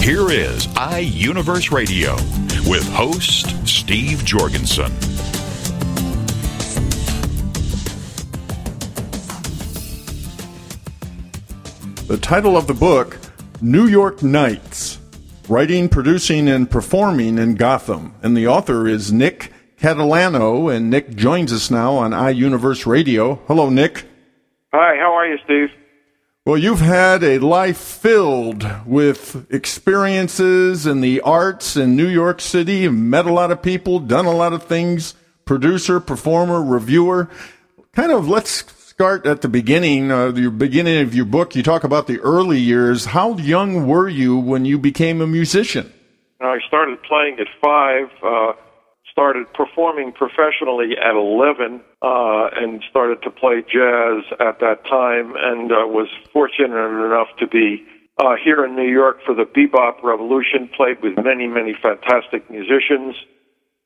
Here 0.00 0.30
is 0.30 0.66
iUniverse 0.68 1.70
Radio 1.70 2.14
with 2.68 2.88
host 2.88 3.66
Steve 3.68 4.24
Jorgensen. 4.24 4.90
The 12.06 12.16
title 12.16 12.56
of 12.56 12.66
the 12.66 12.74
book, 12.74 13.18
New 13.60 13.86
York 13.86 14.22
Nights 14.22 14.98
Writing, 15.48 15.88
Producing, 15.88 16.48
and 16.48 16.70
Performing 16.70 17.38
in 17.38 17.54
Gotham. 17.54 18.14
And 18.22 18.36
the 18.36 18.46
author 18.46 18.86
is 18.86 19.12
Nick 19.12 19.52
Catalano, 19.78 20.74
and 20.74 20.90
Nick 20.90 21.16
joins 21.16 21.52
us 21.52 21.70
now 21.70 21.94
on 21.94 22.12
iUniverse 22.12 22.86
Radio. 22.86 23.36
Hello, 23.46 23.70
Nick. 23.70 24.06
Hi, 24.72 24.96
how 24.96 25.12
are 25.14 25.26
you, 25.26 25.38
Steve? 25.44 25.77
Well, 26.48 26.56
you've 26.56 26.80
had 26.80 27.22
a 27.22 27.40
life 27.40 27.76
filled 27.76 28.66
with 28.86 29.52
experiences 29.52 30.86
in 30.86 31.02
the 31.02 31.20
arts 31.20 31.76
in 31.76 31.94
New 31.94 32.06
York 32.06 32.40
City, 32.40 32.88
met 32.88 33.26
a 33.26 33.32
lot 33.34 33.50
of 33.50 33.60
people, 33.60 33.98
done 33.98 34.24
a 34.24 34.32
lot 34.32 34.54
of 34.54 34.62
things, 34.62 35.14
producer, 35.44 36.00
performer, 36.00 36.62
reviewer. 36.62 37.28
Kind 37.92 38.12
of 38.12 38.30
let's 38.30 38.64
start 38.88 39.26
at 39.26 39.42
the 39.42 39.48
beginning, 39.50 40.10
uh, 40.10 40.30
the 40.30 40.50
beginning 40.50 41.02
of 41.02 41.14
your 41.14 41.26
book. 41.26 41.54
You 41.54 41.62
talk 41.62 41.84
about 41.84 42.06
the 42.06 42.18
early 42.20 42.58
years. 42.58 43.04
How 43.04 43.36
young 43.36 43.86
were 43.86 44.08
you 44.08 44.38
when 44.38 44.64
you 44.64 44.78
became 44.78 45.20
a 45.20 45.26
musician? 45.26 45.92
I 46.40 46.60
started 46.66 47.02
playing 47.02 47.36
at 47.40 47.48
five. 47.60 48.08
Uh, 48.22 48.52
started 49.18 49.52
performing 49.52 50.12
professionally 50.12 50.94
at 50.94 51.16
11 51.16 51.82
uh, 52.02 52.46
and 52.54 52.84
started 52.88 53.20
to 53.20 53.30
play 53.30 53.66
jazz 53.66 54.22
at 54.38 54.60
that 54.60 54.78
time 54.88 55.34
and 55.34 55.72
uh, 55.72 55.82
was 55.90 56.06
fortunate 56.32 56.70
enough 56.70 57.26
to 57.36 57.48
be 57.48 57.82
uh, 58.18 58.36
here 58.38 58.64
in 58.64 58.76
New 58.76 58.86
York 58.88 59.18
for 59.26 59.34
the 59.34 59.42
bebop 59.42 60.04
revolution, 60.04 60.70
played 60.76 61.02
with 61.02 61.18
many, 61.24 61.48
many 61.48 61.74
fantastic 61.82 62.48
musicians. 62.48 63.16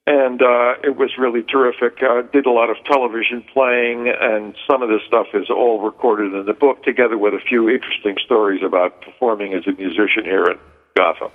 And 0.07 0.43
uh, 0.43 0.85
it 0.85 0.97
was 1.01 1.13
really 1.17 1.43
terrific. 1.45 2.03
I 2.03 2.21
did 2.31 2.45
a 2.45 2.51
lot 2.51 2.69
of 2.69 2.77
television 2.85 3.43
playing, 3.55 4.13
and 4.13 4.55
some 4.69 4.83
of 4.83 4.91
this 4.91 5.01
stuff 5.09 5.29
is 5.33 5.49
all 5.49 5.81
recorded 5.81 6.35
in 6.35 6.45
the 6.45 6.53
book, 6.53 6.83
together 6.83 7.17
with 7.17 7.33
a 7.33 7.41
few 7.49 7.71
interesting 7.71 8.17
stories 8.23 8.61
about 8.63 9.01
performing 9.01 9.55
as 9.55 9.65
a 9.67 9.73
musician 9.73 10.25
here 10.25 10.45
in 10.45 10.59
Gotham. 10.95 11.31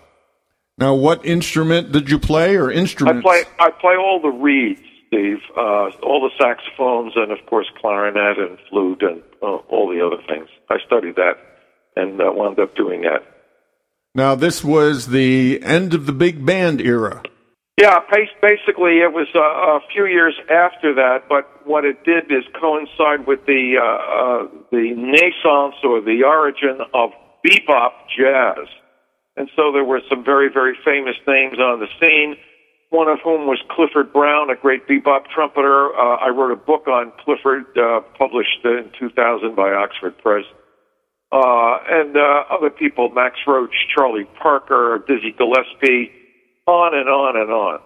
Now, 0.78 0.94
what 0.94 1.25
instrument 1.25 1.92
did 1.92 2.09
you 2.09 2.20
play, 2.20 2.56
or 2.56 2.70
instruments? 2.70 3.25
I 3.25 3.44
play. 3.44 3.44
I 3.59 3.72
play 3.72 3.95
all 3.95 4.20
the 4.22 4.30
reeds, 4.30 4.81
Steve. 5.08 5.39
Uh, 5.58 5.89
all 6.03 6.22
the 6.22 6.31
saxophones, 6.39 7.14
and 7.16 7.31
of 7.31 7.44
course 7.47 7.66
clarinet 7.81 8.38
and 8.38 8.59
flute, 8.69 9.02
and 9.02 9.23
uh, 9.42 9.58
all 9.69 9.89
the 9.89 10.06
other 10.06 10.22
things. 10.28 10.50
I 10.69 10.78
studied 10.86 11.16
that, 11.16 11.34
and 11.95 12.22
uh, 12.22 12.31
wound 12.31 12.59
up 12.59 12.75
doing 12.75 13.02
that. 13.02 13.25
Now, 14.14 14.36
this 14.36 14.64
was 14.64 15.08
the 15.08 15.61
end 15.64 15.95
of 15.95 16.06
the 16.06 16.11
big 16.11 16.45
band 16.45 16.80
era. 16.80 17.23
Yeah, 17.80 18.00
basically, 18.41 19.00
it 19.00 19.14
was 19.14 19.28
uh, 19.36 19.39
a 19.39 19.80
few 19.94 20.06
years 20.06 20.35
after 20.50 20.94
that. 20.94 21.24
But 21.28 21.66
what 21.66 21.85
it 21.85 22.03
did 22.06 22.25
is 22.31 22.44
coincide 22.59 23.25
with 23.25 23.46
the 23.47 23.78
uh, 23.81 23.85
uh, 23.85 24.47
the 24.72 24.94
naissance 24.96 25.75
or 25.84 26.01
the 26.01 26.22
origin 26.24 26.81
of 26.94 27.09
bebop 27.44 27.94
jazz 28.16 28.68
and 29.38 29.50
so 29.56 29.72
there 29.72 29.84
were 29.84 30.02
some 30.09 30.25
very, 30.25 30.50
very 30.52 30.75
famous 30.84 31.16
names 31.28 31.59
on 31.59 31.80
the 31.80 31.88
scene, 32.00 32.36
one 32.90 33.08
of 33.08 33.20
whom 33.24 33.46
was 33.46 33.59
Clifford 33.70 34.12
Brown, 34.12 34.50
a 34.50 34.56
great 34.56 34.88
bebop 34.88 35.25
trumpeter. 35.34 35.94
Uh, 35.96 36.16
I 36.16 36.30
wrote 36.30 36.52
a 36.52 36.56
book 36.56 36.88
on 36.88 37.12
Clifford, 37.24 37.78
uh, 37.78 38.02
published 38.18 38.66
in 38.66 38.90
2000 39.00 39.56
by 39.56 39.74
Oxford 39.74 40.18
Press. 40.18 40.44
Uh, 41.31 41.78
and 41.90 42.18
uh, 42.18 42.44
other 42.50 42.72
people, 42.72 43.09
Max 43.09 43.36
Roach, 43.46 43.74
Charlie 43.94 44.28
Parker, 44.42 45.03
Dizzy 45.08 45.36
Gillespie, 45.38 46.12
on 46.66 46.96
and 46.96 47.08
on 47.08 47.38
and 47.38 47.52
on. 47.52 47.80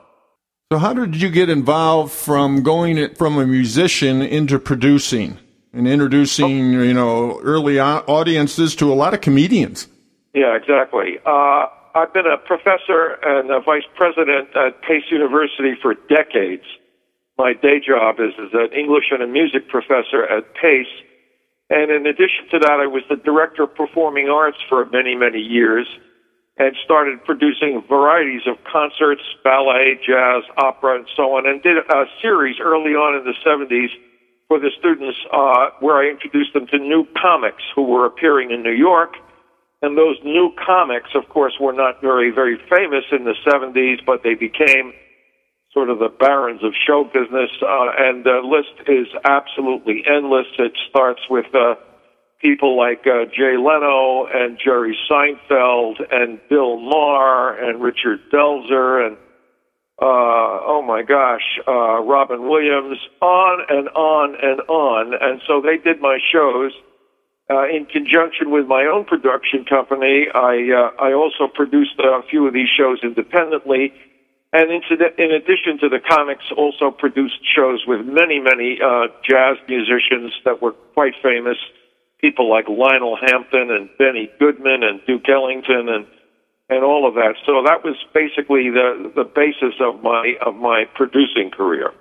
So, 0.72 0.78
how 0.78 0.94
did 0.94 1.22
you 1.22 1.30
get 1.30 1.50
involved 1.50 2.14
from 2.14 2.64
going 2.64 3.14
from 3.16 3.38
a 3.38 3.46
musician 3.46 4.22
into 4.22 4.58
producing 4.58 5.38
and 5.74 5.88
introducing, 5.88 6.72
you 6.72 6.94
know, 6.94 7.42
early 7.42 7.78
audiences 7.80 8.76
to 8.78 8.94
a 8.94 8.96
lot 8.96 9.14
of 9.14 9.20
comedians? 9.20 9.88
Yeah, 10.34 10.56
exactly. 10.56 11.20
Uh, 11.26 11.68
I've 11.94 12.14
been 12.14 12.26
a 12.26 12.38
professor 12.38 13.20
and 13.24 13.52
a 13.52 13.60
vice 13.60 13.88
president 13.96 14.56
at 14.56 14.82
Pace 14.82 15.04
University 15.12 15.76
for 15.82 15.94
decades. 16.08 16.64
My 17.38 17.54
day 17.54 17.84
job 17.84 18.20
is 18.20 18.32
as 18.40 18.52
an 18.54 18.72
English 18.72 19.12
and 19.12 19.22
a 19.22 19.28
music 19.28 19.68
professor 19.68 20.24
at 20.24 20.56
Pace. 20.56 20.92
And 21.70 21.92
in 21.92 22.06
addition 22.06 22.48
to 22.52 22.60
that, 22.60 22.80
I 22.80 22.88
was 22.88 23.04
the 23.10 23.16
director 23.16 23.64
of 23.64 23.76
performing 23.76 24.30
arts 24.30 24.58
for 24.70 24.86
many, 24.86 25.16
many 25.16 25.40
years 25.40 25.88
and 26.58 26.76
started 26.84 27.24
producing 27.26 27.84
varieties 27.90 28.44
of 28.46 28.56
concerts, 28.72 29.24
ballet, 29.44 30.00
jazz, 30.06 30.44
opera, 30.58 30.96
and 30.96 31.08
so 31.16 31.36
on, 31.36 31.48
and 31.48 31.64
did 31.64 31.78
a 31.78 32.06
series 32.22 32.58
early 32.62 32.92
on 32.92 33.18
in 33.18 33.24
the 33.24 33.36
70s 33.44 33.90
for 34.48 34.60
the 34.60 34.70
students 34.78 35.18
uh, 35.34 35.72
where 35.80 35.96
I 35.96 36.10
introduced 36.12 36.54
them 36.54 36.68
to 36.68 36.78
new 36.78 37.08
comics 37.20 37.64
who 37.74 37.84
were 37.84 38.06
appearing 38.06 38.52
in 38.52 38.64
New 38.64 38.76
York– 38.76 39.16
and 39.82 39.98
those 39.98 40.18
new 40.24 40.52
comics, 40.64 41.10
of 41.16 41.28
course, 41.30 41.54
were 41.60 41.74
not 41.74 42.02
very, 42.02 42.32
very 42.32 42.58
famous 42.70 43.06
in 43.12 43.26
the 43.26 43.36
70s, 43.46 44.06
but 44.06 44.22
they 44.24 44.36
became 44.36 44.94
sort 45.74 45.90
of 45.90 46.00
the 46.00 46.10
barons 46.10 46.64
of 46.64 46.74
show 46.86 47.04
business. 47.04 47.50
Uh, 47.62 47.90
and 47.98 48.24
the 48.24 48.42
list 48.44 48.88
is 48.88 49.08
absolutely 49.26 50.04
endless. 50.06 50.46
It 50.60 50.74
starts 50.90 51.22
with 51.30 51.48
uh, 51.56 51.76
people 52.42 52.78
like 52.78 53.08
uh, 53.08 53.26
Jay 53.26 53.58
Leno 53.58 54.28
and 54.32 54.60
Jerry 54.64 54.98
Seinfeld 55.10 55.96
and 56.12 56.40
Bill 56.50 56.78
Maher 56.80 57.58
and 57.58 57.82
Richard 57.82 58.20
Belzer 58.32 59.06
and 59.08 59.18
uh, 60.02 60.66
oh 60.66 60.82
my 60.82 61.04
gosh, 61.04 61.60
uh, 61.68 62.02
Robin 62.02 62.50
Williams, 62.50 62.98
on 63.22 63.66
and 63.70 63.88
on 63.90 64.36
and 64.42 64.60
on. 64.62 65.14
And 65.14 65.42
so 65.48 65.62
they 65.62 65.78
did 65.78 66.02
my 66.02 66.18
shows 66.34 66.72
uh, 67.52 67.68
in 67.68 67.86
conjunction 67.86 68.50
with 68.50 68.66
my 68.66 68.86
own 68.86 69.04
production 69.04 69.66
company, 69.66 70.28
I 70.34 70.72
uh, 70.72 71.04
I 71.04 71.12
also 71.12 71.52
produced 71.54 72.00
a 72.00 72.24
few 72.30 72.48
of 72.48 72.54
these 72.54 72.70
shows 72.72 73.00
independently, 73.04 73.92
and 74.54 74.72
in, 74.72 75.32
addition 75.32 75.78
to 75.82 75.90
the 75.90 76.00
comics, 76.00 76.46
also 76.56 76.92
produced 76.92 77.44
shows 77.56 77.84
with 77.86 78.06
many 78.06 78.40
many 78.40 78.80
uh, 78.80 79.08
jazz 79.28 79.58
musicians 79.68 80.32
that 80.46 80.62
were 80.62 80.72
quite 80.94 81.14
famous, 81.22 81.58
people 82.22 82.50
like 82.50 82.70
Lionel 82.70 83.18
Hampton 83.20 83.70
and 83.70 83.90
Benny 83.98 84.30
Goodman 84.40 84.84
and 84.84 85.02
Duke 85.06 85.28
Ellington 85.28 85.90
and 85.90 86.06
and 86.70 86.86
all 86.86 87.06
of 87.06 87.16
that. 87.16 87.36
So 87.46 87.64
that 87.66 87.84
was 87.84 87.98
basically 88.14 88.70
the 88.70 89.12
the 89.14 89.26
basis 89.26 89.76
of 89.82 90.02
my 90.02 90.36
of 90.46 90.56
my 90.56 90.86
producing 90.96 91.52
career. 91.52 91.92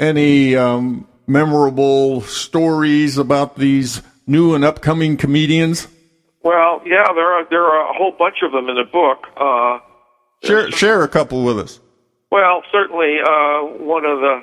Any 0.00 0.56
um, 0.56 1.06
memorable 1.26 2.22
stories 2.22 3.16
about 3.16 3.56
these 3.56 4.02
new 4.30 4.54
and 4.54 4.64
upcoming 4.64 5.16
comedians? 5.16 5.88
Well, 6.42 6.80
yeah, 6.86 7.04
there 7.14 7.32
are 7.32 7.44
there 7.50 7.64
are 7.64 7.90
a 7.90 7.92
whole 7.92 8.14
bunch 8.18 8.36
of 8.42 8.52
them 8.52 8.68
in 8.68 8.76
the 8.76 8.84
book. 8.90 9.26
Uh, 9.36 9.80
share 10.46 10.70
share 10.70 11.02
a 11.02 11.08
couple 11.08 11.44
with 11.44 11.58
us. 11.58 11.80
Well, 12.30 12.62
certainly 12.72 13.18
uh, 13.20 13.82
one 13.82 14.04
of 14.04 14.20
the 14.20 14.42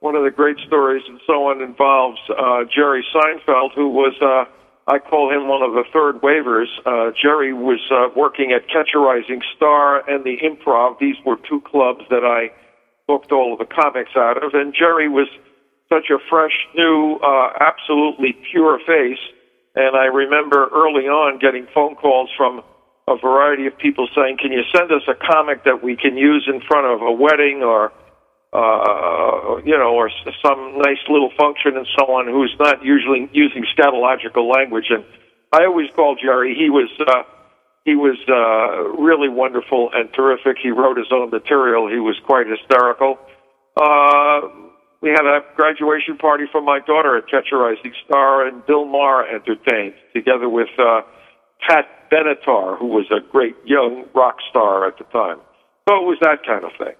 one 0.00 0.16
of 0.16 0.24
the 0.24 0.30
great 0.30 0.56
stories 0.66 1.02
and 1.06 1.20
so 1.26 1.48
on 1.48 1.62
involves 1.62 2.18
uh, 2.30 2.64
Jerry 2.74 3.04
Seinfeld, 3.14 3.74
who 3.74 3.90
was 3.90 4.14
uh, 4.20 4.50
I 4.90 4.98
call 4.98 5.30
him 5.30 5.48
one 5.48 5.62
of 5.62 5.72
the 5.72 5.84
third 5.92 6.22
wavers. 6.22 6.68
Uh, 6.84 7.10
Jerry 7.20 7.52
was 7.52 7.80
uh, 7.90 8.08
working 8.16 8.52
at 8.52 8.68
Catch 8.68 8.90
a 8.94 8.98
Rising 8.98 9.42
Star 9.56 10.08
and 10.08 10.24
the 10.24 10.38
Improv. 10.42 10.98
These 10.98 11.16
were 11.24 11.36
two 11.48 11.60
clubs 11.60 12.02
that 12.10 12.24
I 12.24 12.50
booked 13.06 13.30
all 13.30 13.52
of 13.52 13.58
the 13.58 13.72
comics 13.72 14.10
out 14.16 14.42
of, 14.42 14.54
and 14.54 14.74
Jerry 14.74 15.08
was 15.08 15.28
such 15.88 16.10
a 16.10 16.18
fresh, 16.28 16.52
new, 16.74 17.18
uh, 17.22 17.48
absolutely 17.60 18.36
pure 18.50 18.78
face. 18.86 19.20
And 19.74 19.96
I 19.96 20.06
remember 20.06 20.68
early 20.72 21.06
on 21.06 21.38
getting 21.38 21.66
phone 21.74 21.94
calls 21.96 22.30
from 22.36 22.62
a 23.08 23.16
variety 23.16 23.66
of 23.66 23.76
people 23.78 24.08
saying, 24.14 24.38
"Can 24.38 24.50
you 24.50 24.62
send 24.74 24.90
us 24.90 25.02
a 25.06 25.14
comic 25.14 25.64
that 25.64 25.82
we 25.82 25.96
can 25.96 26.16
use 26.16 26.48
in 26.48 26.60
front 26.62 26.86
of 26.86 27.02
a 27.02 27.12
wedding 27.12 27.62
or, 27.62 27.92
uh, 28.52 29.60
you 29.64 29.78
know, 29.78 29.94
or 29.94 30.10
some 30.42 30.78
nice 30.78 30.98
little 31.08 31.30
function?" 31.38 31.76
And 31.76 31.86
someone 31.98 32.26
who's 32.26 32.54
not 32.58 32.84
usually 32.84 33.28
using 33.32 33.64
scatological 33.76 34.52
language. 34.52 34.90
And 34.90 35.04
I 35.52 35.66
always 35.66 35.90
called 35.94 36.18
Jerry. 36.20 36.54
He 36.54 36.68
was 36.70 36.90
uh, 37.06 37.22
he 37.84 37.94
was 37.94 38.18
uh, 38.28 38.98
really 39.00 39.28
wonderful 39.28 39.90
and 39.94 40.12
terrific. 40.12 40.58
He 40.60 40.70
wrote 40.70 40.98
his 40.98 41.12
own 41.12 41.30
material. 41.30 41.86
He 41.86 42.00
was 42.00 42.18
quite 42.26 42.48
hysterical. 42.48 43.18
Uh, 43.76 44.40
we 45.02 45.10
had 45.10 45.26
a 45.26 45.40
graduation 45.54 46.16
party 46.16 46.44
for 46.50 46.60
my 46.60 46.80
daughter 46.80 47.16
at 47.16 47.28
Catch 47.28 47.48
a 47.52 47.56
Rising 47.56 47.92
Star, 48.06 48.46
and 48.46 48.64
Bill 48.66 48.84
Maher 48.84 49.26
entertained 49.26 49.94
together 50.14 50.48
with 50.48 50.68
uh, 50.78 51.02
Pat 51.66 52.10
Benatar, 52.10 52.78
who 52.78 52.86
was 52.86 53.06
a 53.10 53.20
great 53.30 53.56
young 53.64 54.04
rock 54.14 54.36
star 54.50 54.86
at 54.86 54.98
the 54.98 55.04
time. 55.04 55.38
So 55.88 55.96
it 55.96 56.06
was 56.06 56.18
that 56.22 56.44
kind 56.46 56.64
of 56.64 56.70
thing. 56.78 56.94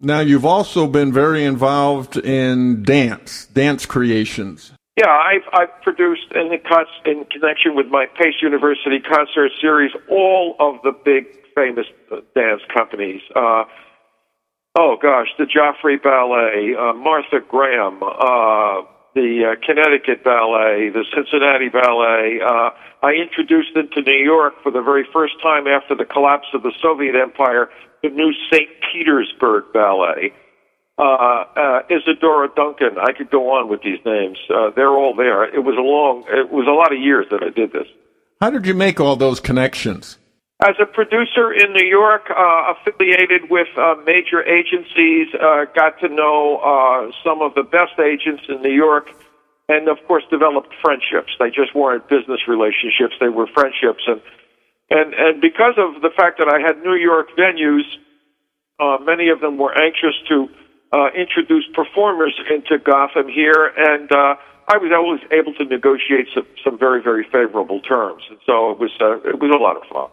Now, 0.00 0.20
you've 0.20 0.46
also 0.46 0.86
been 0.86 1.12
very 1.12 1.44
involved 1.44 2.16
in 2.16 2.82
dance, 2.82 3.46
dance 3.46 3.84
creations. 3.84 4.72
Yeah, 4.96 5.08
I've, 5.08 5.48
I've 5.52 5.82
produced 5.82 6.32
in, 6.34 6.48
the, 6.48 7.10
in 7.10 7.24
connection 7.26 7.76
with 7.76 7.86
my 7.86 8.06
Pace 8.18 8.34
University 8.42 8.98
concert 9.00 9.50
series 9.60 9.92
all 10.10 10.56
of 10.58 10.76
the 10.82 10.92
big 11.04 11.26
famous 11.54 11.86
dance 12.34 12.62
companies. 12.74 13.20
Uh, 13.36 13.64
oh 14.78 14.96
gosh, 15.00 15.28
the 15.38 15.44
Joffrey 15.44 16.02
Ballet, 16.02 16.74
uh, 16.74 16.94
Martha 16.94 17.40
Graham, 17.46 18.02
uh, 18.02 18.86
the 19.14 19.52
uh, 19.52 19.66
Connecticut 19.66 20.22
Ballet, 20.24 20.90
the 20.90 21.04
Cincinnati 21.14 21.68
Ballet. 21.68 22.40
Uh, 22.40 22.70
I 23.02 23.12
introduced 23.12 23.74
them 23.74 23.88
into 23.92 24.02
New 24.02 24.22
York 24.22 24.54
for 24.62 24.70
the 24.70 24.82
very 24.82 25.06
first 25.12 25.34
time 25.42 25.66
after 25.66 25.94
the 25.96 26.04
collapse 26.04 26.46
of 26.54 26.62
the 26.62 26.72
Soviet 26.82 27.14
Empire 27.16 27.68
the 28.02 28.10
new 28.10 28.32
St. 28.50 28.68
Petersburg 28.92 29.64
Ballet. 29.72 30.32
Uh, 30.98 31.44
uh, 31.56 31.80
Isadora 31.88 32.48
Duncan. 32.54 32.98
I 33.00 33.12
could 33.12 33.30
go 33.30 33.50
on 33.52 33.68
with 33.70 33.82
these 33.82 33.98
names. 34.04 34.36
Uh, 34.50 34.70
they're 34.76 34.90
all 34.90 35.14
there. 35.14 35.44
It 35.44 35.64
was 35.64 35.76
a 35.78 35.80
long, 35.80 36.24
it 36.28 36.52
was 36.52 36.66
a 36.66 36.72
lot 36.72 36.92
of 36.92 37.00
years 37.00 37.26
that 37.30 37.42
I 37.42 37.48
did 37.48 37.72
this. 37.72 37.88
How 38.40 38.50
did 38.50 38.66
you 38.66 38.74
make 38.74 39.00
all 39.00 39.16
those 39.16 39.40
connections? 39.40 40.18
As 40.62 40.76
a 40.78 40.84
producer 40.84 41.54
in 41.54 41.72
New 41.72 41.88
York, 41.88 42.28
uh, 42.28 42.74
affiliated 42.76 43.48
with 43.48 43.68
uh, 43.78 43.94
major 44.04 44.44
agencies, 44.44 45.28
uh, 45.32 45.64
got 45.74 45.98
to 46.00 46.08
know 46.08 46.60
uh, 46.60 47.10
some 47.24 47.40
of 47.40 47.54
the 47.54 47.62
best 47.62 47.96
agents 47.98 48.42
in 48.46 48.60
New 48.60 48.74
York, 48.74 49.08
and 49.70 49.88
of 49.88 49.96
course 50.06 50.22
developed 50.30 50.74
friendships. 50.84 51.32
They 51.38 51.48
just 51.48 51.74
weren't 51.74 52.06
business 52.10 52.40
relationships; 52.46 53.16
they 53.20 53.30
were 53.30 53.46
friendships, 53.54 54.04
and 54.06 54.20
and 54.90 55.14
and 55.14 55.40
because 55.40 55.80
of 55.80 56.02
the 56.02 56.10
fact 56.14 56.36
that 56.44 56.52
I 56.52 56.60
had 56.60 56.84
New 56.84 56.96
York 56.96 57.28
venues, 57.38 57.88
uh, 58.78 58.98
many 59.00 59.30
of 59.30 59.40
them 59.40 59.56
were 59.56 59.72
anxious 59.72 60.12
to 60.28 60.46
uh, 60.92 61.08
introduce 61.16 61.64
performers 61.72 62.38
into 62.52 62.76
Gotham 62.76 63.32
here, 63.32 63.72
and 63.78 64.12
uh, 64.12 64.36
I 64.68 64.76
was 64.76 64.92
always 64.92 65.24
able 65.32 65.54
to 65.54 65.64
negotiate 65.64 66.28
some, 66.34 66.44
some 66.62 66.78
very 66.78 67.00
very 67.00 67.24
favorable 67.32 67.80
terms, 67.80 68.24
and 68.28 68.38
so 68.44 68.72
it 68.72 68.78
was 68.78 68.92
it 69.24 69.40
was 69.40 69.50
a 69.56 69.56
lot 69.56 69.80
of 69.80 69.88
fun. 69.88 70.10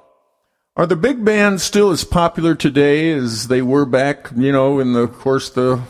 Are 0.78 0.86
the 0.86 0.96
big 0.96 1.26
bands 1.26 1.64
still 1.64 1.90
as 1.90 2.04
popular 2.04 2.54
today 2.54 3.10
as 3.10 3.48
they 3.48 3.64
were 3.64 3.84
back, 3.84 4.30
you 4.36 4.52
know, 4.52 4.80
in 4.80 4.94
the 4.94 5.00
of 5.00 5.18
course 5.18 5.50
the 5.50 5.82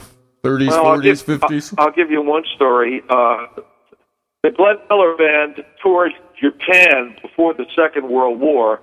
30s, 0.45 0.69
well, 0.69 0.98
40s, 0.98 1.39
50s? 1.39 1.74
I'll, 1.78 1.88
I'll, 1.88 1.92
give 1.92 2.10
you 2.10 2.22
one 2.22 2.44
story. 2.56 3.01
Uh, 3.10 3.48
the 4.44 4.51
Glenn 4.51 4.78
Miller 4.89 5.18
Band 5.18 5.66
toured 5.84 6.13
Japan 6.42 7.18
before 7.22 7.54
the 7.54 7.66
Second 7.75 8.07
World 8.07 8.39
War 8.39 8.80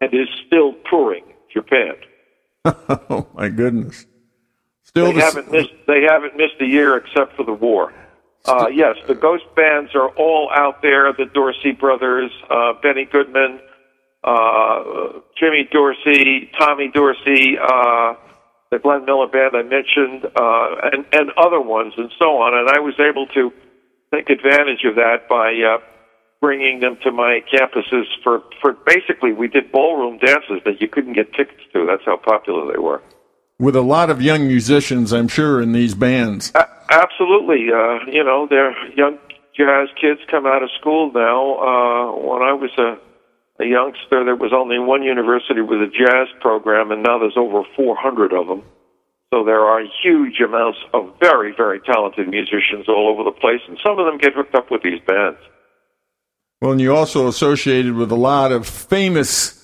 and 0.00 0.14
is 0.14 0.26
still 0.46 0.74
touring 0.88 1.24
Japan. 1.52 1.96
oh 2.64 3.28
my 3.34 3.50
goodness! 3.50 4.06
Still, 4.84 5.12
they 5.12 5.18
the 5.18 5.20
haven't 5.20 5.52
missed. 5.52 5.74
They 5.86 6.06
haven't 6.08 6.34
missed 6.34 6.54
a 6.62 6.66
year 6.66 6.96
except 6.96 7.36
for 7.36 7.44
the 7.44 7.52
war. 7.52 7.92
Uh, 8.46 8.68
yes, 8.72 8.96
the 9.06 9.14
ghost 9.14 9.44
bands 9.54 9.94
are 9.94 10.08
all 10.16 10.50
out 10.54 10.80
there. 10.80 11.12
The 11.12 11.26
Dorsey 11.26 11.72
brothers, 11.72 12.30
uh, 12.48 12.72
Benny 12.82 13.04
Goodman, 13.04 13.60
uh, 14.24 15.20
Jimmy 15.38 15.68
Dorsey, 15.70 16.50
Tommy 16.58 16.90
Dorsey, 16.92 17.58
uh, 17.58 18.14
the 18.70 18.78
Glenn 18.78 19.04
Miller 19.04 19.26
band 19.26 19.54
I 19.54 19.62
mentioned, 19.62 20.24
uh, 20.24 20.90
and 20.92 21.04
and 21.12 21.30
other 21.36 21.60
ones, 21.60 21.94
and 21.96 22.10
so 22.18 22.38
on. 22.38 22.56
And 22.56 22.68
I 22.68 22.80
was 22.80 22.94
able 22.98 23.26
to 23.28 23.52
take 24.14 24.30
advantage 24.30 24.84
of 24.84 24.94
that 24.96 25.28
by 25.28 25.54
uh, 25.54 25.78
bringing 26.40 26.80
them 26.80 26.98
to 27.02 27.10
my 27.12 27.40
campuses 27.52 28.04
for 28.22 28.42
for 28.60 28.72
basically 28.86 29.32
we 29.32 29.48
did 29.48 29.72
ballroom 29.72 30.18
dances 30.18 30.60
that 30.64 30.80
you 30.80 30.88
couldn't 30.88 31.14
get 31.14 31.32
tickets 31.34 31.62
to. 31.72 31.86
That's 31.86 32.04
how 32.04 32.16
popular 32.16 32.72
they 32.72 32.78
were. 32.78 33.02
With 33.58 33.76
a 33.76 33.82
lot 33.82 34.10
of 34.10 34.20
young 34.22 34.48
musicians, 34.48 35.12
I'm 35.12 35.28
sure, 35.28 35.60
in 35.60 35.72
these 35.72 35.94
bands. 35.94 36.52
Absolutely, 36.90 37.68
uh, 37.72 37.98
you 38.10 38.24
know, 38.24 38.46
they're 38.48 38.74
young 38.94 39.18
jazz 39.54 39.88
kids 40.00 40.20
come 40.28 40.46
out 40.46 40.62
of 40.62 40.70
school 40.80 41.12
now. 41.12 41.54
Uh, 41.56 42.12
when 42.16 42.42
I 42.42 42.52
was 42.52 42.70
a 42.78 42.98
a 43.62 43.66
youngster, 43.68 44.24
there 44.24 44.36
was 44.36 44.52
only 44.52 44.78
one 44.78 45.02
university 45.02 45.60
with 45.60 45.80
a 45.80 45.86
jazz 45.86 46.28
program, 46.40 46.90
and 46.90 47.02
now 47.02 47.18
there's 47.18 47.36
over 47.36 47.62
400 47.76 48.32
of 48.32 48.48
them. 48.48 48.62
So 49.32 49.44
there 49.44 49.60
are 49.60 49.82
huge 50.02 50.40
amounts 50.40 50.78
of 50.92 51.14
very, 51.20 51.54
very 51.56 51.80
talented 51.80 52.28
musicians 52.28 52.88
all 52.88 53.08
over 53.08 53.24
the 53.24 53.38
place, 53.38 53.60
and 53.66 53.78
some 53.82 53.98
of 53.98 54.06
them 54.06 54.18
get 54.18 54.34
hooked 54.34 54.54
up 54.54 54.70
with 54.70 54.82
these 54.82 55.00
bands. 55.06 55.38
Well, 56.60 56.72
and 56.72 56.80
you 56.80 56.94
also 56.94 57.28
associated 57.28 57.94
with 57.94 58.12
a 58.12 58.16
lot 58.16 58.52
of 58.52 58.66
famous 58.66 59.58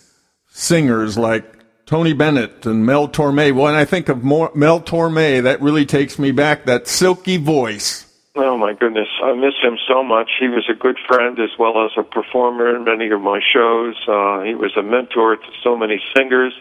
singers 0.48 1.18
like 1.18 1.44
Tony 1.86 2.12
Bennett 2.12 2.66
and 2.66 2.84
Mel 2.84 3.08
Torme. 3.08 3.54
When 3.54 3.74
I 3.74 3.84
think 3.84 4.08
of 4.08 4.24
Mel 4.24 4.80
Torme, 4.80 5.42
that 5.42 5.60
really 5.60 5.86
takes 5.86 6.18
me 6.18 6.32
back, 6.32 6.64
that 6.66 6.88
silky 6.88 7.36
voice. 7.36 8.07
Oh 8.40 8.56
my 8.56 8.73
goodness, 8.73 9.08
I 9.20 9.32
miss 9.35 9.55
him 9.61 9.76
so 9.88 10.05
much. 10.05 10.31
He 10.38 10.46
was 10.46 10.64
a 10.70 10.75
good 10.75 10.96
friend 11.08 11.40
as 11.40 11.50
well 11.58 11.85
as 11.85 11.90
a 11.99 12.05
performer 12.05 12.76
in 12.76 12.85
many 12.85 13.11
of 13.11 13.20
my 13.20 13.40
shows. 13.52 13.96
Uh, 14.06 14.43
he 14.43 14.55
was 14.55 14.70
a 14.76 14.82
mentor 14.82 15.35
to 15.35 15.50
so 15.64 15.76
many 15.76 16.00
singers. 16.17 16.55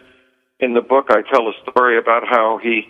In 0.59 0.73
the 0.73 0.81
book, 0.81 1.05
I 1.09 1.21
tell 1.21 1.47
a 1.47 1.53
story 1.61 1.99
about 1.99 2.23
how 2.27 2.57
he 2.57 2.81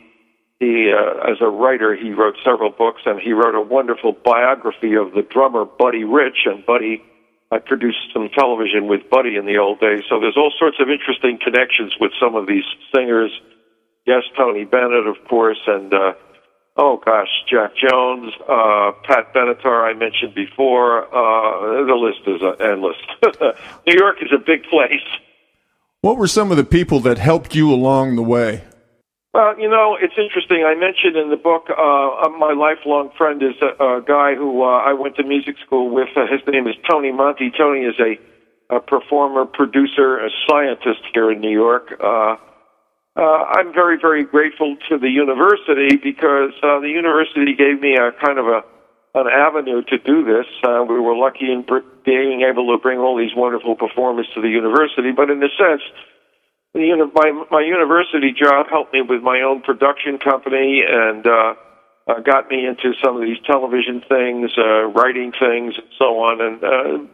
he, 0.62 0.90
uh, 0.90 1.30
as 1.30 1.38
a 1.42 1.50
writer, 1.50 1.98
he 1.98 2.14
wrote 2.14 2.36
several 2.46 2.70
books, 2.72 3.02
and 3.06 3.20
he 3.20 3.34
wrote 3.34 3.56
a 3.56 3.62
wonderful 3.62 4.14
biography 4.14 4.96
of 4.96 5.12
the 5.12 5.22
drummer 5.22 5.66
Buddy 5.66 6.06
Rich. 6.06 6.46
And 6.46 6.66
Buddy 6.66 7.04
I 7.52 7.60
produced 7.60 8.14
some 8.14 8.30
television 8.30 8.88
with 8.88 9.10
Buddy 9.10 9.36
in 9.36 9.46
the 9.46 9.58
old 9.58 9.82
days, 9.82 10.04
so 10.10 10.22
there's 10.22 10.38
all 10.38 10.54
sorts 10.58 10.78
of 10.80 10.90
interesting 10.90 11.40
connections 11.44 11.94
with 12.00 12.12
some 12.22 12.36
of 12.36 12.48
these 12.48 12.66
singers. 12.96 13.32
Yes, 14.06 14.24
Tony 14.38 14.64
Bennett, 14.64 15.08
of 15.08 15.18
course, 15.28 15.60
and 15.68 15.94
uh, 15.94 16.14
oh 16.78 17.02
gosh, 17.04 17.28
Jack 17.50 17.72
Jones, 17.76 18.34
uh, 18.48 18.92
Pat 19.04 19.34
Benatar, 19.34 19.90
I 19.90 19.94
mentioned 19.94 20.34
before. 20.36 21.06
Uh, 21.06 21.86
the 21.86 21.96
list 21.96 22.22
is 22.28 22.42
uh, 22.42 22.64
endless. 22.64 22.98
New 23.88 23.96
York 23.98 24.18
is 24.22 24.30
a 24.34 24.38
big 24.38 24.64
place. 24.64 25.06
What 26.02 26.18
were 26.18 26.28
some 26.28 26.52
of 26.52 26.58
the 26.58 26.64
people 26.64 27.00
that 27.02 27.18
helped 27.18 27.56
you 27.56 27.74
along 27.74 28.16
the 28.16 28.22
way? 28.22 28.64
Well, 29.34 29.60
you 29.60 29.70
know, 29.70 29.98
it's 30.02 30.16
interesting. 30.18 30.66
I 30.66 30.74
mentioned 30.74 31.16
in 31.16 31.30
the 31.30 31.38
book, 31.38 31.70
uh, 31.70 31.74
uh, 31.74 32.30
my 32.40 32.54
lifelong 32.54 33.12
friend 33.18 33.42
is 33.44 33.54
a, 33.62 33.84
a 33.84 34.02
guy 34.02 34.34
who 34.34 34.64
uh, 34.64 34.82
I 34.82 34.94
went 34.94 35.16
to 35.18 35.24
music 35.24 35.58
school 35.66 35.94
with. 35.94 36.10
Uh, 36.16 36.26
his 36.26 36.42
name 36.48 36.68
is 36.68 36.76
Tony 36.90 37.12
Monti. 37.12 37.52
Tony 37.56 37.82
is 37.82 37.94
a, 38.00 38.76
a 38.76 38.80
performer, 38.80 39.46
producer, 39.46 40.18
a 40.18 40.30
scientist 40.50 41.02
here 41.14 41.32
in 41.32 41.40
New 41.40 41.52
York. 41.52 41.94
Uh, 42.04 42.38
uh, 43.18 43.44
I'm 43.58 43.74
very, 43.74 43.98
very 44.00 44.24
grateful 44.24 44.78
to 44.90 44.98
the 45.00 45.10
university 45.10 45.98
because 45.98 46.54
uh, 46.62 46.80
the 46.80 46.90
university 46.90 47.56
gave 47.56 47.82
me 47.82 47.98
a 47.98 48.12
kind 48.24 48.38
of 48.38 48.46
a 48.46 48.62
an 49.16 49.26
avenue 49.26 49.82
to 49.82 49.98
do 49.98 50.24
this. 50.24 50.46
Uh, 50.64 50.86
we 50.88 51.00
were 51.00 51.16
lucky 51.16 51.52
in 51.52 51.64
br- 51.64 51.82
being 52.06 52.46
able 52.46 52.70
to 52.70 52.78
bring 52.80 53.00
all 53.00 53.18
these 53.18 53.34
wonderful 53.36 53.76
performers 53.76 54.28
to 54.36 54.42
the 54.42 54.50
university, 54.50 55.12
but 55.12 55.32
in 55.32 55.42
a 55.42 55.50
sense, 55.58 55.82
the, 56.76 56.94
my 57.16 57.46
my 57.50 57.62
university 57.62 58.32
job 58.32 58.68
helped 58.70 58.94
me 58.94 59.02
with 59.02 59.24
my 59.24 59.42
own 59.42 59.62
production 59.62 60.20
company 60.20 60.84
and 60.88 61.26
uh, 61.26 61.56
uh, 62.08 62.20
got 62.20 62.50
me 62.50 62.68
into 62.68 62.94
some 63.04 63.16
of 63.16 63.24
these 63.24 63.42
television 63.46 64.04
things, 64.08 64.52
uh, 64.58 64.86
writing 64.94 65.32
things, 65.32 65.74
and 65.76 65.90
so 65.98 66.22
on. 66.22 66.40
And 66.40 66.64
uh, 66.64 67.12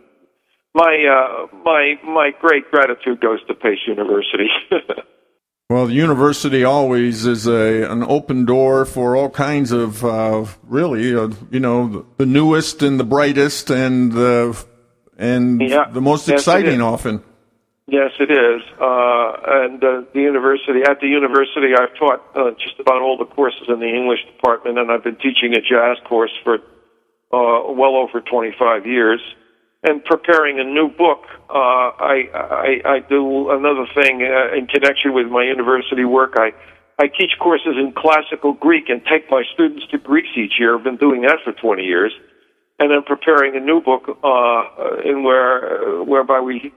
my 0.75 0.93
uh, 1.07 1.47
my 1.63 1.95
my 2.03 2.31
great 2.41 2.69
gratitude 2.69 3.21
goes 3.21 3.39
to 3.47 3.53
Pace 3.53 3.87
University. 3.87 4.49
well, 5.69 5.87
the 5.87 5.93
university 5.93 6.63
always 6.63 7.25
is 7.25 7.47
a 7.47 7.89
an 7.89 8.03
open 8.03 8.45
door 8.45 8.85
for 8.85 9.15
all 9.15 9.29
kinds 9.29 9.71
of 9.71 10.05
uh, 10.05 10.45
really, 10.63 11.15
uh, 11.15 11.29
you 11.49 11.59
know, 11.59 12.05
the 12.17 12.25
newest 12.25 12.83
and 12.83 12.99
the 12.99 13.03
brightest 13.03 13.71
and 13.71 14.11
the 14.11 14.63
and 15.17 15.61
yeah, 15.61 15.85
the 15.91 16.01
most 16.01 16.29
exciting 16.29 16.79
often. 16.79 17.23
Yes, 17.87 18.11
it 18.19 18.31
is. 18.31 18.61
Uh, 18.79 19.33
and 19.45 19.83
uh, 19.83 20.01
the 20.13 20.21
university, 20.21 20.83
at 20.87 21.01
the 21.01 21.07
university, 21.07 21.73
I've 21.75 21.93
taught 21.97 22.23
uh, 22.35 22.51
just 22.51 22.79
about 22.79 23.01
all 23.01 23.17
the 23.17 23.25
courses 23.25 23.67
in 23.67 23.79
the 23.79 23.89
English 23.89 24.19
department, 24.35 24.77
and 24.77 24.89
I've 24.91 25.03
been 25.03 25.17
teaching 25.17 25.53
a 25.53 25.61
jazz 25.61 25.97
course 26.07 26.31
for 26.43 26.55
uh, 26.55 27.71
well 27.73 27.95
over 27.95 28.21
25 28.21 28.85
years. 28.85 29.19
And 29.83 30.03
preparing 30.05 30.59
a 30.59 30.63
new 30.63 30.87
book, 30.87 31.27
uh, 31.49 31.91
I, 31.99 32.29
I, 32.33 32.81
I 32.85 32.99
do 33.09 33.51
another 33.51 33.85
thing 33.93 34.23
uh, 34.23 34.55
in 34.55 34.65
connection 34.67 35.13
with 35.13 35.27
my 35.27 35.43
university 35.43 36.05
work. 36.05 36.35
I, 36.37 36.51
I 36.97 37.07
teach 37.07 37.31
courses 37.39 37.75
in 37.75 37.91
classical 37.91 38.53
Greek 38.53 38.87
and 38.87 39.01
take 39.05 39.29
my 39.29 39.43
students 39.53 39.85
to 39.91 39.97
Greece 39.97 40.31
each 40.37 40.53
year. 40.57 40.77
I've 40.77 40.85
been 40.85 40.95
doing 40.95 41.21
that 41.23 41.39
for 41.43 41.51
20 41.51 41.83
years. 41.83 42.13
And 42.79 42.93
I'm 42.93 43.03
preparing 43.03 43.57
a 43.57 43.59
new 43.59 43.81
book 43.81 44.03
uh, 44.23 45.01
in 45.03 45.23
where, 45.23 45.99
uh, 45.99 46.03
whereby 46.03 46.39
we 46.39 46.73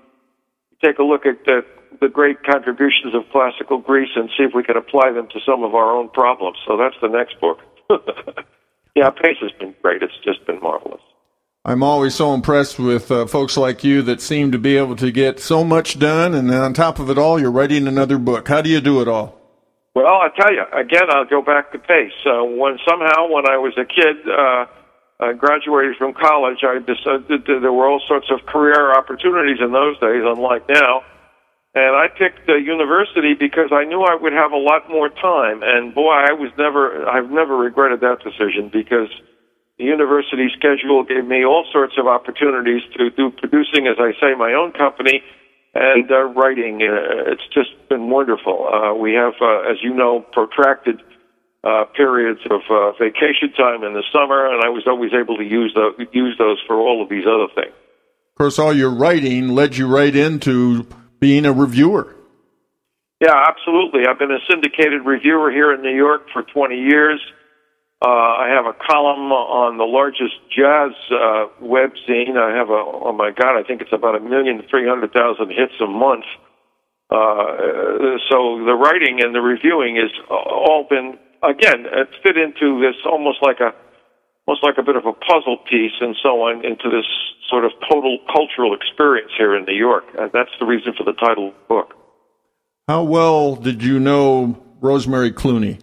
take 0.85 0.99
a 0.99 1.05
look 1.05 1.27
at 1.27 1.45
the, 1.45 1.65
the 2.01 2.09
great 2.09 2.43
contributions 2.43 3.15
of 3.15 3.23
classical 3.31 3.79
Greece 3.79 4.11
and 4.17 4.29
see 4.37 4.45
if 4.45 4.53
we 4.53 4.65
can 4.65 4.77
apply 4.77 5.13
them 5.13 5.29
to 5.33 5.41
some 5.47 5.63
of 5.63 5.77
our 5.77 5.95
own 5.97 6.09
problems. 6.09 6.59
So 6.67 6.77
that's 6.77 6.97
the 7.01 7.09
next 7.09 7.41
book. 7.41 7.61
yeah, 8.97 9.11
Pace 9.11 9.39
has 9.41 9.53
been 9.61 9.75
great. 9.81 10.03
It's 10.03 10.19
just 10.25 10.45
been 10.45 10.61
marvelous. 10.61 11.01
I'm 11.67 11.83
always 11.83 12.15
so 12.15 12.33
impressed 12.33 12.79
with 12.79 13.11
uh, 13.11 13.27
folks 13.27 13.57
like 13.57 13.83
you 13.83 14.01
that 14.03 14.21
seem 14.21 14.53
to 14.53 14.59
be 14.59 14.77
able 14.77 14.95
to 15.03 15.11
get 15.11 15.41
so 15.41 15.65
much 15.65 15.99
done, 15.99 16.33
and 16.33 16.49
then 16.49 16.61
on 16.61 16.75
top 16.75 17.01
of 17.01 17.11
it 17.11 17.19
all, 17.19 17.41
you're 17.41 17.51
writing 17.51 17.89
another 17.89 18.19
book. 18.19 18.47
How 18.47 18.63
do 18.63 18.71
you 18.71 18.81
do 18.81 19.03
it 19.03 19.09
all? 19.09 19.35
Well, 19.93 20.07
I 20.07 20.29
tell 20.39 20.55
you, 20.55 20.63
again, 20.73 21.11
I'll 21.11 21.27
go 21.27 21.43
back 21.43 21.73
to 21.73 21.81
Pace. 21.81 22.15
Uh, 22.25 22.45
when 22.45 22.79
somehow, 22.89 23.27
when 23.35 23.51
I 23.51 23.59
was 23.59 23.75
a 23.77 23.85
kid, 23.85 24.15
uh, 24.31 24.67
I 25.19 25.33
graduated 25.33 25.97
from 25.97 26.15
college, 26.15 26.63
I 26.63 26.79
decided 26.79 27.43
there 27.49 27.73
were 27.73 27.91
all 27.91 28.01
sorts 28.07 28.31
of 28.31 28.47
career 28.47 28.95
opportunities 28.95 29.59
in 29.59 29.73
those 29.73 29.99
days, 29.99 30.23
unlike 30.23 30.69
now. 30.69 31.03
And 31.75 31.97
I 31.97 32.07
picked 32.07 32.47
the 32.47 32.63
university 32.63 33.35
because 33.35 33.73
I 33.73 33.83
knew 33.87 34.03
I 34.03 34.15
would 34.15 34.33
have 34.33 34.53
a 34.53 34.57
lot 34.57 34.89
more 34.89 35.09
time. 35.09 35.65
And 35.65 35.93
boy, 35.93 36.15
I 36.15 36.31
was 36.31 36.53
never, 36.57 37.09
I've 37.09 37.29
never 37.29 37.57
regretted 37.57 38.03
that 38.03 38.23
decision 38.23 38.71
because 38.73 39.11
the 39.79 39.85
university 39.85 40.49
schedule 40.57 41.05
gave 41.05 41.27
me 41.27 41.45
all 41.45 41.67
sorts 41.73 41.95
of 41.99 42.07
opportunities 42.07 42.83
to 42.97 43.11
do 43.11 43.31
producing, 43.31 43.87
as 43.87 43.97
I 43.99 44.13
say, 44.21 44.35
my 44.37 44.53
own 44.53 44.73
company 44.73 45.23
and 45.75 46.11
uh, 46.11 46.25
writing. 46.33 46.81
Uh, 46.81 47.31
it's 47.31 47.47
just 47.53 47.71
been 47.89 48.09
wonderful. 48.09 48.69
Uh, 48.73 48.95
we 48.95 49.13
have, 49.13 49.35
uh, 49.41 49.71
as 49.71 49.77
you 49.83 49.93
know, 49.93 50.25
protracted 50.33 51.03
uh, 51.63 51.85
periods 51.97 52.41
of 52.51 52.61
uh, 52.71 52.93
vacation 52.93 53.53
time 53.57 53.83
in 53.85 53.93
the 53.93 54.05
summer, 54.13 54.47
and 54.47 54.65
I 54.65 54.69
was 54.69 54.85
always 54.87 55.13
able 55.13 55.37
to 55.37 55.45
use 55.45 55.75
the, 55.75 56.07
use 56.13 56.37
those 56.39 56.59
for 56.67 56.77
all 56.77 57.03
of 57.03 57.09
these 57.09 57.25
other 57.27 57.49
things. 57.55 57.75
Of 57.75 58.39
course, 58.39 58.59
all 58.59 58.73
your 58.73 58.91
writing 58.91 59.49
led 59.49 59.77
you 59.77 59.87
right 59.87 60.15
into 60.15 60.87
being 61.21 61.45
a 61.45 61.53
reviewer. 61.53 62.15
Yeah, 63.21 63.35
absolutely. 63.49 64.03
I've 64.09 64.19
been 64.19 64.31
a 64.31 64.39
syndicated 64.49 65.05
reviewer 65.05 65.51
here 65.51 65.73
in 65.73 65.83
New 65.83 65.95
York 65.95 66.29
for 66.33 66.43
20 66.43 66.77
years. 66.77 67.21
Uh, 68.07 68.39
I 68.39 68.55
have 68.55 68.67
a 68.71 68.77
column 68.87 69.35
on 69.35 69.83
the 69.83 69.89
largest 69.99 70.39
jazz 70.55 70.95
uh, 71.11 71.51
web 71.59 71.91
scene. 72.07 72.39
I 72.39 72.55
have 72.55 72.71
a, 72.71 72.79
oh 72.79 73.11
my 73.11 73.35
God, 73.35 73.59
I 73.59 73.67
think 73.67 73.83
it's 73.83 73.91
about 73.91 74.15
a 74.15 74.23
million 74.23 74.63
three 74.71 74.87
hundred 74.87 75.11
thousand 75.11 75.51
hits 75.51 75.75
a 75.83 75.91
month. 75.91 76.23
Uh, 77.11 78.15
so 78.31 78.63
the 78.63 78.79
writing 78.79 79.19
and 79.19 79.35
the 79.35 79.43
reviewing 79.43 79.99
has 79.99 80.15
all 80.31 80.87
been, 80.89 81.19
again, 81.43 81.83
it 81.83 82.07
fit 82.23 82.37
into 82.39 82.79
this 82.79 82.95
almost 83.11 83.43
like 83.43 83.59
a, 83.59 83.75
almost 84.47 84.63
like 84.63 84.79
a 84.79 84.87
bit 84.87 84.95
of 84.95 85.07
a 85.07 85.13
puzzle 85.27 85.59
piece 85.69 85.99
and 86.01 86.15
so 86.23 86.47
on 86.47 86.65
into 86.65 86.87
this 86.87 87.11
sort 87.51 87.65
of 87.65 87.73
total 87.91 88.19
cultural 88.31 88.71
experience 88.73 89.33
here 89.37 89.57
in 89.57 89.65
New 89.65 89.75
York. 89.75 90.05
And 90.17 90.31
that's 90.31 90.55
the 90.61 90.67
reason 90.67 90.95
for 90.97 91.03
the 91.03 91.19
title 91.19 91.49
of 91.49 91.55
the 91.55 91.67
book. 91.67 91.95
How 92.87 93.03
well 93.03 93.57
did 93.57 93.83
you 93.83 93.99
know 93.99 94.63
Rosemary 94.81 95.33
Clooney? 95.33 95.83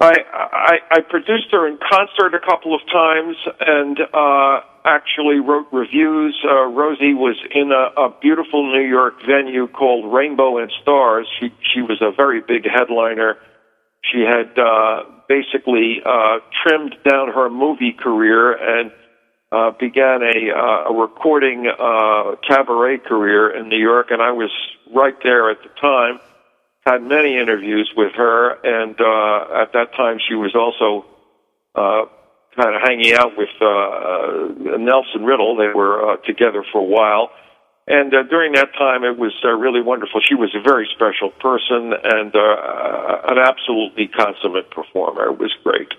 I, 0.00 0.14
I, 0.32 0.76
I 0.90 1.00
produced 1.00 1.48
her 1.52 1.66
in 1.66 1.78
concert 1.78 2.34
a 2.34 2.40
couple 2.46 2.74
of 2.74 2.82
times 2.92 3.36
and 3.60 3.98
uh, 4.12 4.60
actually 4.84 5.40
wrote 5.40 5.66
reviews. 5.72 6.36
Uh, 6.44 6.66
Rosie 6.66 7.14
was 7.14 7.36
in 7.54 7.72
a, 7.72 8.02
a 8.02 8.14
beautiful 8.20 8.70
New 8.72 8.86
York 8.86 9.14
venue 9.26 9.66
called 9.68 10.12
Rainbow 10.12 10.58
and 10.58 10.70
Stars. 10.82 11.26
She, 11.40 11.48
she 11.72 11.80
was 11.80 11.98
a 12.02 12.12
very 12.14 12.42
big 12.46 12.64
headliner. 12.68 13.36
She 14.12 14.20
had 14.20 14.58
uh, 14.58 15.04
basically 15.28 16.02
uh, 16.04 16.38
trimmed 16.62 16.94
down 17.08 17.32
her 17.32 17.48
movie 17.48 17.96
career 17.98 18.52
and 18.52 18.92
uh, 19.50 19.70
began 19.80 20.20
a, 20.22 20.52
uh, 20.54 20.90
a 20.90 20.94
recording 20.94 21.66
uh, 21.66 22.36
cabaret 22.46 22.98
career 22.98 23.48
in 23.48 23.68
New 23.70 23.78
York, 23.78 24.08
and 24.10 24.20
I 24.20 24.32
was 24.32 24.50
right 24.94 25.14
there 25.22 25.50
at 25.50 25.58
the 25.62 25.70
time 25.80 26.20
had 26.86 27.02
many 27.02 27.36
interviews 27.36 27.92
with 27.96 28.12
her, 28.14 28.52
and 28.62 28.94
uh, 29.00 29.62
at 29.62 29.72
that 29.72 29.92
time 29.96 30.18
she 30.26 30.34
was 30.34 30.54
also 30.54 31.04
uh, 31.74 32.06
kind 32.56 32.74
of 32.74 32.82
hanging 32.82 33.12
out 33.14 33.36
with 33.36 33.50
uh, 33.60 33.66
uh, 33.66 34.78
Nelson 34.78 35.24
Riddle. 35.24 35.56
They 35.56 35.68
were 35.74 36.12
uh, 36.12 36.16
together 36.18 36.64
for 36.72 36.80
a 36.80 36.84
while. 36.84 37.30
And 37.88 38.12
uh, 38.14 38.22
during 38.24 38.52
that 38.54 38.72
time, 38.76 39.04
it 39.04 39.16
was 39.16 39.32
uh, 39.44 39.48
really 39.50 39.80
wonderful. 39.80 40.20
She 40.26 40.34
was 40.34 40.54
a 40.56 40.62
very 40.62 40.88
special 40.94 41.30
person 41.40 41.92
and 42.02 42.34
uh, 42.34 43.20
an 43.28 43.38
absolutely 43.38 44.08
consummate 44.08 44.70
performer. 44.70 45.26
It 45.26 45.38
was 45.38 45.52
great. 45.62 45.92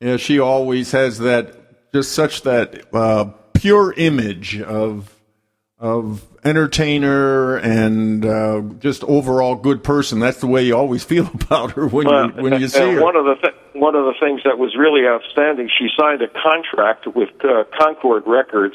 Yeah, 0.00 0.16
she 0.16 0.38
always 0.38 0.92
has 0.92 1.18
that, 1.18 1.92
just 1.92 2.12
such 2.12 2.42
that 2.42 2.94
uh, 2.94 3.26
pure 3.54 3.94
image 3.96 4.60
of 4.60 5.17
of 5.78 6.26
entertainer 6.44 7.56
and 7.56 8.24
uh, 8.26 8.62
just 8.80 9.04
overall 9.04 9.54
good 9.54 9.84
person. 9.84 10.18
That's 10.18 10.40
the 10.40 10.46
way 10.46 10.64
you 10.64 10.76
always 10.76 11.04
feel 11.04 11.26
about 11.34 11.72
her 11.72 11.86
when 11.86 12.08
you 12.08 12.42
when 12.42 12.60
you 12.60 12.68
see 12.68 12.80
her. 12.80 13.02
One 13.02 13.16
of 13.16 13.24
the 13.24 13.36
th- 13.40 13.54
one 13.74 13.94
of 13.94 14.04
the 14.04 14.14
things 14.18 14.40
that 14.44 14.58
was 14.58 14.74
really 14.76 15.06
outstanding, 15.06 15.70
she 15.78 15.86
signed 15.96 16.22
a 16.22 16.28
contract 16.28 17.06
with 17.06 17.30
uh, 17.44 17.62
Concord 17.78 18.24
Records, 18.26 18.74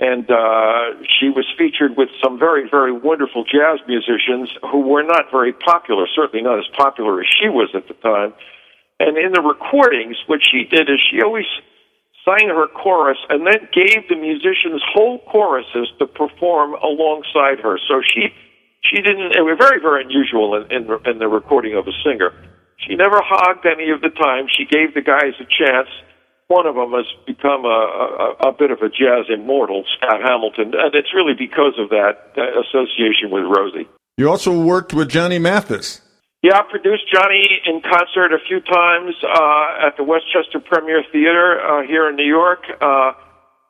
and 0.00 0.24
uh, 0.30 1.04
she 1.20 1.28
was 1.28 1.44
featured 1.58 1.96
with 1.96 2.08
some 2.24 2.38
very 2.38 2.68
very 2.68 2.92
wonderful 2.92 3.44
jazz 3.44 3.80
musicians 3.86 4.48
who 4.72 4.88
were 4.88 5.02
not 5.02 5.30
very 5.30 5.52
popular, 5.52 6.06
certainly 6.14 6.42
not 6.42 6.58
as 6.58 6.66
popular 6.76 7.20
as 7.20 7.26
she 7.40 7.48
was 7.48 7.68
at 7.74 7.88
the 7.88 7.94
time. 7.94 8.32
And 8.98 9.18
in 9.18 9.32
the 9.32 9.42
recordings, 9.42 10.16
what 10.26 10.40
she 10.40 10.64
did 10.64 10.88
is 10.88 10.96
she 11.10 11.20
always 11.20 11.44
sang 12.26 12.50
her 12.50 12.66
chorus, 12.66 13.18
and 13.30 13.46
then 13.46 13.68
gave 13.72 14.08
the 14.08 14.16
musicians 14.16 14.82
whole 14.92 15.22
choruses 15.30 15.88
to 15.98 16.06
perform 16.06 16.74
alongside 16.82 17.62
her. 17.62 17.78
So 17.88 18.02
she 18.02 18.34
she 18.82 18.96
didn't. 19.00 19.32
It 19.38 19.46
was 19.46 19.56
very 19.58 19.80
very 19.80 20.04
unusual 20.04 20.58
in, 20.58 20.70
in 20.70 20.82
in 21.06 21.18
the 21.18 21.28
recording 21.28 21.78
of 21.78 21.86
a 21.86 21.94
singer. 22.04 22.34
She 22.86 22.94
never 22.94 23.22
hogged 23.24 23.64
any 23.64 23.90
of 23.90 24.02
the 24.02 24.10
time. 24.10 24.46
She 24.50 24.66
gave 24.66 24.94
the 24.94 25.00
guys 25.00 25.32
a 25.40 25.46
chance. 25.46 25.88
One 26.48 26.66
of 26.66 26.76
them 26.76 26.92
has 26.92 27.06
become 27.26 27.64
a, 27.64 28.36
a, 28.46 28.48
a 28.50 28.52
bit 28.52 28.70
of 28.70 28.78
a 28.78 28.88
jazz 28.88 29.26
immortal, 29.32 29.84
Scott 29.96 30.20
Hamilton, 30.22 30.74
and 30.78 30.94
it's 30.94 31.12
really 31.12 31.34
because 31.34 31.74
of 31.78 31.88
that, 31.88 32.36
that 32.36 32.54
association 32.54 33.30
with 33.30 33.42
Rosie. 33.44 33.88
You 34.16 34.30
also 34.30 34.56
worked 34.56 34.94
with 34.94 35.08
Johnny 35.08 35.40
Mathis. 35.40 36.00
Yeah, 36.46 36.62
I 36.62 36.70
produced 36.70 37.10
Johnny 37.10 37.42
in 37.66 37.82
concert 37.82 38.30
a 38.30 38.38
few 38.46 38.60
times 38.60 39.16
uh, 39.18 39.86
at 39.90 39.96
the 39.98 40.04
Westchester 40.04 40.62
Premier 40.62 41.02
Theater 41.10 41.58
uh, 41.58 41.82
here 41.82 42.08
in 42.08 42.14
New 42.14 42.28
York. 42.28 42.62
Uh, 42.80 43.18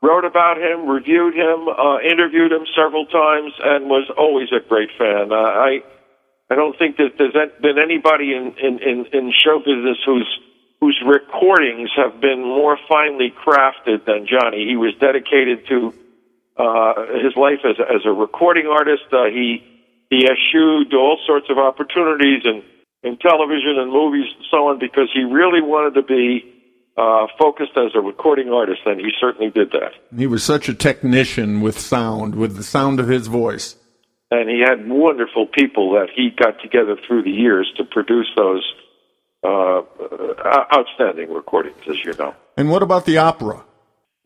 wrote 0.02 0.26
about 0.26 0.58
him, 0.60 0.84
reviewed 0.84 1.32
him, 1.32 1.72
uh, 1.72 2.04
interviewed 2.04 2.52
him 2.52 2.68
several 2.76 3.06
times, 3.06 3.56
and 3.64 3.88
was 3.88 4.12
always 4.18 4.48
a 4.52 4.60
great 4.60 4.90
fan. 4.98 5.32
Uh, 5.32 5.36
I 5.40 5.80
I 6.50 6.54
don't 6.54 6.76
think 6.76 6.98
that 6.98 7.16
there's 7.16 7.32
been 7.62 7.78
anybody 7.80 8.36
in, 8.36 8.52
in, 8.60 8.78
in, 8.84 9.06
in 9.10 9.32
show 9.32 9.58
business 9.58 9.96
whose 10.04 10.28
whose 10.78 11.00
recordings 11.00 11.88
have 11.96 12.20
been 12.20 12.44
more 12.44 12.76
finely 12.92 13.32
crafted 13.32 14.04
than 14.04 14.28
Johnny. 14.28 14.68
He 14.68 14.76
was 14.76 14.92
dedicated 15.00 15.66
to 15.72 15.94
uh, 16.58 16.92
his 17.24 17.32
life 17.40 17.64
as 17.64 17.80
as 17.80 18.04
a 18.04 18.12
recording 18.12 18.66
artist. 18.68 19.08
Uh, 19.10 19.32
he 19.32 19.64
he 20.10 20.26
eschewed 20.26 20.94
all 20.94 21.18
sorts 21.26 21.46
of 21.50 21.58
opportunities 21.58 22.42
in, 22.44 22.62
in 23.02 23.18
television 23.18 23.78
and 23.78 23.92
movies 23.92 24.26
and 24.36 24.44
so 24.50 24.68
on 24.68 24.78
because 24.78 25.08
he 25.12 25.24
really 25.24 25.60
wanted 25.60 25.94
to 25.94 26.02
be 26.02 26.52
uh, 26.96 27.26
focused 27.38 27.76
as 27.76 27.92
a 27.94 28.00
recording 28.00 28.50
artist, 28.50 28.80
and 28.86 28.98
he 29.00 29.10
certainly 29.20 29.50
did 29.50 29.70
that. 29.72 29.92
He 30.16 30.26
was 30.26 30.42
such 30.42 30.68
a 30.68 30.74
technician 30.74 31.60
with 31.60 31.78
sound, 31.78 32.34
with 32.34 32.56
the 32.56 32.62
sound 32.62 33.00
of 33.00 33.08
his 33.08 33.26
voice. 33.26 33.76
And 34.30 34.48
he 34.48 34.60
had 34.60 34.88
wonderful 34.88 35.46
people 35.46 35.92
that 35.92 36.08
he 36.14 36.30
got 36.30 36.60
together 36.62 36.96
through 37.06 37.22
the 37.22 37.30
years 37.30 37.70
to 37.76 37.84
produce 37.84 38.28
those 38.36 38.64
uh, 39.44 39.78
uh 39.78 40.64
outstanding 40.74 41.32
recordings, 41.32 41.76
as 41.88 42.02
you 42.02 42.12
know. 42.14 42.34
And 42.56 42.70
what 42.70 42.82
about 42.82 43.04
the 43.04 43.18
opera? 43.18 43.62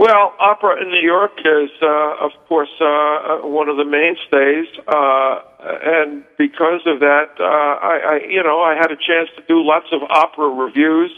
Well, 0.01 0.33
opera 0.41 0.81
in 0.81 0.89
New 0.89 1.05
York 1.05 1.37
is, 1.45 1.69
uh, 1.83 2.25
of 2.25 2.33
course, 2.49 2.73
uh, 2.81 2.89
uh, 2.89 3.39
one 3.45 3.69
of 3.69 3.77
the 3.77 3.85
mainstays, 3.85 4.65
uh, 4.89 5.45
and 5.61 6.25
because 6.39 6.81
of 6.89 7.01
that, 7.01 7.37
uh, 7.37 7.45
I, 7.45 7.97
I, 8.01 8.17
you 8.25 8.43
know, 8.43 8.63
I 8.65 8.81
had 8.81 8.91
a 8.91 8.97
chance 8.97 9.29
to 9.37 9.45
do 9.47 9.61
lots 9.61 9.93
of 9.93 10.01
opera 10.09 10.49
reviews. 10.49 11.13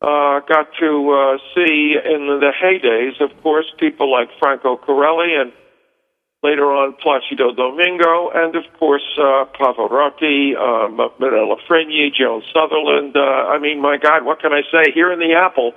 Uh, 0.00 0.38
got 0.46 0.70
to 0.78 0.90
uh, 1.10 1.38
see 1.50 1.98
in 1.98 2.38
the 2.38 2.52
heydays, 2.54 3.18
of 3.18 3.34
course, 3.42 3.66
people 3.80 4.06
like 4.06 4.28
Franco 4.38 4.76
Corelli 4.76 5.34
and 5.34 5.50
later 6.44 6.70
on 6.70 6.94
Placido 7.02 7.56
Domingo, 7.56 8.30
and 8.30 8.54
of 8.54 8.70
course 8.78 9.02
uh, 9.18 9.50
Pavarotti, 9.58 10.54
uh, 10.54 10.86
Mirella 11.18 11.56
Freni, 11.68 12.14
Joan 12.14 12.44
Sutherland. 12.54 13.16
Uh, 13.16 13.50
I 13.50 13.58
mean, 13.58 13.82
my 13.82 13.96
God, 14.00 14.24
what 14.24 14.38
can 14.38 14.52
I 14.52 14.62
say? 14.70 14.92
Here 14.94 15.10
in 15.10 15.18
the 15.18 15.34
Apple, 15.34 15.72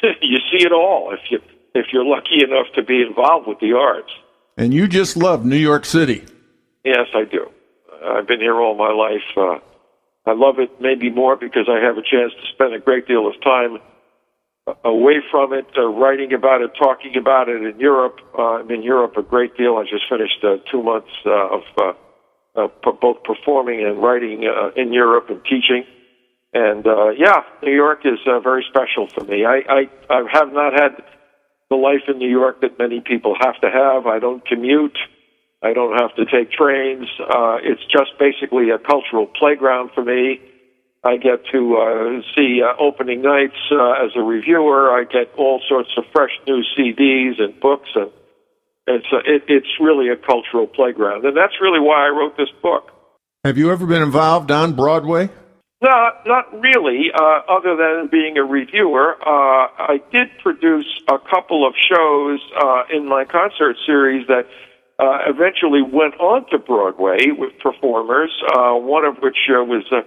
you 0.22 0.38
see 0.52 0.64
it 0.64 0.70
all 0.70 1.10
if 1.10 1.18
you 1.32 1.40
if 1.74 1.86
you're 1.92 2.04
lucky 2.04 2.42
enough 2.42 2.66
to 2.74 2.82
be 2.82 3.02
involved 3.02 3.46
with 3.48 3.58
the 3.60 3.72
arts. 3.72 4.12
And 4.56 4.72
you 4.72 4.86
just 4.86 5.16
love 5.16 5.44
New 5.44 5.56
York 5.56 5.84
City. 5.84 6.24
Yes, 6.84 7.08
I 7.14 7.24
do. 7.24 7.50
I've 8.04 8.28
been 8.28 8.40
here 8.40 8.60
all 8.60 8.76
my 8.76 8.92
life. 8.92 9.26
Uh, 9.36 9.58
I 10.26 10.34
love 10.34 10.58
it 10.58 10.70
maybe 10.80 11.10
more 11.10 11.36
because 11.36 11.68
I 11.68 11.84
have 11.84 11.96
a 11.96 12.02
chance 12.02 12.32
to 12.32 12.52
spend 12.54 12.74
a 12.74 12.78
great 12.78 13.06
deal 13.06 13.26
of 13.26 13.34
time 13.42 13.78
away 14.84 15.20
from 15.30 15.52
it, 15.52 15.66
uh, 15.76 15.86
writing 15.88 16.32
about 16.32 16.62
it, 16.62 16.70
talking 16.78 17.16
about 17.16 17.48
it 17.48 17.62
in 17.62 17.78
Europe. 17.78 18.20
Uh, 18.38 18.60
I'm 18.60 18.70
in 18.70 18.82
Europe 18.82 19.16
a 19.16 19.22
great 19.22 19.56
deal. 19.56 19.76
I 19.76 19.84
just 19.84 20.08
finished 20.08 20.42
uh, 20.42 20.56
two 20.70 20.82
months 20.82 21.10
uh, 21.26 21.56
of 21.56 21.62
uh, 21.76 21.92
uh, 22.56 22.68
p- 22.68 22.98
both 23.00 23.22
performing 23.24 23.84
and 23.84 24.02
writing 24.02 24.44
uh, 24.46 24.70
in 24.80 24.92
Europe 24.92 25.28
and 25.28 25.42
teaching. 25.44 25.84
And 26.54 26.86
uh, 26.86 27.10
yeah, 27.10 27.42
New 27.62 27.74
York 27.74 28.00
is 28.04 28.18
uh, 28.26 28.40
very 28.40 28.64
special 28.70 29.08
for 29.08 29.24
me. 29.24 29.44
I, 29.44 29.62
I 29.68 29.90
I 30.08 30.22
have 30.32 30.52
not 30.52 30.72
had 30.72 31.02
the 31.74 31.80
life 31.82 32.06
in 32.06 32.18
New 32.18 32.30
York 32.30 32.60
that 32.60 32.78
many 32.78 33.00
people 33.00 33.34
have 33.40 33.60
to 33.60 33.70
have. 33.70 34.06
I 34.06 34.18
don't 34.18 34.46
commute. 34.46 34.96
I 35.62 35.72
don't 35.72 35.98
have 35.98 36.14
to 36.16 36.24
take 36.24 36.52
trains. 36.52 37.08
Uh, 37.18 37.56
it's 37.62 37.82
just 37.90 38.12
basically 38.18 38.70
a 38.70 38.78
cultural 38.78 39.26
playground 39.26 39.90
for 39.94 40.04
me. 40.04 40.40
I 41.02 41.16
get 41.16 41.44
to 41.52 41.60
uh, 41.76 42.22
see 42.34 42.62
uh, 42.62 42.80
opening 42.80 43.22
nights 43.22 43.58
uh, 43.72 44.04
as 44.04 44.12
a 44.16 44.22
reviewer. 44.22 44.90
I 44.90 45.04
get 45.04 45.34
all 45.36 45.60
sorts 45.68 45.90
of 45.98 46.04
fresh 46.12 46.30
new 46.46 46.62
CDs 46.76 47.42
and 47.42 47.58
books, 47.60 47.90
and 47.94 48.10
it's 48.86 49.06
uh, 49.12 49.18
it, 49.26 49.42
it's 49.48 49.72
really 49.80 50.08
a 50.08 50.16
cultural 50.16 50.66
playground, 50.66 51.24
and 51.24 51.36
that's 51.36 51.54
really 51.60 51.80
why 51.80 52.06
I 52.06 52.08
wrote 52.08 52.36
this 52.36 52.48
book. 52.62 52.90
Have 53.44 53.58
you 53.58 53.70
ever 53.70 53.84
been 53.84 54.00
involved 54.02 54.50
on 54.50 54.74
Broadway? 54.74 55.28
No, 55.84 56.10
not 56.24 56.48
really. 56.62 57.12
Uh, 57.12 57.40
other 57.46 57.76
than 57.76 58.08
being 58.10 58.38
a 58.38 58.42
reviewer, 58.42 59.16
uh, 59.20 59.68
I 59.76 60.00
did 60.10 60.28
produce 60.42 60.88
a 61.08 61.18
couple 61.18 61.66
of 61.66 61.74
shows 61.76 62.40
uh, 62.56 62.84
in 62.90 63.06
my 63.06 63.26
concert 63.26 63.76
series 63.84 64.26
that 64.28 64.48
uh, 64.98 65.28
eventually 65.28 65.82
went 65.82 66.14
on 66.20 66.48
to 66.52 66.58
Broadway 66.58 67.26
with 67.36 67.52
performers. 67.62 68.30
Uh, 68.56 68.72
one 68.80 69.04
of 69.04 69.16
which 69.20 69.36
uh, 69.50 69.62
was 69.62 69.84
a, 69.92 70.00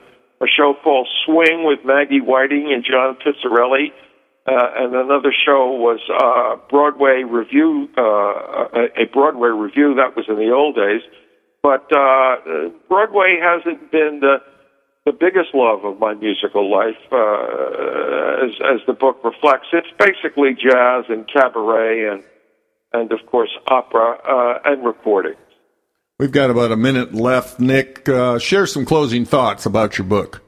a 0.43 0.47
show 0.47 0.73
called 0.83 1.07
Swing 1.25 1.63
with 1.63 1.85
Maggie 1.85 2.21
Whiting 2.21 2.73
and 2.73 2.83
John 2.83 3.15
Pizzarelli. 3.21 3.93
Uh, 4.47 4.81
and 4.81 4.95
another 4.95 5.31
show 5.45 5.77
was 5.77 5.99
uh, 6.09 6.55
Broadway 6.71 7.21
Review, 7.21 7.87
uh, 7.95 8.01
a, 8.01 9.03
a 9.03 9.05
Broadway 9.13 9.49
Review 9.49 9.93
that 9.93 10.15
was 10.15 10.25
in 10.27 10.37
the 10.37 10.49
old 10.49 10.73
days. 10.75 11.01
But 11.61 11.85
uh, 11.95 12.69
Broadway 12.89 13.37
hasn't 13.43 13.91
been 13.91 14.21
the 14.21 14.37
the 15.07 15.13
biggest 15.13 15.55
love 15.55 15.85
of 15.85 15.99
my 15.99 16.13
musical 16.15 16.69
life, 16.69 16.99
uh, 17.13 18.43
as, 18.43 18.51
as 18.75 18.79
the 18.87 18.93
book 18.93 19.23
reflects. 19.23 19.67
It's 19.71 19.87
basically 19.97 20.51
jazz 20.51 21.05
and 21.07 21.25
cabaret 21.31 22.11
and, 22.11 22.23
and 22.91 23.09
of 23.13 23.25
course, 23.25 23.49
opera 23.67 24.17
uh, 24.19 24.59
and 24.65 24.85
recording. 24.85 25.35
We've 26.19 26.31
got 26.31 26.49
about 26.49 26.73
a 26.73 26.75
minute 26.75 27.13
left. 27.13 27.57
Nick, 27.57 28.09
uh, 28.09 28.37
share 28.37 28.67
some 28.67 28.85
closing 28.85 29.23
thoughts 29.23 29.65
about 29.65 29.97
your 29.97 30.05
book. 30.05 30.43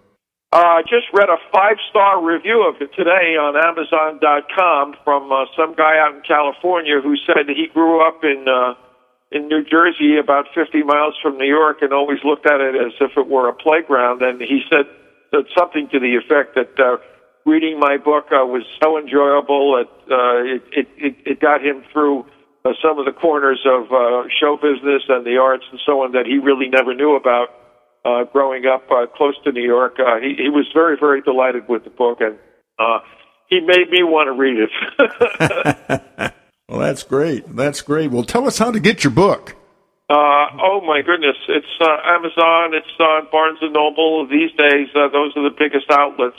Uh, 0.51 0.57
I 0.57 0.81
just 0.81 1.07
read 1.13 1.29
a 1.29 1.37
five 1.53 1.77
star 1.89 2.21
review 2.21 2.67
of 2.67 2.81
it 2.81 2.89
today 2.97 3.37
on 3.39 3.55
Amazon.com 3.55 4.95
from 5.05 5.31
uh, 5.31 5.45
some 5.55 5.73
guy 5.73 5.99
out 5.99 6.15
in 6.15 6.21
California 6.27 6.99
who 7.01 7.15
said 7.25 7.47
that 7.47 7.55
he 7.55 7.67
grew 7.71 8.05
up 8.05 8.23
in 8.23 8.45
uh, 8.49 8.73
in 9.31 9.48
New 9.48 9.63
Jersey, 9.63 10.17
about 10.17 10.45
50 10.55 10.83
miles 10.83 11.13
from 11.21 11.38
New 11.38 11.48
York, 11.48 11.77
and 11.81 11.93
always 11.93 12.19
looked 12.24 12.48
at 12.48 12.62
it 12.62 12.75
as 12.75 12.93
if 13.00 13.12
it 13.15 13.27
were 13.27 13.48
a 13.48 13.53
playground. 13.53 14.21
And 14.21 14.41
he 14.41 14.62
said, 14.69 14.86
said 15.31 15.45
something 15.57 15.88
to 15.91 16.00
the 16.00 16.17
effect 16.17 16.55
that 16.55 16.74
uh, 16.79 16.98
reading 17.45 17.79
my 17.79 17.98
book 17.98 18.25
uh, 18.31 18.45
was 18.45 18.63
so 18.81 18.98
enjoyable. 18.98 19.77
that 19.77 19.91
uh, 20.09 20.41
it, 20.43 20.63
it, 20.71 20.88
it, 20.98 21.15
it 21.25 21.39
got 21.39 21.62
him 21.62 21.83
through 21.93 22.25
uh, 22.65 22.74
some 22.81 22.98
of 22.98 23.05
the 23.05 23.13
corners 23.13 23.62
of 23.65 23.91
uh, 23.93 24.27
show 24.41 24.57
business 24.57 25.03
and 25.07 25.25
the 25.25 25.38
arts 25.38 25.63
and 25.71 25.79
so 25.86 26.01
on 26.01 26.12
that 26.13 26.25
he 26.25 26.39
really 26.39 26.67
never 26.67 26.93
knew 26.93 27.15
about 27.15 27.50
uh, 28.05 28.24
growing 28.31 28.65
up 28.65 28.83
uh, 28.91 29.05
close 29.15 29.36
to 29.43 29.51
New 29.51 29.63
York. 29.63 29.98
Uh, 30.00 30.19
he, 30.19 30.36
he 30.43 30.50
was 30.50 30.65
very, 30.74 30.98
very 31.00 31.21
delighted 31.21 31.69
with 31.69 31.83
the 31.83 31.89
book, 31.89 32.17
and 32.21 32.38
uh, 32.79 33.00
he 33.48 33.59
made 33.59 33.89
me 33.91 34.01
want 34.03 34.27
to 34.27 34.33
read 34.33 34.57
it. 34.57 36.33
Well, 36.69 36.79
that's 36.79 37.01
great. 37.01 37.55
That's 37.55 37.81
great. 37.81 38.11
Well, 38.11 38.23
tell 38.23 38.45
us 38.45 38.59
how 38.59 38.71
to 38.71 38.79
get 38.79 39.03
your 39.03 39.11
book. 39.11 39.55
Uh, 40.07 40.45
oh 40.61 40.81
my 40.85 41.01
goodness! 41.01 41.35
It's 41.47 41.73
uh, 41.81 41.97
Amazon. 42.05 42.73
It's 42.73 43.00
on 43.00 43.25
uh, 43.25 43.29
Barnes 43.31 43.57
and 43.61 43.74
Noble. 43.74 44.27
These 44.27 44.51
days, 44.57 44.87
uh, 44.96 45.09
those 45.09 45.33
are 45.35 45.44
the 45.50 45.55
biggest 45.57 45.89
outlets. 45.89 46.37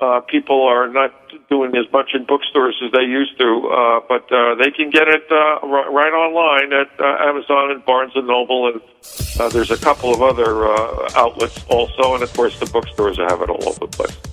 Uh, 0.00 0.20
people 0.20 0.66
are 0.66 0.88
not 0.88 1.12
doing 1.50 1.76
as 1.76 1.84
much 1.92 2.10
in 2.14 2.24
bookstores 2.24 2.74
as 2.84 2.90
they 2.92 3.02
used 3.02 3.38
to, 3.38 3.68
uh, 3.68 4.00
but 4.08 4.24
uh, 4.32 4.54
they 4.54 4.70
can 4.70 4.88
get 4.88 5.06
it 5.06 5.26
uh, 5.30 5.66
right 5.66 6.14
online 6.14 6.72
at 6.72 6.88
Amazon 7.20 7.70
and 7.70 7.84
Barnes 7.84 8.12
and 8.14 8.26
Noble, 8.26 8.72
and 8.72 9.52
there's 9.52 9.70
a 9.70 9.76
couple 9.76 10.14
of 10.14 10.22
other 10.22 10.64
uh, 10.66 11.10
outlets 11.16 11.62
also, 11.68 12.14
and 12.14 12.22
of 12.22 12.32
course 12.32 12.58
the 12.58 12.66
bookstores 12.66 13.18
have 13.18 13.42
it 13.42 13.50
all 13.50 13.68
over 13.68 13.80
the 13.80 13.88
place. 13.88 14.29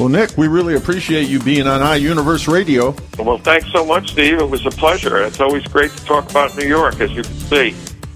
Well, 0.00 0.08
Nick, 0.08 0.34
we 0.38 0.48
really 0.48 0.76
appreciate 0.76 1.28
you 1.28 1.38
being 1.40 1.66
on 1.66 1.82
iUniverse 1.82 2.50
Radio. 2.50 2.96
Well, 3.18 3.36
thanks 3.36 3.70
so 3.70 3.84
much, 3.84 4.12
Steve. 4.12 4.38
It 4.38 4.48
was 4.48 4.64
a 4.64 4.70
pleasure. 4.70 5.22
It's 5.22 5.40
always 5.40 5.62
great 5.64 5.90
to 5.90 6.04
talk 6.06 6.30
about 6.30 6.56
New 6.56 6.66
York, 6.66 7.00
as 7.00 7.10
you 7.10 7.22
can 7.22 7.34
see. 7.34 7.70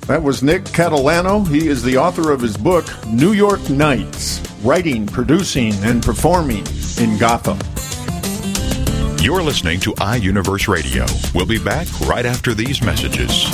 That 0.07 0.23
was 0.23 0.43
Nick 0.43 0.63
Catalano. 0.65 1.47
He 1.47 1.69
is 1.69 1.83
the 1.83 1.99
author 1.99 2.31
of 2.31 2.41
his 2.41 2.57
book, 2.57 2.87
New 3.07 3.33
York 3.33 3.69
Nights 3.69 4.41
Writing, 4.63 5.07
Producing, 5.07 5.75
and 5.85 6.03
Performing 6.03 6.67
in 6.99 7.19
Gotham. 7.19 7.59
You're 9.23 9.43
listening 9.43 9.79
to 9.81 9.93
iUniverse 9.93 10.69
Radio. 10.69 11.05
We'll 11.35 11.45
be 11.45 11.63
back 11.63 11.87
right 12.09 12.25
after 12.25 12.55
these 12.55 12.81
messages. 12.81 13.45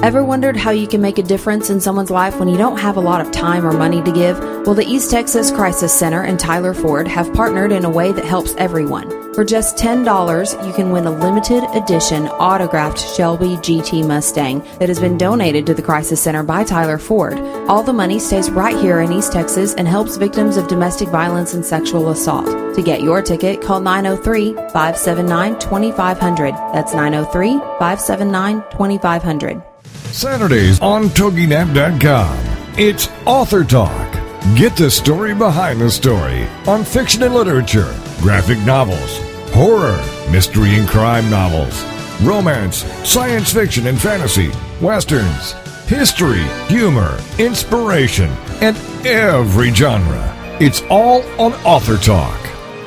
Ever 0.03 0.23
wondered 0.23 0.55
how 0.55 0.69
you 0.69 0.87
can 0.87 1.01
make 1.01 1.17
a 1.17 1.23
difference 1.23 1.71
in 1.71 1.81
someone's 1.81 2.11
life 2.11 2.37
when 2.37 2.47
you 2.47 2.55
don't 2.55 2.77
have 2.77 2.97
a 2.97 3.01
lot 3.01 3.19
of 3.19 3.31
time 3.31 3.65
or 3.65 3.73
money 3.73 3.99
to 4.03 4.11
give? 4.11 4.39
Well, 4.39 4.75
the 4.75 4.85
East 4.85 5.09
Texas 5.09 5.49
Crisis 5.49 5.91
Center 5.91 6.21
and 6.21 6.39
Tyler 6.39 6.75
Ford 6.75 7.07
have 7.07 7.33
partnered 7.33 7.71
in 7.71 7.83
a 7.83 7.89
way 7.89 8.11
that 8.11 8.23
helps 8.23 8.53
everyone. 8.59 9.09
For 9.33 9.43
just 9.43 9.75
$10, 9.75 10.67
you 10.67 10.73
can 10.73 10.91
win 10.91 11.07
a 11.07 11.11
limited 11.11 11.63
edition 11.75 12.27
autographed 12.27 12.99
Shelby 12.99 13.57
GT 13.57 14.05
Mustang 14.05 14.59
that 14.77 14.87
has 14.87 14.99
been 14.99 15.17
donated 15.17 15.65
to 15.65 15.73
the 15.73 15.81
Crisis 15.81 16.21
Center 16.21 16.43
by 16.43 16.63
Tyler 16.63 16.99
Ford. 16.99 17.39
All 17.67 17.81
the 17.81 17.91
money 17.91 18.19
stays 18.19 18.51
right 18.51 18.77
here 18.77 18.99
in 19.01 19.11
East 19.11 19.33
Texas 19.33 19.73
and 19.73 19.87
helps 19.87 20.17
victims 20.17 20.57
of 20.57 20.67
domestic 20.67 21.09
violence 21.09 21.55
and 21.55 21.65
sexual 21.65 22.09
assault. 22.09 22.75
To 22.75 22.83
get 22.83 23.01
your 23.01 23.23
ticket, 23.23 23.63
call 23.63 23.79
903 23.79 24.53
579 24.53 25.59
2500. 25.59 26.53
That's 26.73 26.93
903 26.93 27.57
579 27.79 28.61
2500. 28.71 29.76
Saturdays 30.11 30.79
on 30.79 31.05
TogiNet.com. 31.09 32.37
It's 32.77 33.07
Author 33.25 33.63
Talk. 33.63 34.13
Get 34.55 34.75
the 34.75 34.89
story 34.89 35.33
behind 35.33 35.81
the 35.81 35.89
story 35.89 36.45
on 36.67 36.83
fiction 36.83 37.23
and 37.23 37.33
literature, 37.33 37.93
graphic 38.21 38.59
novels, 38.59 39.19
horror, 39.53 39.97
mystery 40.31 40.75
and 40.75 40.87
crime 40.87 41.29
novels, 41.29 41.83
romance, 42.21 42.77
science 43.07 43.51
fiction 43.51 43.87
and 43.87 43.99
fantasy, 43.99 44.51
westerns, 44.81 45.51
history, 45.87 46.43
humor, 46.67 47.19
inspiration, 47.37 48.29
and 48.61 48.77
every 49.05 49.73
genre. 49.73 50.33
It's 50.59 50.81
all 50.89 51.23
on 51.39 51.53
Author 51.65 51.97
Talk. 51.97 52.39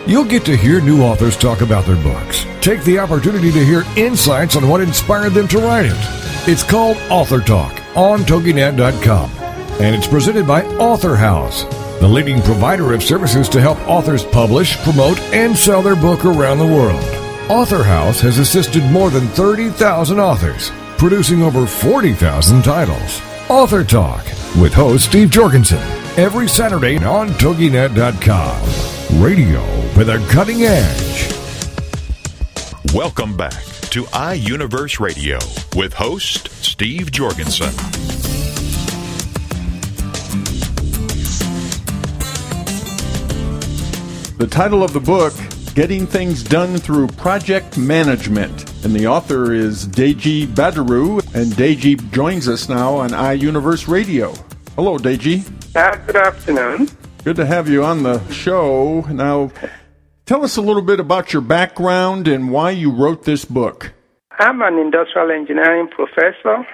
You'll 0.06 0.24
get 0.24 0.44
to 0.46 0.56
hear 0.56 0.80
new 0.80 1.02
authors 1.02 1.36
talk 1.36 1.60
about 1.60 1.84
their 1.84 2.02
books. 2.02 2.44
Take 2.60 2.82
the 2.84 2.98
opportunity 2.98 3.52
to 3.52 3.64
hear 3.64 3.84
insights 3.96 4.56
on 4.56 4.68
what 4.68 4.80
inspired 4.80 5.34
them 5.34 5.46
to 5.48 5.58
write 5.58 5.86
it. 5.86 6.29
It's 6.52 6.64
called 6.64 6.96
Author 7.10 7.38
Talk 7.38 7.80
on 7.94 8.22
TogiNet.com, 8.22 9.30
and 9.80 9.94
it's 9.94 10.08
presented 10.08 10.48
by 10.48 10.64
Author 10.78 11.14
House, 11.14 11.62
the 12.00 12.08
leading 12.08 12.42
provider 12.42 12.92
of 12.92 13.04
services 13.04 13.48
to 13.50 13.60
help 13.60 13.78
authors 13.86 14.24
publish, 14.24 14.76
promote, 14.78 15.20
and 15.32 15.56
sell 15.56 15.80
their 15.80 15.94
book 15.94 16.24
around 16.24 16.58
the 16.58 16.66
world. 16.66 17.04
Author 17.48 17.84
House 17.84 18.20
has 18.22 18.38
assisted 18.38 18.82
more 18.86 19.10
than 19.10 19.28
30,000 19.28 20.18
authors, 20.18 20.72
producing 20.98 21.40
over 21.44 21.68
40,000 21.68 22.62
titles. 22.62 23.22
Author 23.48 23.84
Talk 23.84 24.24
with 24.60 24.74
host 24.74 25.04
Steve 25.04 25.30
Jorgensen 25.30 25.78
every 26.18 26.48
Saturday 26.48 26.96
on 26.96 27.28
TogiNet.com. 27.28 29.22
Radio 29.22 29.60
with 29.96 30.08
a 30.08 30.18
cutting 30.28 30.62
edge. 30.62 31.32
Welcome 32.92 33.36
back 33.36 33.69
to 33.90 34.04
iUniverse 34.04 35.00
Radio 35.00 35.38
with 35.74 35.92
host 35.94 36.48
Steve 36.62 37.10
Jorgensen. 37.10 37.74
The 44.38 44.46
title 44.48 44.84
of 44.84 44.92
the 44.92 45.00
book, 45.00 45.34
Getting 45.74 46.06
Things 46.06 46.44
Done 46.44 46.76
Through 46.76 47.08
Project 47.08 47.76
Management. 47.76 48.70
And 48.84 48.94
the 48.94 49.08
author 49.08 49.52
is 49.52 49.88
Deji 49.88 50.46
Badiru, 50.46 51.18
and 51.34 51.52
Deji 51.52 52.12
joins 52.12 52.48
us 52.48 52.68
now 52.68 52.94
on 52.94 53.10
iUniverse 53.10 53.88
Radio. 53.88 54.32
Hello, 54.76 54.98
Deji. 54.98 55.44
Uh, 55.74 55.96
good 56.06 56.16
afternoon. 56.16 56.88
Good 57.24 57.36
to 57.36 57.44
have 57.44 57.68
you 57.68 57.82
on 57.82 58.04
the 58.04 58.24
show. 58.30 59.00
Now, 59.10 59.50
tell 60.30 60.44
us 60.44 60.56
a 60.56 60.62
little 60.62 60.80
bit 60.80 61.00
about 61.00 61.32
your 61.32 61.42
background 61.42 62.28
and 62.28 62.52
why 62.52 62.70
you 62.70 62.88
wrote 62.88 63.24
this 63.24 63.44
book. 63.44 63.92
I'm 64.38 64.62
an 64.62 64.78
industrial 64.78 65.32
engineering 65.32 65.88
professor, 65.88 66.64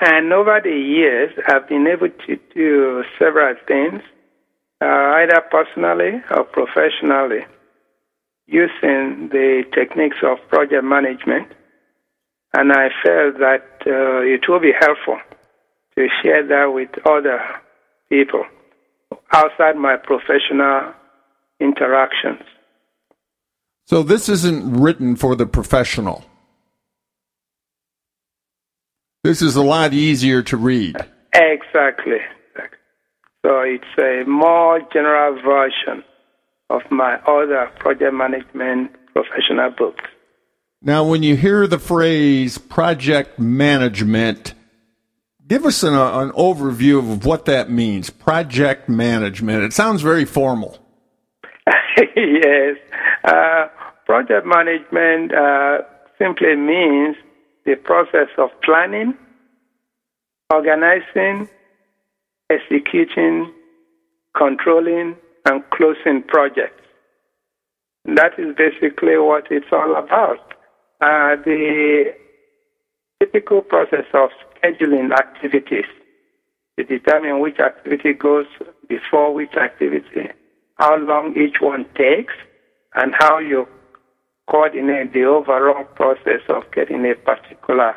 and 0.00 0.32
over 0.32 0.62
the 0.64 0.70
years, 0.70 1.30
I've 1.46 1.68
been 1.68 1.86
able 1.86 2.08
to 2.08 2.36
do 2.54 3.04
several 3.18 3.54
things, 3.68 4.00
uh, 4.80 4.86
either 5.20 5.42
personally 5.50 6.22
or 6.30 6.44
professionally, 6.44 7.44
using 8.46 9.28
the 9.30 9.64
techniques 9.74 10.16
of 10.22 10.38
project 10.48 10.82
management. 10.82 11.52
And 12.54 12.72
I 12.72 12.88
felt 13.04 13.36
that 13.40 13.66
uh, 13.86 14.24
it 14.24 14.48
will 14.48 14.60
be 14.60 14.72
helpful 14.72 15.18
to 15.98 16.08
share 16.22 16.46
that 16.46 16.72
with 16.72 16.88
other 17.06 17.42
people 18.08 18.46
outside 19.34 19.76
my 19.76 19.96
professional 19.98 20.94
interactions. 21.60 22.40
So, 23.86 24.02
this 24.02 24.28
isn't 24.28 24.80
written 24.80 25.14
for 25.14 25.36
the 25.36 25.46
professional. 25.46 26.24
This 29.22 29.42
is 29.42 29.54
a 29.56 29.62
lot 29.62 29.92
easier 29.92 30.42
to 30.42 30.56
read. 30.56 30.96
Exactly. 31.32 32.18
So, 33.44 33.60
it's 33.60 33.84
a 33.98 34.24
more 34.28 34.80
general 34.92 35.40
version 35.40 36.02
of 36.68 36.82
my 36.90 37.14
other 37.28 37.70
project 37.78 38.12
management 38.12 38.90
professional 39.14 39.70
books. 39.70 40.04
Now, 40.82 41.04
when 41.04 41.22
you 41.22 41.36
hear 41.36 41.66
the 41.66 41.78
phrase 41.78 42.58
project 42.58 43.38
management, 43.38 44.54
give 45.46 45.64
us 45.64 45.82
an, 45.82 45.94
uh, 45.94 46.18
an 46.20 46.32
overview 46.32 46.98
of 46.98 47.24
what 47.24 47.44
that 47.46 47.70
means. 47.70 48.10
Project 48.10 48.88
management. 48.88 49.62
It 49.62 49.72
sounds 49.72 50.02
very 50.02 50.24
formal. 50.24 50.78
yes. 52.16 52.76
Uh, 53.24 53.66
project 54.06 54.46
management 54.46 55.34
uh, 55.34 55.78
simply 56.18 56.54
means 56.54 57.16
the 57.66 57.74
process 57.74 58.28
of 58.38 58.48
planning, 58.62 59.14
organizing, 60.50 61.48
executing, 62.48 63.52
controlling, 64.36 65.16
and 65.44 65.62
closing 65.70 66.22
projects. 66.22 66.82
That 68.04 68.38
is 68.38 68.54
basically 68.56 69.18
what 69.18 69.48
it's 69.50 69.66
all 69.72 69.96
about. 69.96 70.38
Uh, 71.00 71.36
the 71.44 72.14
typical 73.20 73.60
process 73.60 74.06
of 74.14 74.30
scheduling 74.54 75.12
activities 75.12 75.84
to 76.78 76.84
determine 76.84 77.40
which 77.40 77.58
activity 77.58 78.12
goes 78.12 78.46
before 78.88 79.34
which 79.34 79.54
activity, 79.56 80.28
how 80.76 80.96
long 80.96 81.34
each 81.36 81.56
one 81.60 81.86
takes, 81.96 82.34
and 82.94 83.12
how 83.18 83.38
you 83.38 83.66
coordinate 84.48 85.12
the 85.12 85.24
overall 85.24 85.84
process 85.84 86.40
of 86.48 86.62
getting 86.72 87.04
a 87.04 87.14
particular 87.14 87.96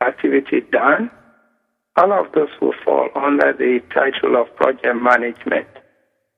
activity 0.00 0.60
done. 0.70 1.10
All 1.96 2.12
of 2.12 2.32
those 2.32 2.50
will 2.60 2.74
fall 2.84 3.08
under 3.14 3.52
the 3.52 3.80
title 3.92 4.36
of 4.40 4.54
project 4.56 4.96
management. 5.00 5.66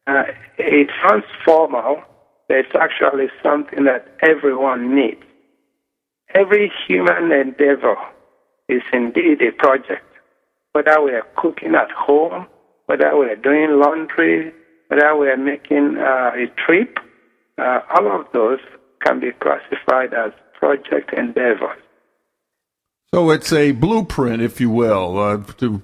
Uh, 0.07 0.25
it 0.57 0.89
sounds 1.03 1.25
formal, 1.45 2.03
but 2.49 2.59
it's 2.59 2.75
actually 2.75 3.27
something 3.43 3.85
that 3.85 4.07
everyone 4.23 4.95
needs. 4.95 5.23
Every 6.35 6.71
human 6.87 7.33
endeavor 7.33 7.97
is 8.69 8.83
indeed 8.93 9.43
a 9.43 9.53
project. 9.53 10.05
Whether 10.73 11.03
we 11.03 11.13
are 11.13 11.27
cooking 11.37 11.75
at 11.75 11.91
home, 11.91 12.47
whether 12.87 13.17
we 13.17 13.27
are 13.27 13.37
doing 13.37 13.81
laundry, 13.81 14.53
whether 14.89 15.17
we 15.17 15.29
are 15.29 15.37
making 15.37 15.97
uh, 15.99 16.31
a 16.35 16.47
trip, 16.65 16.99
uh, 17.59 17.81
all 17.95 18.21
of 18.21 18.27
those 18.33 18.61
can 19.05 19.21
be 19.21 19.33
classified 19.33 20.13
as 20.15 20.33
project 20.59 21.13
endeavors. 21.17 21.81
So 23.15 23.31
it's 23.31 23.53
a 23.53 23.73
blueprint, 23.73 24.43
if 24.43 24.61
you 24.61 24.71
will. 24.71 25.19
Uh, 25.19 25.39
to, 25.59 25.83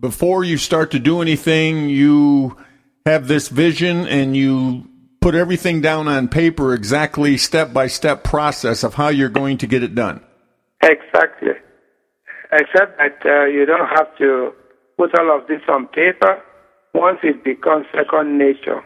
before 0.00 0.42
you 0.42 0.56
start 0.56 0.90
to 0.92 0.98
do 0.98 1.22
anything, 1.22 1.88
you 1.88 2.56
have 3.04 3.28
this 3.28 3.48
vision 3.48 4.08
and 4.08 4.36
you 4.36 4.88
put 5.20 5.34
everything 5.34 5.80
down 5.80 6.08
on 6.08 6.28
paper, 6.28 6.74
exactly 6.74 7.36
step 7.36 7.72
by 7.72 7.86
step 7.86 8.24
process 8.24 8.82
of 8.82 8.94
how 8.94 9.08
you're 9.08 9.28
going 9.28 9.58
to 9.58 9.66
get 9.66 9.82
it 9.82 9.94
done. 9.94 10.20
Exactly. 10.82 11.52
Except 12.52 12.98
that 12.98 13.18
uh, 13.24 13.44
you 13.46 13.64
don't 13.66 13.88
have 13.88 14.16
to 14.18 14.52
put 14.96 15.18
all 15.18 15.36
of 15.36 15.46
this 15.46 15.62
on 15.68 15.86
paper. 15.88 16.42
Once 16.94 17.18
it 17.22 17.44
becomes 17.44 17.86
second 17.92 18.38
nature, 18.38 18.82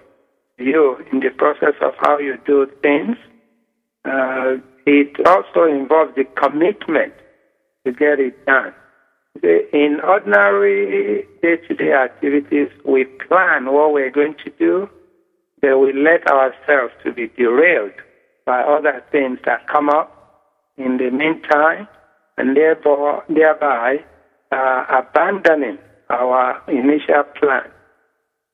you 0.58 0.96
in 1.12 1.20
the 1.20 1.30
process 1.30 1.74
of 1.80 1.92
how 2.00 2.18
you 2.18 2.36
do 2.46 2.66
things, 2.82 3.16
uh, 4.04 4.56
it 4.86 5.26
also 5.26 5.64
involves 5.64 6.14
the 6.16 6.24
commitment 6.36 7.12
to 7.84 7.92
get 7.92 8.18
it 8.18 8.34
done. 8.46 8.74
In 9.42 10.00
ordinary 10.02 11.26
day 11.42 11.56
to 11.68 11.74
day 11.74 11.92
activities, 11.92 12.68
we 12.84 13.04
plan 13.04 13.72
what 13.72 13.92
we're 13.92 14.10
going 14.10 14.34
to 14.44 14.50
do, 14.58 14.88
then 15.62 15.80
we 15.80 15.92
let 15.92 16.26
ourselves 16.26 16.92
to 17.04 17.12
be 17.12 17.28
derailed 17.36 17.92
by 18.44 18.60
other 18.62 19.04
things 19.12 19.38
that 19.44 19.66
come 19.68 19.88
up 19.88 20.16
in 20.76 20.96
the 20.96 21.10
meantime, 21.10 21.86
and 22.36 22.56
therefore, 22.56 23.22
thereby 23.28 23.98
uh, 24.50 24.84
abandoning 24.88 25.78
our 26.08 26.60
initial 26.68 27.22
plan. 27.38 27.70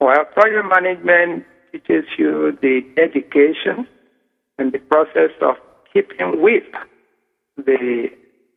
Well, 0.01 0.25
project 0.35 0.69
management 0.69 1.45
teaches 1.73 2.05
you 2.19 2.59
the 2.61 2.83
dedication 2.95 3.89
and 4.59 4.73
the 4.73 4.79
process 4.79 5.31
of 5.41 5.57
keeping 5.93 6.43
with 6.43 6.65
the 7.57 8.09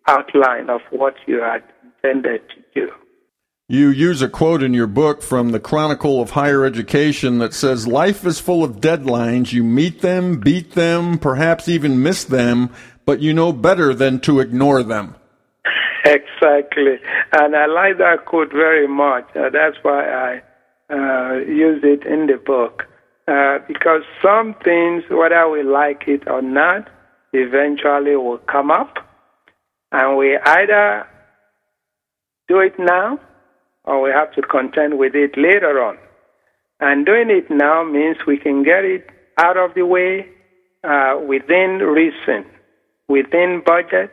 outline 0.08 0.70
of 0.70 0.82
what 0.92 1.16
you 1.28 1.42
had 1.42 1.64
intended 1.84 2.42
to 2.50 2.56
do. 2.74 2.92
You 3.72 3.90
use 3.90 4.24
a 4.24 4.28
quote 4.28 4.64
in 4.64 4.74
your 4.74 4.88
book 4.88 5.22
from 5.22 5.52
the 5.52 5.60
Chronicle 5.60 6.20
of 6.22 6.32
Higher 6.32 6.66
Education 6.66 7.38
that 7.38 7.54
says, 7.54 7.86
Life 7.86 8.26
is 8.26 8.40
full 8.40 8.64
of 8.64 8.82
deadlines. 8.82 9.54
You 9.54 9.64
meet 9.64 10.02
them, 10.02 10.40
beat 10.40 10.72
them, 10.72 11.20
perhaps 11.20 11.70
even 11.70 12.02
miss 12.02 12.24
them, 12.24 12.72
but 13.06 13.20
you 13.20 13.32
know 13.32 13.54
better 13.54 13.94
than 13.94 14.22
to 14.22 14.40
ignore 14.40 14.82
them. 14.82 15.16
Exactly. 16.04 16.98
And 17.32 17.56
I 17.56 17.68
like 17.68 18.00
that 18.00 18.26
quote 18.26 18.52
very 18.52 18.88
much. 18.88 19.26
Uh, 19.36 19.50
that's 19.52 19.78
why 19.84 20.04
I 20.04 20.42
uh, 20.92 21.34
use 21.38 21.82
it 21.84 22.08
in 22.08 22.26
the 22.26 22.42
book. 22.44 22.86
Uh, 23.30 23.60
because 23.68 24.02
some 24.24 24.56
things, 24.64 25.04
whether 25.12 25.48
we 25.50 25.62
like 25.62 26.08
it 26.08 26.28
or 26.28 26.42
not, 26.42 26.90
eventually 27.32 28.16
will 28.16 28.40
come 28.40 28.72
up. 28.72 28.98
And 29.92 30.18
we 30.18 30.36
either 30.36 31.06
do 32.48 32.60
it 32.60 32.74
now 32.80 33.20
or 33.84 34.02
we 34.02 34.10
have 34.10 34.34
to 34.34 34.42
contend 34.42 34.98
with 34.98 35.14
it 35.14 35.38
later 35.38 35.84
on. 35.84 35.98
And 36.80 37.06
doing 37.06 37.30
it 37.30 37.52
now 37.52 37.84
means 37.84 38.18
we 38.26 38.38
can 38.38 38.64
get 38.64 38.84
it 38.84 39.08
out 39.38 39.58
of 39.58 39.76
the 39.76 39.86
way 39.86 40.28
uh, 40.84 41.20
within 41.28 41.80
reason, 41.80 42.46
within 43.08 43.62
budget, 43.64 44.12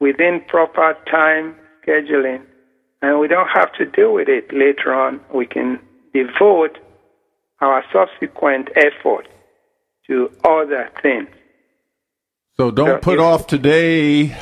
within 0.00 0.42
proper 0.48 0.96
time 1.08 1.54
scheduling, 1.86 2.42
and 3.02 3.20
we 3.20 3.28
don't 3.28 3.48
have 3.54 3.72
to 3.74 3.84
deal 3.84 4.14
with 4.14 4.28
it 4.28 4.52
later 4.52 4.92
on. 4.92 5.20
We 5.32 5.46
can 5.46 5.78
devote 6.12 6.78
our 7.60 7.84
subsequent 7.92 8.68
effort 8.76 9.28
to 10.06 10.30
other 10.44 10.90
things. 11.02 11.28
So 12.56 12.70
don't 12.70 12.96
so 12.96 12.98
put 12.98 13.18
off 13.18 13.46
today 13.46 14.36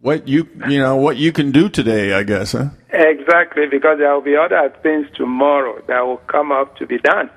what 0.00 0.28
you 0.28 0.48
you 0.68 0.78
know 0.78 0.96
what 0.96 1.16
you 1.16 1.32
can 1.32 1.52
do 1.52 1.68
today, 1.68 2.12
I 2.12 2.22
guess, 2.22 2.52
huh? 2.52 2.68
Exactly, 2.90 3.66
because 3.70 3.98
there 3.98 4.12
will 4.12 4.20
be 4.20 4.36
other 4.36 4.72
things 4.82 5.06
tomorrow 5.16 5.82
that 5.88 6.06
will 6.06 6.18
come 6.28 6.52
up 6.52 6.76
to 6.76 6.86
be 6.86 6.98
done. 6.98 7.30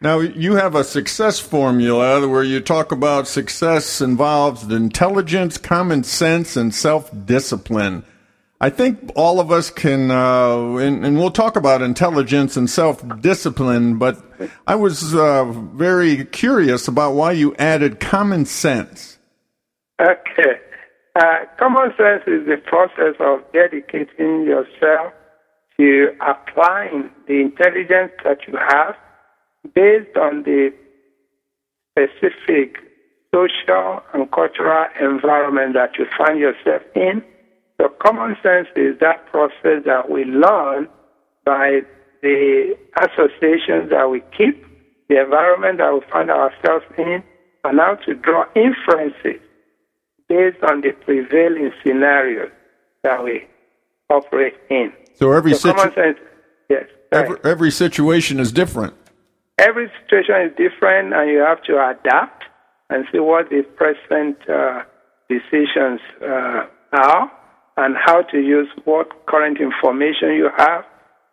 Now, 0.00 0.18
you 0.18 0.56
have 0.56 0.74
a 0.74 0.82
success 0.82 1.38
formula 1.38 2.26
where 2.26 2.42
you 2.42 2.60
talk 2.60 2.90
about 2.90 3.28
success 3.28 4.00
involves 4.00 4.64
intelligence, 4.64 5.58
common 5.58 6.02
sense, 6.02 6.56
and 6.56 6.74
self 6.74 7.10
discipline. 7.24 8.04
I 8.62 8.70
think 8.70 9.10
all 9.16 9.40
of 9.40 9.50
us 9.50 9.70
can, 9.70 10.12
uh, 10.12 10.76
and, 10.76 11.04
and, 11.04 11.18
we'll 11.18 11.32
talk 11.32 11.56
about 11.56 11.82
intelligence 11.82 12.56
and 12.56 12.70
self 12.70 13.02
discipline, 13.20 13.98
but 13.98 14.24
I 14.68 14.76
was 14.76 15.16
uh, 15.16 15.44
very 15.74 16.24
curious 16.26 16.86
about 16.86 17.14
why 17.14 17.32
you 17.32 17.56
added 17.56 17.98
common 17.98 18.46
sense. 18.46 19.18
Okay. 20.00 20.60
Uh, 21.16 21.38
common 21.58 21.90
sense 21.96 22.22
is 22.28 22.46
the 22.46 22.56
process 22.64 23.16
of 23.18 23.40
dedicating 23.52 24.44
yourself 24.44 25.12
to 25.80 26.10
applying 26.24 27.10
the 27.26 27.40
intelligence 27.40 28.12
that 28.22 28.46
you 28.46 28.56
have 28.56 28.94
based 29.74 30.16
on 30.16 30.44
the 30.44 30.72
specific 31.90 32.76
social 33.34 34.02
and 34.14 34.30
cultural 34.30 34.86
environment 35.00 35.74
that 35.74 35.98
you 35.98 36.06
find 36.16 36.38
yourself 36.38 36.82
in. 36.94 37.24
So, 37.82 37.88
common 38.00 38.36
sense 38.44 38.68
is 38.76 38.94
that 39.00 39.26
process 39.26 39.82
that 39.86 40.08
we 40.08 40.24
learn 40.24 40.86
by 41.44 41.80
the 42.22 42.76
associations 43.00 43.90
that 43.90 44.08
we 44.08 44.20
keep, 44.36 44.64
the 45.08 45.20
environment 45.20 45.78
that 45.78 45.92
we 45.92 46.00
find 46.12 46.30
ourselves 46.30 46.84
in, 46.96 47.24
and 47.64 47.80
how 47.80 47.96
to 48.06 48.14
draw 48.14 48.44
inferences 48.54 49.42
based 50.28 50.62
on 50.62 50.82
the 50.82 50.92
prevailing 51.04 51.72
scenarios 51.82 52.52
that 53.02 53.24
we 53.24 53.48
operate 54.10 54.54
in. 54.70 54.92
So 55.16 55.32
every 55.32 55.54
so 55.54 55.76
situ- 55.76 55.94
sense, 55.94 56.18
yes. 56.70 56.84
Every, 57.10 57.36
every 57.42 57.70
situation 57.72 58.38
is 58.38 58.52
different 58.52 58.94
every 59.58 59.90
situation 60.04 60.34
is 60.46 60.52
different, 60.56 61.12
and 61.14 61.30
you 61.30 61.38
have 61.38 61.62
to 61.64 61.74
adapt 61.90 62.44
and 62.90 63.04
see 63.12 63.18
what 63.18 63.48
the 63.50 63.62
present 63.76 64.36
uh, 64.48 64.82
decisions 65.28 66.00
uh, 66.22 66.66
are 66.92 67.30
and 67.76 67.96
how 67.96 68.22
to 68.22 68.38
use 68.38 68.68
what 68.84 69.26
current 69.26 69.58
information 69.60 70.34
you 70.34 70.50
have 70.56 70.84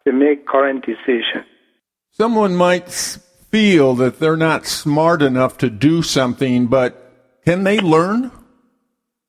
to 0.05 0.13
make 0.13 0.45
current 0.47 0.85
decisions. 0.85 1.45
Someone 2.11 2.55
might 2.55 2.89
feel 3.51 3.95
that 3.95 4.19
they're 4.19 4.37
not 4.37 4.65
smart 4.65 5.21
enough 5.21 5.57
to 5.57 5.69
do 5.69 6.01
something, 6.01 6.67
but 6.67 7.41
can 7.45 7.63
they 7.63 7.79
learn? 7.79 8.31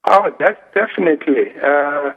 Oh, 0.09 0.31
that's 0.38 0.61
definitely. 0.75 1.53
Uh, 1.62 2.11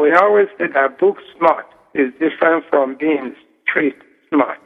we 0.00 0.12
always 0.12 0.48
say 0.58 0.66
that 0.74 0.98
book 0.98 1.16
smart 1.36 1.66
is 1.94 2.12
different 2.12 2.64
from 2.70 2.96
being 2.98 3.34
street 3.68 3.96
smart. 4.28 4.58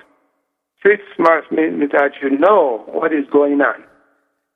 Street 0.79 1.01
smart 1.17 1.51
means 1.51 1.91
that 1.93 2.13
you 2.23 2.39
know 2.39 2.85
what 2.89 3.13
is 3.13 3.25
going 3.33 3.61
on. 3.61 3.85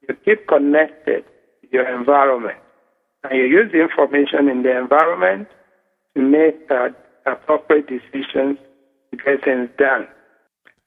You 0.08 0.14
keep 0.24 0.46
connected 0.46 1.24
to 1.62 1.68
your 1.72 1.88
environment. 1.98 2.58
And 3.24 3.38
you 3.38 3.44
use 3.44 3.72
the 3.72 3.82
information 3.82 4.48
in 4.48 4.62
the 4.62 4.78
environment 4.78 5.48
to 6.16 6.22
make 6.22 6.56
uh, 6.70 6.88
appropriate 7.26 7.88
decisions 7.88 8.58
to 9.10 9.16
get 9.16 9.44
things 9.44 9.68
done. 9.78 10.06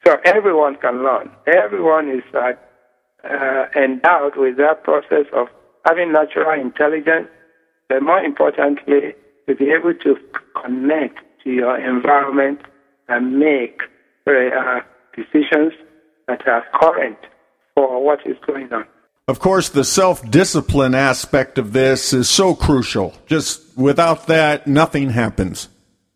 So 0.06 0.17
everyone 0.26 0.78
can 0.78 1.04
learn. 1.04 1.30
Everyone 1.48 2.10
is 2.10 2.24
uh, 2.34 2.54
uh, 3.24 3.65
endowed 3.76 4.36
with 4.36 4.58
that 4.58 4.84
process 4.84 5.26
of 5.34 5.48
having 5.86 6.12
natural 6.12 6.60
intelligence, 6.60 7.28
but 7.89 8.02
more 8.02 8.20
importantly, 8.20 9.13
to 9.48 9.56
be 9.56 9.70
able 9.72 9.94
to 9.94 10.15
connect 10.62 11.20
to 11.44 11.52
your 11.52 11.78
environment 11.78 12.62
and 13.10 13.38
make 13.38 13.82
uh, 14.28 14.80
decisions 15.15 15.74
that 16.28 16.48
are 16.48 16.63
current 16.74 17.17
for 17.76 18.04
what 18.04 18.20
is 18.26 18.38
going 18.46 18.72
on. 18.72 18.86
Of 19.32 19.39
course, 19.39 19.70
the 19.70 19.86
self 19.86 20.30
discipline 20.30 20.94
aspect 20.94 21.58
of 21.58 21.72
this 21.72 22.12
is 22.12 22.30
so 22.30 22.54
crucial. 22.54 23.13
Just 23.28 23.78
without 23.78 24.28
that, 24.28 24.67
nothing 24.67 25.12
happens. 25.12 25.70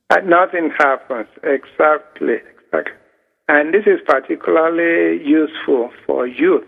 Uh, 0.10 0.18
nothing 0.26 0.70
happens, 0.78 1.30
exactly, 1.42 2.40
exactly. 2.44 2.98
And 3.48 3.74
this 3.74 3.86
is 3.88 4.02
particularly 4.06 5.26
useful 5.26 5.92
for 6.06 6.28
youth 6.28 6.68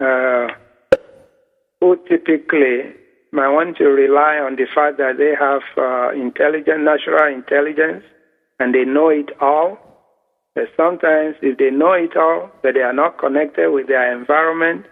uh, 0.00 0.48
who 1.80 2.00
typically 2.08 2.90
might 3.30 3.50
want 3.50 3.76
to 3.76 3.84
rely 3.84 4.38
on 4.42 4.56
the 4.56 4.66
fact 4.74 4.98
that 4.98 5.18
they 5.18 5.34
have 5.38 5.62
uh, 5.78 6.10
intelligence, 6.20 6.82
natural 6.82 7.32
intelligence, 7.32 8.02
and 8.58 8.74
they 8.74 8.84
know 8.84 9.08
it 9.10 9.30
all, 9.40 9.78
but 10.56 10.64
sometimes, 10.76 11.36
if 11.42 11.58
they 11.58 11.70
know 11.70 11.92
it 11.92 12.16
all, 12.16 12.50
but 12.60 12.74
they 12.74 12.80
are 12.82 12.92
not 12.92 13.20
connected 13.20 13.70
with 13.70 13.86
their 13.86 14.18
environment, 14.18 14.86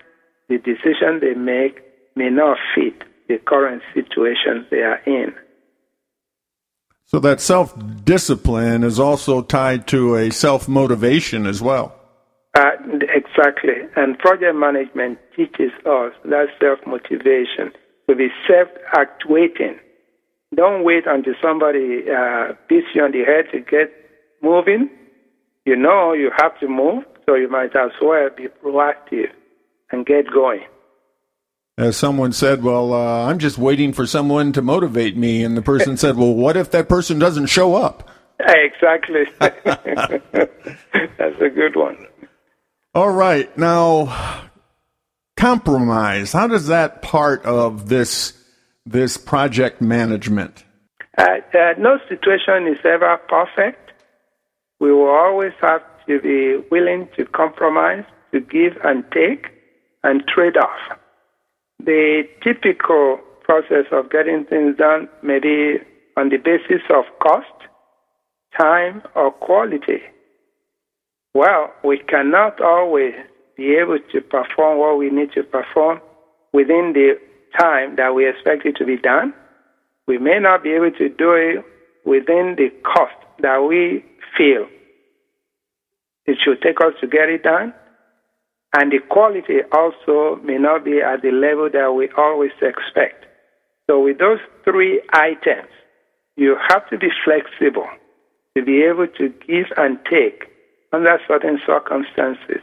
the 0.48 0.58
decision 0.58 1.20
they 1.20 1.34
make 1.34 1.82
may 2.16 2.30
not 2.30 2.58
fit 2.74 3.02
the 3.28 3.38
current 3.38 3.82
situation 3.94 4.66
they 4.70 4.82
are 4.82 5.00
in. 5.06 5.34
So 7.04 7.18
that 7.20 7.40
self 7.40 7.74
discipline 8.04 8.84
is 8.84 8.98
also 8.98 9.42
tied 9.42 9.86
to 9.88 10.16
a 10.16 10.30
self 10.30 10.68
motivation 10.68 11.46
as 11.46 11.60
well. 11.60 11.94
Uh, 12.54 12.70
exactly. 13.14 13.74
And 13.96 14.18
project 14.18 14.54
management 14.54 15.18
teaches 15.36 15.72
us 15.86 16.12
that 16.24 16.46
self 16.60 16.78
motivation 16.86 17.72
to 18.08 18.14
be 18.16 18.28
self 18.46 18.68
actuating. 18.94 19.78
Don't 20.54 20.84
wait 20.84 21.06
until 21.06 21.34
somebody 21.40 22.04
uh, 22.10 22.52
beats 22.68 22.88
you 22.94 23.02
on 23.02 23.12
the 23.12 23.24
head 23.24 23.46
to 23.52 23.60
get 23.60 23.90
moving 24.42 24.90
you 25.64 25.76
know 25.76 26.12
you 26.12 26.30
have 26.40 26.58
to 26.60 26.68
move, 26.68 27.04
so 27.26 27.34
you 27.34 27.48
might 27.48 27.74
as 27.76 27.92
well 28.00 28.28
be 28.36 28.48
proactive 28.62 29.30
and 29.92 30.04
get 30.04 30.30
going. 30.32 30.64
As 31.78 31.96
someone 31.96 32.32
said, 32.32 32.62
well, 32.62 32.92
uh, 32.92 33.26
I'm 33.28 33.38
just 33.38 33.58
waiting 33.58 33.92
for 33.92 34.06
someone 34.06 34.52
to 34.52 34.62
motivate 34.62 35.16
me. 35.16 35.42
And 35.42 35.56
the 35.56 35.62
person 35.62 35.96
said, 35.96 36.16
well, 36.16 36.34
what 36.34 36.56
if 36.56 36.70
that 36.72 36.88
person 36.88 37.18
doesn't 37.18 37.46
show 37.46 37.74
up? 37.74 38.08
Exactly. 38.44 39.22
That's 39.38 39.60
a 41.40 41.48
good 41.48 41.76
one. 41.76 42.08
All 42.92 43.12
right. 43.12 43.56
Now, 43.56 44.48
compromise. 45.36 46.32
How 46.32 46.48
does 46.48 46.66
that 46.66 47.02
part 47.02 47.44
of 47.44 47.88
this 47.88 48.32
this 48.84 49.16
project 49.16 49.80
management? 49.80 50.64
Uh, 51.16 51.22
uh, 51.54 51.74
no 51.78 51.98
situation 52.08 52.66
is 52.66 52.78
ever 52.84 53.16
perfect 53.28 53.82
we 54.82 54.92
will 54.92 55.10
always 55.10 55.52
have 55.60 55.82
to 56.08 56.20
be 56.20 56.56
willing 56.72 57.08
to 57.16 57.24
compromise, 57.24 58.04
to 58.32 58.40
give 58.40 58.76
and 58.82 59.04
take, 59.12 59.46
and 60.02 60.22
trade 60.26 60.56
off. 60.56 60.98
The 61.84 62.22
typical 62.42 63.18
process 63.42 63.86
of 63.90 64.10
getting 64.10 64.44
things 64.44 64.76
done 64.76 65.08
may 65.22 65.38
be 65.38 65.76
on 66.16 66.28
the 66.28 66.36
basis 66.36 66.82
of 66.90 67.04
cost, 67.20 67.46
time, 68.58 69.02
or 69.14 69.30
quality. 69.30 70.00
Well, 71.34 71.72
we 71.82 71.98
cannot 71.98 72.60
always 72.60 73.14
be 73.56 73.76
able 73.76 73.98
to 74.12 74.20
perform 74.20 74.78
what 74.78 74.98
we 74.98 75.10
need 75.10 75.32
to 75.32 75.42
perform 75.42 76.00
within 76.52 76.92
the 76.94 77.14
time 77.58 77.96
that 77.96 78.14
we 78.14 78.28
expect 78.28 78.66
it 78.66 78.76
to 78.76 78.84
be 78.84 78.96
done. 78.96 79.32
We 80.06 80.18
may 80.18 80.38
not 80.38 80.62
be 80.62 80.70
able 80.70 80.90
to 80.92 81.08
do 81.08 81.32
it 81.32 81.64
within 82.04 82.56
the 82.56 82.70
cost 82.84 83.14
that 83.40 83.58
we 83.58 84.04
feel 84.36 84.66
it 86.26 86.38
should 86.44 86.62
take 86.62 86.80
us 86.80 86.94
to 87.00 87.06
get 87.06 87.28
it 87.28 87.42
done. 87.42 87.74
And 88.74 88.90
the 88.90 89.00
quality 89.00 89.58
also 89.72 90.36
may 90.42 90.56
not 90.56 90.84
be 90.84 91.00
at 91.00 91.22
the 91.22 91.30
level 91.30 91.68
that 91.72 91.92
we 91.92 92.08
always 92.16 92.52
expect. 92.62 93.26
So, 93.88 94.02
with 94.02 94.18
those 94.18 94.38
three 94.64 95.02
items, 95.12 95.68
you 96.36 96.56
have 96.68 96.88
to 96.88 96.96
be 96.96 97.08
flexible 97.24 97.88
to 98.56 98.64
be 98.64 98.82
able 98.82 99.08
to 99.18 99.28
give 99.46 99.66
and 99.76 99.98
take 100.10 100.44
under 100.92 101.18
certain 101.28 101.60
circumstances. 101.66 102.62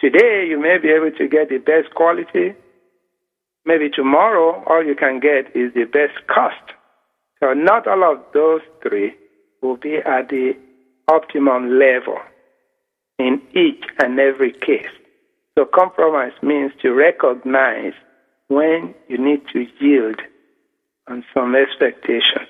Today, 0.00 0.46
you 0.48 0.60
may 0.60 0.78
be 0.78 0.88
able 0.88 1.12
to 1.16 1.28
get 1.28 1.50
the 1.50 1.58
best 1.58 1.94
quality. 1.94 2.54
Maybe 3.64 3.88
tomorrow, 3.88 4.62
all 4.66 4.84
you 4.84 4.96
can 4.96 5.20
get 5.20 5.54
is 5.54 5.72
the 5.74 5.84
best 5.84 6.26
cost. 6.26 6.74
So, 7.40 7.52
not 7.52 7.86
all 7.86 8.02
of 8.12 8.18
those 8.32 8.62
three 8.82 9.14
will 9.62 9.76
be 9.76 9.96
at 9.96 10.28
the 10.30 10.56
optimum 11.08 11.78
level 11.78 12.18
in 13.18 13.40
each 13.54 13.84
and 14.02 14.18
every 14.18 14.52
case. 14.52 14.90
So 15.56 15.64
compromise 15.72 16.32
means 16.42 16.72
to 16.82 16.92
recognize 16.92 17.92
when 18.48 18.94
you 19.08 19.18
need 19.18 19.42
to 19.52 19.66
yield 19.80 20.20
on 21.08 21.24
some 21.32 21.54
expectation. 21.54 22.46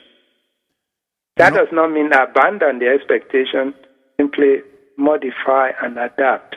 That 1.36 1.52
does 1.52 1.68
not 1.72 1.90
mean 1.90 2.10
abandon 2.12 2.78
the 2.78 2.88
expectation, 2.88 3.74
simply 4.16 4.62
modify 4.96 5.70
and 5.82 5.98
adapt. 5.98 6.56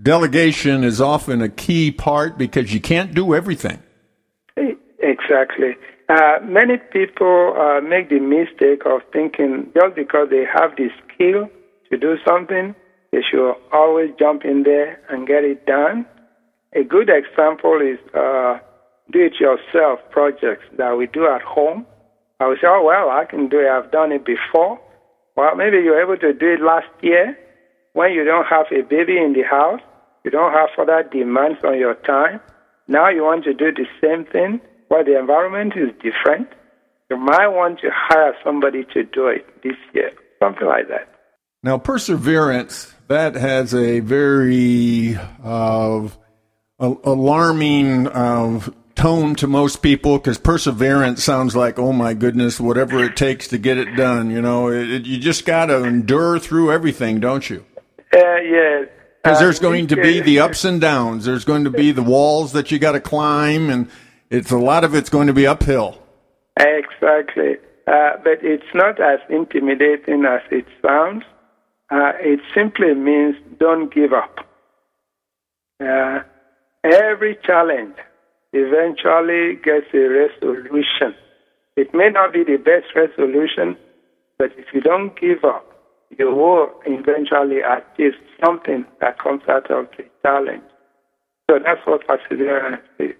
Delegation 0.00 0.84
is 0.84 1.00
often 1.00 1.42
a 1.42 1.48
key 1.48 1.90
part 1.90 2.38
because 2.38 2.72
you 2.72 2.80
can't 2.80 3.14
do 3.14 3.34
everything. 3.34 3.82
Exactly. 5.00 5.76
Uh, 6.08 6.38
many 6.42 6.78
people 6.92 7.54
uh, 7.58 7.80
make 7.80 8.08
the 8.08 8.18
mistake 8.18 8.82
of 8.86 9.02
thinking 9.12 9.70
just 9.74 9.94
because 9.94 10.28
they 10.30 10.44
have 10.44 10.74
the 10.76 10.88
skill 11.04 11.48
to 11.90 11.98
do 11.98 12.16
something, 12.26 12.74
they 13.12 13.20
should 13.28 13.54
always 13.72 14.10
jump 14.18 14.44
in 14.44 14.62
there 14.62 15.00
and 15.08 15.26
get 15.26 15.44
it 15.44 15.66
done. 15.66 16.06
A 16.74 16.84
good 16.84 17.08
example 17.08 17.80
is 17.80 17.98
uh, 18.14 18.58
do-it-yourself 19.10 20.00
projects 20.10 20.64
that 20.76 20.96
we 20.96 21.06
do 21.06 21.26
at 21.26 21.42
home. 21.42 21.86
I 22.40 22.46
would 22.46 22.58
say, 22.60 22.66
oh, 22.68 22.84
well, 22.84 23.10
I 23.10 23.24
can 23.24 23.48
do 23.48 23.60
it. 23.60 23.68
I've 23.68 23.90
done 23.90 24.12
it 24.12 24.24
before. 24.24 24.78
Well, 25.36 25.56
maybe 25.56 25.78
you 25.78 25.92
were 25.92 26.02
able 26.02 26.18
to 26.18 26.32
do 26.32 26.52
it 26.52 26.60
last 26.60 26.88
year 27.02 27.36
when 27.94 28.12
you 28.12 28.24
don't 28.24 28.46
have 28.46 28.66
a 28.70 28.82
baby 28.82 29.16
in 29.16 29.32
the 29.32 29.42
house. 29.42 29.80
You 30.24 30.30
don't 30.30 30.52
have 30.52 30.68
further 30.76 31.08
demands 31.10 31.58
on 31.64 31.78
your 31.78 31.94
time. 31.94 32.40
Now 32.86 33.08
you 33.08 33.22
want 33.22 33.44
to 33.44 33.54
do 33.54 33.72
the 33.72 33.86
same 34.02 34.24
thing, 34.24 34.60
but 34.88 35.06
the 35.06 35.18
environment 35.18 35.74
is 35.76 35.90
different. 36.02 36.48
You 37.10 37.16
might 37.16 37.48
want 37.48 37.80
to 37.80 37.88
hire 37.92 38.34
somebody 38.44 38.84
to 38.92 39.04
do 39.04 39.28
it 39.28 39.46
this 39.62 39.76
year, 39.94 40.10
something 40.42 40.66
like 40.66 40.88
that. 40.88 41.08
Now, 41.62 41.78
perseverance, 41.78 42.94
that 43.08 43.34
has 43.34 43.74
a 43.74 44.00
very 44.00 45.16
uh, 45.42 46.08
alarming 46.78 48.06
uh, 48.06 48.60
tone 48.94 49.34
to 49.36 49.46
most 49.46 49.82
people 49.82 50.18
because 50.18 50.38
perseverance 50.38 51.24
sounds 51.24 51.56
like, 51.56 51.78
oh 51.78 51.92
my 51.92 52.14
goodness, 52.14 52.60
whatever 52.60 53.02
it 53.02 53.16
takes 53.16 53.48
to 53.48 53.58
get 53.58 53.78
it 53.78 53.96
done. 53.96 54.30
You 54.30 54.42
know, 54.42 54.68
it, 54.68 54.90
it, 54.90 55.06
you 55.06 55.18
just 55.18 55.46
got 55.46 55.66
to 55.66 55.84
endure 55.84 56.38
through 56.38 56.72
everything, 56.72 57.20
don't 57.20 57.48
you? 57.48 57.64
Uh, 58.14 58.36
yeah. 58.36 58.84
Because 59.22 59.40
there's 59.40 59.58
going 59.58 59.88
to 59.88 59.96
be 59.96 60.20
the 60.20 60.40
ups 60.40 60.64
and 60.64 60.80
downs. 60.80 61.24
There's 61.24 61.44
going 61.44 61.64
to 61.64 61.70
be 61.70 61.92
the 61.92 62.02
walls 62.02 62.52
that 62.52 62.70
you 62.70 62.78
got 62.78 62.92
to 62.92 63.00
climb, 63.00 63.68
and 63.68 63.90
it's 64.30 64.50
a 64.50 64.56
lot 64.56 64.84
of 64.84 64.94
it's 64.94 65.10
going 65.10 65.26
to 65.26 65.32
be 65.32 65.46
uphill. 65.46 66.00
Exactly. 66.58 67.56
Uh, 67.86 68.12
but 68.22 68.38
it's 68.42 68.66
not 68.74 69.00
as 69.00 69.18
intimidating 69.28 70.24
as 70.24 70.40
it 70.50 70.66
sounds. 70.82 71.24
Uh, 71.90 72.12
it 72.20 72.40
simply 72.54 72.94
means 72.94 73.36
don't 73.58 73.92
give 73.92 74.12
up. 74.12 74.36
Uh, 75.80 76.20
every 76.84 77.36
challenge 77.44 77.94
eventually 78.52 79.56
gets 79.62 79.86
a 79.94 80.08
resolution. 80.08 81.14
It 81.76 81.94
may 81.94 82.10
not 82.10 82.32
be 82.32 82.44
the 82.44 82.56
best 82.56 82.94
resolution, 82.94 83.76
but 84.38 84.50
if 84.58 84.66
you 84.74 84.80
don't 84.80 85.18
give 85.18 85.44
up, 85.44 85.64
you 86.18 86.26
will 86.30 86.68
eventually 86.86 87.60
achieve 87.60 88.12
something 88.44 88.84
that 89.00 89.18
comes 89.18 89.42
out 89.48 89.70
of 89.70 89.86
the 89.96 90.04
challenge. 90.22 90.62
So 91.50 91.58
that's 91.64 91.80
what 91.86 92.06
perseverance 92.06 92.82
is. 92.98 93.14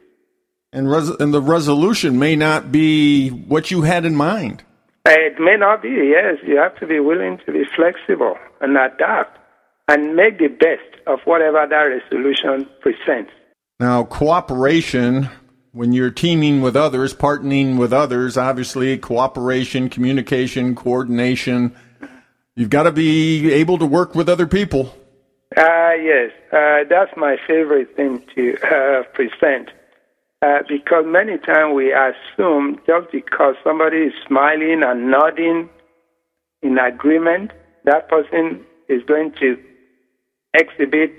And, 0.73 0.91
res- 0.91 1.17
and 1.21 1.33
the 1.33 1.41
resolution 1.41 2.19
may 2.19 2.37
not 2.37 2.71
be 2.71 3.31
what 3.31 3.71
you 3.71 3.83
had 3.83 4.05
in 4.05 4.15
mind. 4.15 4.65
It 5.11 5.41
may 5.41 5.57
not 5.57 5.83
be, 5.83 5.89
yes. 5.89 6.37
You 6.47 6.59
have 6.59 6.77
to 6.81 6.87
be 6.87 7.01
willing 7.01 7.39
to 7.47 7.53
be 7.53 7.65
flexible 7.75 8.37
and 8.61 8.77
adapt 8.77 9.39
and 9.89 10.15
make 10.15 10.39
the 10.39 10.49
best 10.49 11.03
of 11.07 11.21
whatever 11.25 11.67
that 11.69 11.77
resolution 11.77 12.69
presents. 12.81 13.33
Now, 13.81 14.05
cooperation, 14.05 15.31
when 15.73 15.93
you're 15.93 16.11
teaming 16.11 16.61
with 16.61 16.77
others, 16.77 17.15
partnering 17.15 17.79
with 17.79 17.93
others, 17.93 18.37
obviously 18.37 18.99
cooperation, 18.99 19.89
communication, 19.89 20.75
coordination, 20.75 21.75
you've 22.55 22.71
got 22.71 22.83
to 22.83 22.93
be 22.93 23.53
able 23.53 23.79
to 23.79 23.87
work 23.87 24.15
with 24.15 24.29
other 24.29 24.47
people. 24.47 24.95
Uh, 25.57 25.93
yes, 26.03 26.31
uh, 26.53 26.85
that's 26.91 27.17
my 27.17 27.37
favorite 27.47 27.97
thing 27.97 28.23
to 28.35 28.57
uh, 28.65 29.03
present. 29.15 29.71
Uh, 30.41 30.59
because 30.69 31.05
many 31.05 31.37
times 31.39 31.75
we 31.75 31.93
assume 31.93 32.79
just 32.87 33.11
because 33.11 33.57
somebody 33.65 33.97
is 33.97 34.13
smiling 34.27 34.83
and 34.85 35.11
nodding 35.11 35.69
in 36.63 36.79
agreement, 36.79 37.51
that 37.85 38.09
person 38.09 38.65
is 38.89 39.03
going 39.09 39.33
to 39.41 39.57
exhibit 40.55 41.11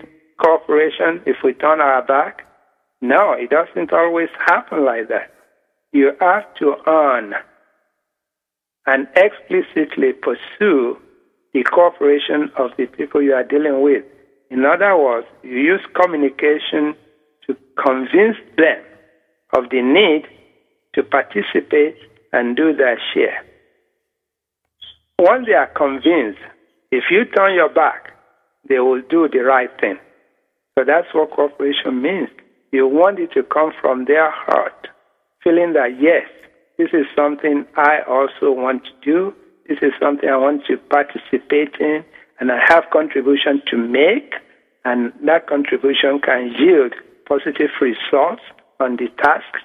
cooperation 0.41 1.21
if 1.25 1.36
we 1.43 1.51
turn 1.53 1.82
our 1.82 2.01
back. 2.01 2.43
No, 3.01 3.34
it 3.34 3.49
doesn't 3.49 3.91
always 3.91 4.29
happen 4.45 4.86
like 4.86 5.10
that. 5.10 5.32
You 5.91 6.12
have 6.21 6.43
to 6.60 6.75
earn 6.88 7.34
and 8.86 9.05
explicitly 9.17 10.13
pursue 10.13 10.97
the 11.53 11.63
cooperation 11.63 12.51
of 12.58 12.71
the 12.77 12.86
people 12.86 13.21
you 13.21 13.34
are 13.34 13.43
dealing 13.43 13.82
with. 13.82 14.05
In 14.49 14.63
other 14.65 14.95
words, 14.97 15.27
you 15.43 15.58
use 15.58 15.82
communication 15.93 16.95
to 17.47 17.58
convince 17.84 18.38
them 18.55 18.82
of 19.53 19.69
the 19.69 19.81
need 19.81 20.27
to 20.93 21.03
participate 21.03 21.95
and 22.31 22.55
do 22.55 22.73
their 22.73 22.99
share. 23.13 23.43
Once 25.17 25.45
they 25.47 25.53
are 25.53 25.67
convinced, 25.67 26.39
if 26.91 27.05
you 27.12 27.25
turn 27.25 27.53
your 27.53 27.69
back, 27.69 28.13
they 28.67 28.79
will 28.79 29.01
do 29.09 29.27
the 29.27 29.39
right 29.39 29.69
thing. 29.79 29.97
So 30.77 30.85
that's 30.85 31.07
what 31.13 31.31
cooperation 31.31 32.01
means. 32.01 32.29
You 32.71 32.88
want 32.88 33.19
it 33.19 33.31
to 33.33 33.43
come 33.43 33.71
from 33.81 34.05
their 34.05 34.31
heart, 34.31 34.88
feeling 35.43 35.73
that, 35.73 35.99
yes, 35.99 36.27
this 36.77 36.89
is 36.93 37.05
something 37.15 37.65
I 37.75 37.99
also 38.07 38.51
want 38.51 38.85
to 38.85 38.91
do. 39.03 39.33
This 39.67 39.79
is 39.81 39.91
something 39.99 40.29
I 40.29 40.38
want 40.38 40.65
to 40.67 40.77
participate 40.77 41.75
in, 41.79 42.05
and 42.39 42.51
I 42.51 42.59
have 42.67 42.85
contribution 42.91 43.62
to 43.67 43.77
make, 43.77 44.33
and 44.85 45.12
that 45.25 45.47
contribution 45.47 46.19
can 46.19 46.53
yield 46.57 46.93
positive 47.27 47.69
results 47.81 48.41
on 48.80 48.96
the 48.98 49.08
tasks. 49.22 49.62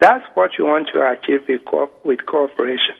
That's 0.00 0.24
what 0.34 0.52
you 0.58 0.64
want 0.64 0.88
to 0.92 1.00
achieve 1.00 1.40
with, 1.48 1.64
co- 1.64 1.90
with 2.04 2.26
cooperation. 2.26 2.94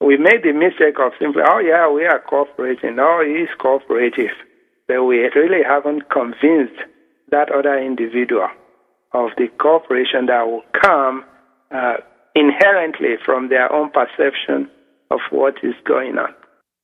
We 0.00 0.16
made 0.16 0.42
the 0.42 0.52
mistake 0.52 0.98
of 1.00 1.12
simply, 1.18 1.42
oh 1.46 1.60
yeah, 1.60 1.90
we 1.90 2.04
are 2.04 2.20
cooperating. 2.20 2.98
Oh, 2.98 3.22
is 3.24 3.48
cooperative. 3.58 4.36
But 4.86 5.04
we 5.04 5.18
really 5.34 5.62
haven't 5.66 6.10
convinced 6.10 6.78
that 7.30 7.50
other 7.50 7.78
individual 7.78 8.48
of 9.12 9.30
the 9.38 9.48
cooperation 9.58 10.26
that 10.26 10.46
will 10.46 10.62
come 10.82 11.24
uh, 11.70 11.94
inherently 12.34 13.16
from 13.24 13.48
their 13.48 13.72
own 13.72 13.90
perception 13.90 14.68
of 15.10 15.20
what 15.30 15.54
is 15.62 15.74
going 15.86 16.18
on. 16.18 16.34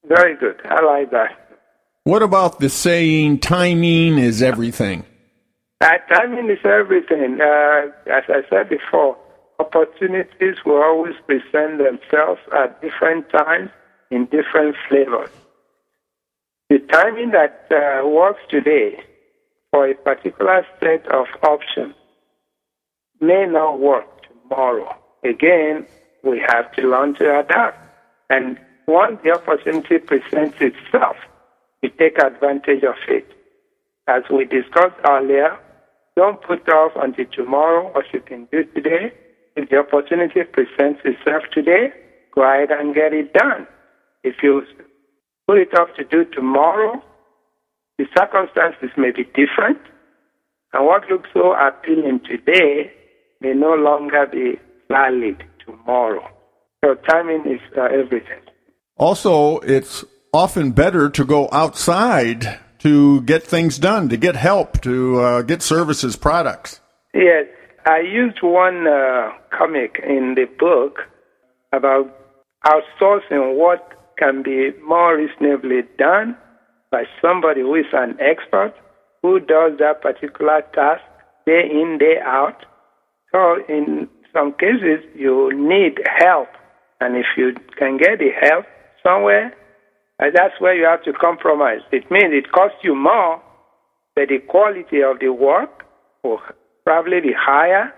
Very 0.06 0.36
good. 0.36 0.60
I 0.64 0.82
like 0.82 1.10
that. 1.10 1.58
What 2.04 2.22
about 2.22 2.60
the 2.60 2.70
saying, 2.70 3.40
timing 3.40 4.18
is 4.18 4.42
everything? 4.42 5.04
Uh, 5.82 5.96
timing 6.12 6.50
is 6.50 6.58
everything. 6.64 7.38
Uh, 7.40 7.86
as 8.12 8.24
I 8.28 8.42
said 8.50 8.68
before, 8.68 9.16
opportunities 9.58 10.56
will 10.66 10.82
always 10.82 11.14
present 11.26 11.78
themselves 11.78 12.40
at 12.54 12.82
different 12.82 13.30
times 13.30 13.70
in 14.10 14.26
different 14.26 14.76
flavors. 14.88 15.30
The 16.68 16.80
timing 16.80 17.30
that 17.30 17.66
uh, 17.72 18.06
works 18.06 18.40
today 18.50 19.02
for 19.70 19.88
a 19.88 19.94
particular 19.94 20.66
set 20.80 21.06
of 21.08 21.26
options 21.42 21.94
may 23.20 23.46
not 23.46 23.80
work 23.80 24.06
tomorrow. 24.28 24.94
Again, 25.24 25.86
we 26.22 26.42
have 26.46 26.72
to 26.72 26.82
learn 26.88 27.14
to 27.14 27.40
adapt. 27.40 27.78
And 28.28 28.58
once 28.86 29.18
the 29.24 29.32
opportunity 29.32 29.98
presents 29.98 30.58
itself, 30.60 31.16
we 31.82 31.88
take 31.88 32.18
advantage 32.18 32.82
of 32.82 32.96
it. 33.08 33.26
As 34.06 34.22
we 34.30 34.44
discussed 34.44 34.96
earlier, 35.08 35.58
don't 36.20 36.42
put 36.42 36.68
off 36.68 36.92
until 36.96 37.24
tomorrow 37.32 37.90
what 37.94 38.04
you 38.12 38.20
can 38.20 38.46
do 38.52 38.62
today. 38.74 39.10
If 39.56 39.70
the 39.70 39.78
opportunity 39.78 40.42
presents 40.52 41.00
itself 41.02 41.44
today, 41.50 41.94
go 42.34 42.42
ahead 42.42 42.70
and 42.70 42.94
get 42.94 43.14
it 43.14 43.32
done. 43.32 43.66
If 44.22 44.34
you 44.42 44.62
put 45.48 45.56
it 45.56 45.72
off 45.78 45.88
to 45.96 46.04
do 46.04 46.26
tomorrow, 46.30 47.02
the 47.96 48.04
circumstances 48.14 48.90
may 48.98 49.12
be 49.12 49.24
different, 49.24 49.80
and 50.74 50.84
what 50.84 51.08
looks 51.10 51.30
so 51.32 51.54
appealing 51.54 52.20
today 52.28 52.92
may 53.40 53.54
no 53.54 53.72
longer 53.72 54.26
be 54.30 54.58
valid 54.88 55.42
tomorrow. 55.64 56.28
So 56.84 56.96
timing 57.08 57.44
is 57.46 57.62
uh, 57.78 57.84
everything. 57.84 58.42
Also, 58.98 59.58
it's 59.60 60.04
often 60.34 60.72
better 60.72 61.08
to 61.08 61.24
go 61.24 61.48
outside 61.50 62.60
to 62.80 63.20
get 63.22 63.42
things 63.42 63.78
done, 63.78 64.08
to 64.08 64.16
get 64.16 64.36
help, 64.36 64.80
to 64.82 65.20
uh, 65.20 65.42
get 65.42 65.62
services, 65.62 66.16
products. 66.16 66.80
Yes, 67.14 67.46
I 67.86 68.00
used 68.00 68.38
one 68.42 68.86
uh, 68.86 69.30
comic 69.56 70.00
in 70.06 70.34
the 70.34 70.46
book 70.58 70.98
about 71.72 72.16
outsourcing 72.64 73.56
what 73.56 74.14
can 74.18 74.42
be 74.42 74.70
more 74.86 75.16
reasonably 75.16 75.82
done 75.98 76.36
by 76.90 77.04
somebody 77.22 77.60
who 77.60 77.74
is 77.74 77.86
an 77.92 78.16
expert 78.20 78.74
who 79.22 79.38
does 79.38 79.72
that 79.78 80.02
particular 80.02 80.62
task 80.74 81.02
day 81.46 81.62
in, 81.70 81.98
day 81.98 82.16
out. 82.24 82.64
So, 83.32 83.56
in 83.68 84.08
some 84.32 84.52
cases, 84.52 85.04
you 85.14 85.50
need 85.54 85.98
help. 86.18 86.48
And 87.00 87.16
if 87.16 87.26
you 87.36 87.54
can 87.78 87.96
get 87.96 88.18
the 88.18 88.30
help 88.40 88.66
somewhere, 89.02 89.54
and 90.20 90.34
that's 90.34 90.54
where 90.60 90.76
you 90.76 90.84
have 90.84 91.02
to 91.04 91.12
compromise. 91.14 91.80
It 91.90 92.10
means 92.10 92.32
it 92.32 92.52
costs 92.52 92.78
you 92.84 92.94
more, 92.94 93.42
but 94.14 94.28
the 94.28 94.38
quality 94.38 95.02
of 95.02 95.18
the 95.18 95.32
work 95.32 95.84
will 96.22 96.40
probably 96.84 97.20
be 97.20 97.32
higher, 97.36 97.92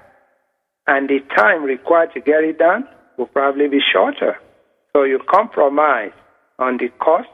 and 0.86 1.08
the 1.08 1.18
time 1.36 1.64
required 1.64 2.12
to 2.14 2.20
get 2.20 2.44
it 2.44 2.58
done 2.58 2.86
will 3.18 3.26
probably 3.26 3.68
be 3.68 3.80
shorter. 3.92 4.36
So 4.92 5.02
you 5.02 5.18
compromise 5.28 6.12
on 6.60 6.76
the 6.76 6.88
cost 7.00 7.28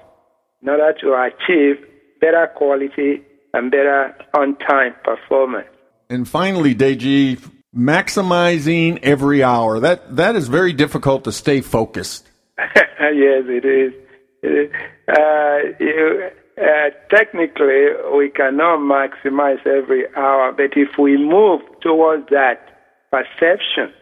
in 0.63 0.71
order 0.71 0.95
to 1.03 1.15
achieve 1.15 1.85
better 2.21 2.51
quality 2.57 3.23
and 3.53 3.71
better 3.71 4.17
on 4.35 4.57
time 4.57 4.95
performance. 5.05 5.69
And 6.09 6.27
finally, 6.27 6.75
Deji, 6.75 7.39
maximizing 7.77 9.01
every 9.03 9.43
hour. 9.43 9.81
That 9.81 10.17
that 10.17 10.35
is 10.35 10.49
very 10.49 10.73
difficult 10.73 11.25
to 11.25 11.33
stay 11.33 11.61
focused. 11.61 12.27
yes, 12.59 13.45
it 13.49 13.65
is. 13.67 14.08
Uh, 14.45 15.59
you, 15.81 16.31
uh, 16.61 16.91
technically, 17.11 17.87
we 18.17 18.31
cannot 18.31 18.79
maximize 18.81 19.65
every 19.67 20.05
hour, 20.17 20.53
but 20.53 20.77
if 20.77 20.99
we 20.99 21.17
move 21.17 21.61
towards 21.81 22.29
that 22.31 22.79
perception, 23.11 23.93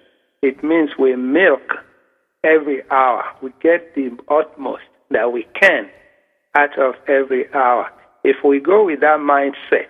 it 0.43 0.63
means 0.63 0.91
we 0.99 1.17
milk 1.17 1.63
every 2.45 2.83
hour. 2.91 3.25
We 3.43 3.53
get 3.63 3.95
the 3.95 4.11
utmost 4.29 4.83
that 5.11 5.33
we 5.33 5.47
can 5.61 5.89
out 6.57 6.79
of 6.79 6.95
every 7.09 7.53
hour. 7.53 7.91
If 8.25 8.37
we 8.45 8.61
go 8.61 8.87
with 8.87 9.01
that 9.01 9.21
mindset, 9.21 9.89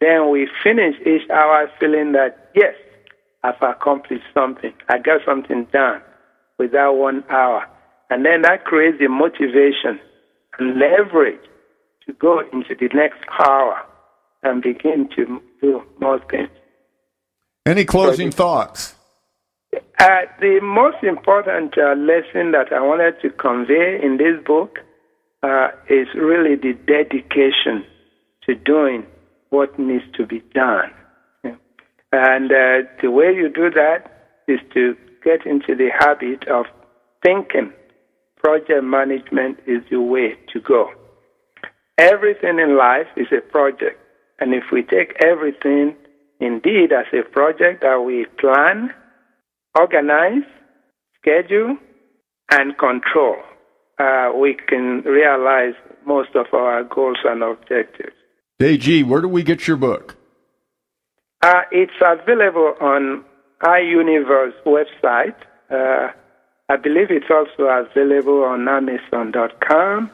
then 0.00 0.30
we 0.30 0.48
finish 0.62 0.94
each 1.06 1.28
hour 1.30 1.70
feeling 1.80 2.12
that, 2.12 2.50
yes, 2.54 2.74
I've 3.42 3.60
accomplished 3.62 4.24
something. 4.32 4.72
I 4.88 4.98
got 4.98 5.20
something 5.26 5.66
done 5.72 6.02
with 6.58 6.72
that 6.72 6.88
one 6.88 7.24
hour. 7.30 7.66
And 8.10 8.24
then 8.24 8.42
that 8.42 8.64
creates 8.64 8.98
the 8.98 9.08
motivation 9.08 10.00
and 10.58 10.78
leverage 10.78 11.40
to 12.06 12.12
go 12.14 12.40
into 12.40 12.74
the 12.78 12.88
next 12.94 13.20
hour 13.40 13.82
and 14.42 14.62
begin 14.62 15.08
to 15.16 15.40
do 15.60 15.82
more 16.00 16.20
things. 16.30 16.50
Any 17.66 17.84
closing 17.84 18.30
thoughts? 18.30 18.94
Uh, 19.98 20.08
the 20.40 20.60
most 20.62 21.02
important 21.02 21.78
uh, 21.78 21.94
lesson 21.96 22.52
that 22.52 22.72
I 22.72 22.80
wanted 22.80 23.20
to 23.22 23.30
convey 23.30 23.98
in 24.02 24.18
this 24.18 24.44
book 24.44 24.78
uh, 25.42 25.68
is 25.88 26.08
really 26.14 26.56
the 26.56 26.74
dedication 26.86 27.84
to 28.46 28.54
doing 28.54 29.06
what 29.50 29.78
needs 29.78 30.04
to 30.16 30.26
be 30.26 30.42
done. 30.54 30.90
And 32.12 32.52
uh, 32.52 32.88
the 33.02 33.10
way 33.10 33.34
you 33.34 33.48
do 33.48 33.70
that 33.70 34.28
is 34.46 34.60
to 34.74 34.94
get 35.24 35.46
into 35.46 35.74
the 35.74 35.88
habit 35.98 36.46
of 36.48 36.66
thinking 37.24 37.72
project 38.44 38.84
management 38.84 39.58
is 39.66 39.82
the 39.90 39.98
way 39.98 40.34
to 40.52 40.60
go. 40.60 40.90
Everything 41.96 42.58
in 42.58 42.76
life 42.76 43.06
is 43.16 43.28
a 43.32 43.40
project. 43.40 43.98
And 44.38 44.52
if 44.52 44.64
we 44.70 44.82
take 44.82 45.16
everything 45.24 45.96
indeed 46.40 46.92
as 46.92 47.06
a 47.18 47.22
project 47.22 47.80
that 47.80 48.02
we 48.04 48.26
plan, 48.38 48.90
organize, 49.74 50.44
schedule, 51.18 51.78
and 52.50 52.76
control, 52.76 53.36
uh, 53.98 54.32
we 54.38 54.58
can 54.68 55.02
realize 55.06 55.74
most 56.04 56.30
of 56.34 56.46
our 56.52 56.84
goals 56.84 57.18
and 57.24 57.42
objectives. 57.42 58.12
Deji, 58.60 59.04
where 59.04 59.22
do 59.22 59.28
we 59.28 59.42
get 59.42 59.66
your 59.66 59.78
book? 59.78 60.16
Uh, 61.40 61.62
it's 61.72 61.98
available 62.02 62.74
on 62.80 63.24
iUniverse 63.62 64.52
website. 64.66 65.36
Uh, 65.70 66.12
I 66.68 66.76
believe 66.76 67.10
it's 67.10 67.30
also 67.30 67.64
available 67.64 68.42
on 68.44 68.66
Amazon.com. 68.68 70.10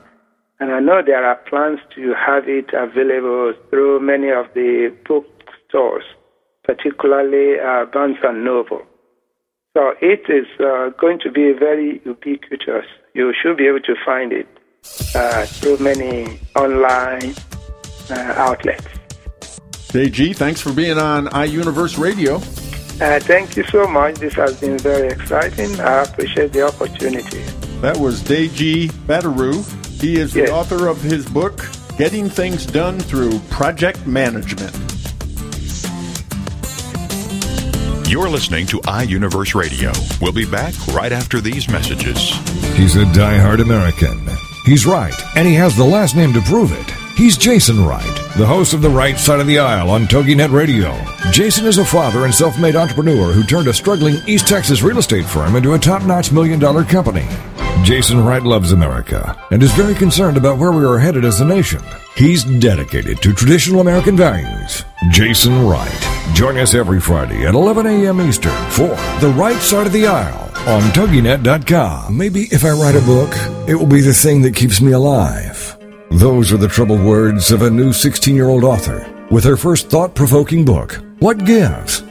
And 0.58 0.72
I 0.72 0.80
know 0.80 1.00
there 1.04 1.24
are 1.24 1.36
plans 1.36 1.78
to 1.94 2.12
have 2.14 2.48
it 2.48 2.70
available 2.74 3.54
through 3.70 4.00
many 4.00 4.30
of 4.30 4.46
the 4.54 4.94
bookstores, 5.06 6.04
particularly 6.64 7.58
uh, 7.58 7.86
Barnes 7.86 8.18
and 8.22 8.44
Noble. 8.44 8.82
So 9.76 9.94
it 10.02 10.22
is 10.28 10.46
uh, 10.58 10.90
going 11.00 11.20
to 11.20 11.30
be 11.30 11.52
very 11.52 12.02
ubiquitous. 12.04 12.84
You 13.14 13.32
should 13.40 13.56
be 13.56 13.68
able 13.68 13.80
to 13.80 13.94
find 14.04 14.32
it 14.32 14.48
uh, 15.14 15.46
through 15.46 15.78
many 15.78 16.40
online 16.56 17.34
uh, 18.10 18.34
outlets. 18.36 18.86
Deji, 19.92 20.34
thanks 20.34 20.60
for 20.60 20.72
being 20.72 20.98
on 20.98 21.26
iUniverse 21.28 21.98
Radio. 21.98 22.40
Uh, 23.00 23.18
thank 23.20 23.56
you 23.56 23.64
so 23.64 23.86
much. 23.86 24.16
This 24.16 24.34
has 24.34 24.60
been 24.60 24.78
very 24.78 25.08
exciting. 25.08 25.80
I 25.80 26.02
appreciate 26.02 26.52
the 26.52 26.62
opportunity. 26.66 27.40
That 27.80 27.96
was 27.96 28.22
Deji 28.22 28.90
Badiru. 29.06 29.64
He 30.00 30.16
is 30.16 30.32
the 30.34 30.40
Yes. 30.40 30.50
author 30.50 30.86
of 30.86 31.00
his 31.00 31.24
book, 31.26 31.66
Getting 31.96 32.28
Things 32.28 32.66
Done 32.66 33.00
Through 33.00 33.38
Project 33.50 34.06
Management. 34.06 34.74
You're 38.06 38.28
listening 38.28 38.66
to 38.66 38.78
iUniverse 38.80 39.54
Radio. 39.54 39.92
We'll 40.20 40.32
be 40.32 40.44
back 40.44 40.74
right 40.88 41.12
after 41.12 41.40
these 41.40 41.68
messages. 41.70 42.18
He's 42.76 42.96
a 42.96 43.04
die-hard 43.14 43.60
American. 43.60 44.28
He's 44.66 44.84
right, 44.84 45.14
and 45.36 45.46
he 45.46 45.54
has 45.54 45.76
the 45.76 45.84
last 45.84 46.16
name 46.16 46.32
to 46.34 46.40
prove 46.42 46.72
it. 46.72 46.90
He's 47.16 47.36
Jason 47.36 47.84
Wright, 47.86 48.19
the 48.36 48.46
host 48.46 48.74
of 48.74 48.82
The 48.82 48.88
Right 48.88 49.18
Side 49.18 49.40
of 49.40 49.46
the 49.46 49.58
Aisle 49.58 49.90
on 49.90 50.04
TogiNet 50.04 50.52
Radio. 50.52 50.96
Jason 51.32 51.66
is 51.66 51.78
a 51.78 51.84
father 51.84 52.24
and 52.24 52.34
self-made 52.34 52.76
entrepreneur 52.76 53.32
who 53.32 53.42
turned 53.42 53.66
a 53.66 53.74
struggling 53.74 54.16
East 54.26 54.46
Texas 54.46 54.82
real 54.82 54.98
estate 54.98 55.24
firm 55.26 55.56
into 55.56 55.74
a 55.74 55.78
top-notch 55.78 56.32
million-dollar 56.32 56.84
company. 56.84 57.26
Jason 57.82 58.24
Wright 58.24 58.42
loves 58.42 58.72
America 58.72 59.36
and 59.50 59.62
is 59.62 59.72
very 59.72 59.94
concerned 59.94 60.36
about 60.36 60.58
where 60.58 60.72
we 60.72 60.84
are 60.84 60.98
headed 60.98 61.24
as 61.24 61.40
a 61.40 61.44
nation. 61.44 61.82
He's 62.14 62.44
dedicated 62.44 63.20
to 63.22 63.32
traditional 63.32 63.80
American 63.80 64.16
values. 64.16 64.84
Jason 65.10 65.66
Wright. 65.66 66.08
Join 66.34 66.56
us 66.56 66.74
every 66.74 67.00
Friday 67.00 67.46
at 67.46 67.54
11 67.54 67.86
a.m. 67.86 68.20
Eastern 68.20 68.70
for 68.70 68.88
The 69.20 69.32
Right 69.36 69.60
Side 69.60 69.86
of 69.86 69.92
the 69.92 70.06
Aisle 70.06 70.50
on 70.68 70.82
TogiNet.com. 70.92 72.16
Maybe 72.16 72.42
if 72.50 72.64
I 72.64 72.70
write 72.70 72.96
a 72.96 73.00
book, 73.00 73.32
it 73.68 73.74
will 73.74 73.86
be 73.86 74.02
the 74.02 74.14
thing 74.14 74.42
that 74.42 74.54
keeps 74.54 74.80
me 74.80 74.92
alive. 74.92 75.79
Those 76.10 76.50
are 76.50 76.56
the 76.56 76.66
troubled 76.66 77.02
words 77.02 77.52
of 77.52 77.62
a 77.62 77.70
new 77.70 77.92
16 77.92 78.34
year 78.34 78.48
old 78.48 78.64
author 78.64 79.06
with 79.30 79.44
her 79.44 79.56
first 79.56 79.90
thought 79.90 80.12
provoking 80.12 80.64
book, 80.64 81.00
What 81.20 81.44
Gives? 81.44 82.02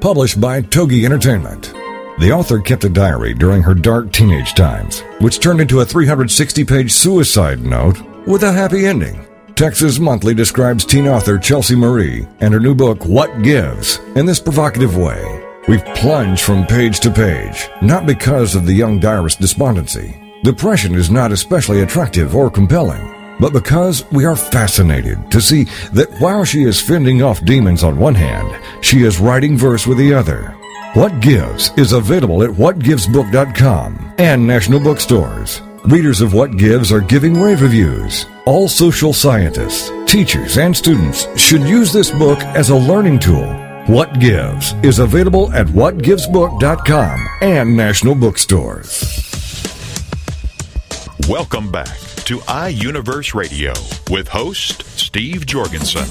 Published 0.00 0.40
by 0.40 0.60
Togi 0.60 1.04
Entertainment. 1.04 1.72
The 2.18 2.32
author 2.32 2.58
kept 2.58 2.82
a 2.82 2.88
diary 2.88 3.32
during 3.32 3.62
her 3.62 3.74
dark 3.74 4.10
teenage 4.10 4.54
times, 4.54 5.02
which 5.20 5.38
turned 5.38 5.60
into 5.60 5.80
a 5.80 5.84
360 5.84 6.64
page 6.64 6.92
suicide 6.92 7.60
note 7.60 8.02
with 8.26 8.42
a 8.42 8.52
happy 8.52 8.86
ending. 8.86 9.24
Texas 9.54 10.00
Monthly 10.00 10.34
describes 10.34 10.84
teen 10.84 11.06
author 11.06 11.38
Chelsea 11.38 11.76
Marie 11.76 12.26
and 12.40 12.52
her 12.52 12.58
new 12.58 12.74
book, 12.74 13.04
What 13.06 13.42
Gives, 13.42 13.98
in 14.16 14.26
this 14.26 14.40
provocative 14.40 14.96
way. 14.96 15.44
We've 15.68 15.84
plunged 15.94 16.42
from 16.42 16.66
page 16.66 16.98
to 17.00 17.10
page, 17.10 17.68
not 17.80 18.04
because 18.04 18.56
of 18.56 18.66
the 18.66 18.74
young 18.74 18.98
diarist's 18.98 19.40
despondency. 19.40 20.20
Depression 20.42 20.96
is 20.96 21.08
not 21.08 21.30
especially 21.30 21.82
attractive 21.82 22.34
or 22.34 22.50
compelling, 22.50 23.14
but 23.40 23.52
because 23.52 24.04
we 24.10 24.24
are 24.24 24.36
fascinated 24.36 25.30
to 25.30 25.40
see 25.40 25.64
that 25.92 26.10
while 26.20 26.44
she 26.44 26.64
is 26.64 26.80
fending 26.80 27.22
off 27.22 27.44
demons 27.44 27.82
on 27.82 27.98
one 27.98 28.14
hand, 28.14 28.60
she 28.84 29.02
is 29.02 29.18
writing 29.18 29.56
verse 29.56 29.86
with 29.86 29.98
the 29.98 30.14
other. 30.14 30.56
What 30.94 31.20
Gives 31.20 31.72
is 31.76 31.92
available 31.92 32.44
at 32.44 32.50
whatgivesbook.com 32.50 34.14
and 34.18 34.46
national 34.46 34.80
bookstores. 34.80 35.60
Readers 35.86 36.20
of 36.20 36.32
What 36.32 36.56
Gives 36.56 36.92
are 36.92 37.00
giving 37.00 37.40
rave 37.40 37.62
reviews. 37.62 38.26
All 38.46 38.68
social 38.68 39.12
scientists, 39.12 39.90
teachers, 40.06 40.56
and 40.56 40.76
students 40.76 41.26
should 41.38 41.62
use 41.62 41.92
this 41.92 42.10
book 42.12 42.38
as 42.54 42.70
a 42.70 42.76
learning 42.76 43.18
tool. 43.18 43.44
What 43.86 44.20
Gives 44.20 44.72
is 44.84 45.00
available 45.00 45.52
at 45.52 45.66
whatgivesbook.com 45.66 47.26
and 47.42 47.76
national 47.76 48.14
bookstores. 48.14 49.20
Welcome 51.28 51.72
back 51.72 52.03
to 52.24 52.38
iUniverse 52.38 53.34
Radio 53.34 53.74
with 54.10 54.28
host 54.28 54.82
Steve 54.98 55.44
Jorgensen. 55.44 56.04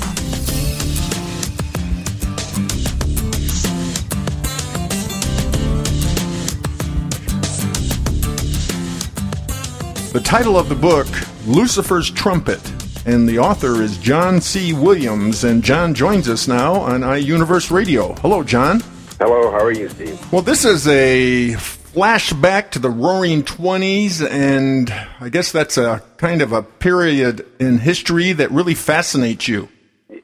The 10.13 10.21
title 10.23 10.59
of 10.59 10.69
the 10.69 10.75
book, 10.75 11.07
Lucifer's 11.47 12.11
Trumpet, 12.11 12.61
and 13.07 13.27
the 13.27 13.39
author 13.39 13.81
is 13.81 13.97
John 13.97 14.39
C. 14.39 14.71
Williams. 14.71 15.43
And 15.43 15.63
John 15.63 15.95
joins 15.95 16.29
us 16.29 16.47
now 16.47 16.75
on 16.75 17.01
iUniverse 17.01 17.71
Radio. 17.71 18.13
Hello, 18.15 18.43
John. 18.43 18.81
Hello, 19.19 19.49
how 19.49 19.63
are 19.63 19.71
you, 19.71 19.89
Steve? 19.89 20.31
Well, 20.31 20.43
this 20.43 20.63
is 20.63 20.87
a 20.87 21.55
flashback 21.93 22.71
to 22.71 22.79
the 22.79 22.89
roaring 22.89 23.43
20s, 23.43 24.27
and 24.27 24.91
I 25.19 25.29
guess 25.29 25.51
that's 25.51 25.77
a 25.77 26.01
kind 26.17 26.41
of 26.41 26.51
a 26.51 26.63
period 26.63 27.45
in 27.59 27.77
history 27.77 28.33
that 28.33 28.49
really 28.51 28.73
fascinates 28.73 29.47
you. 29.47 29.69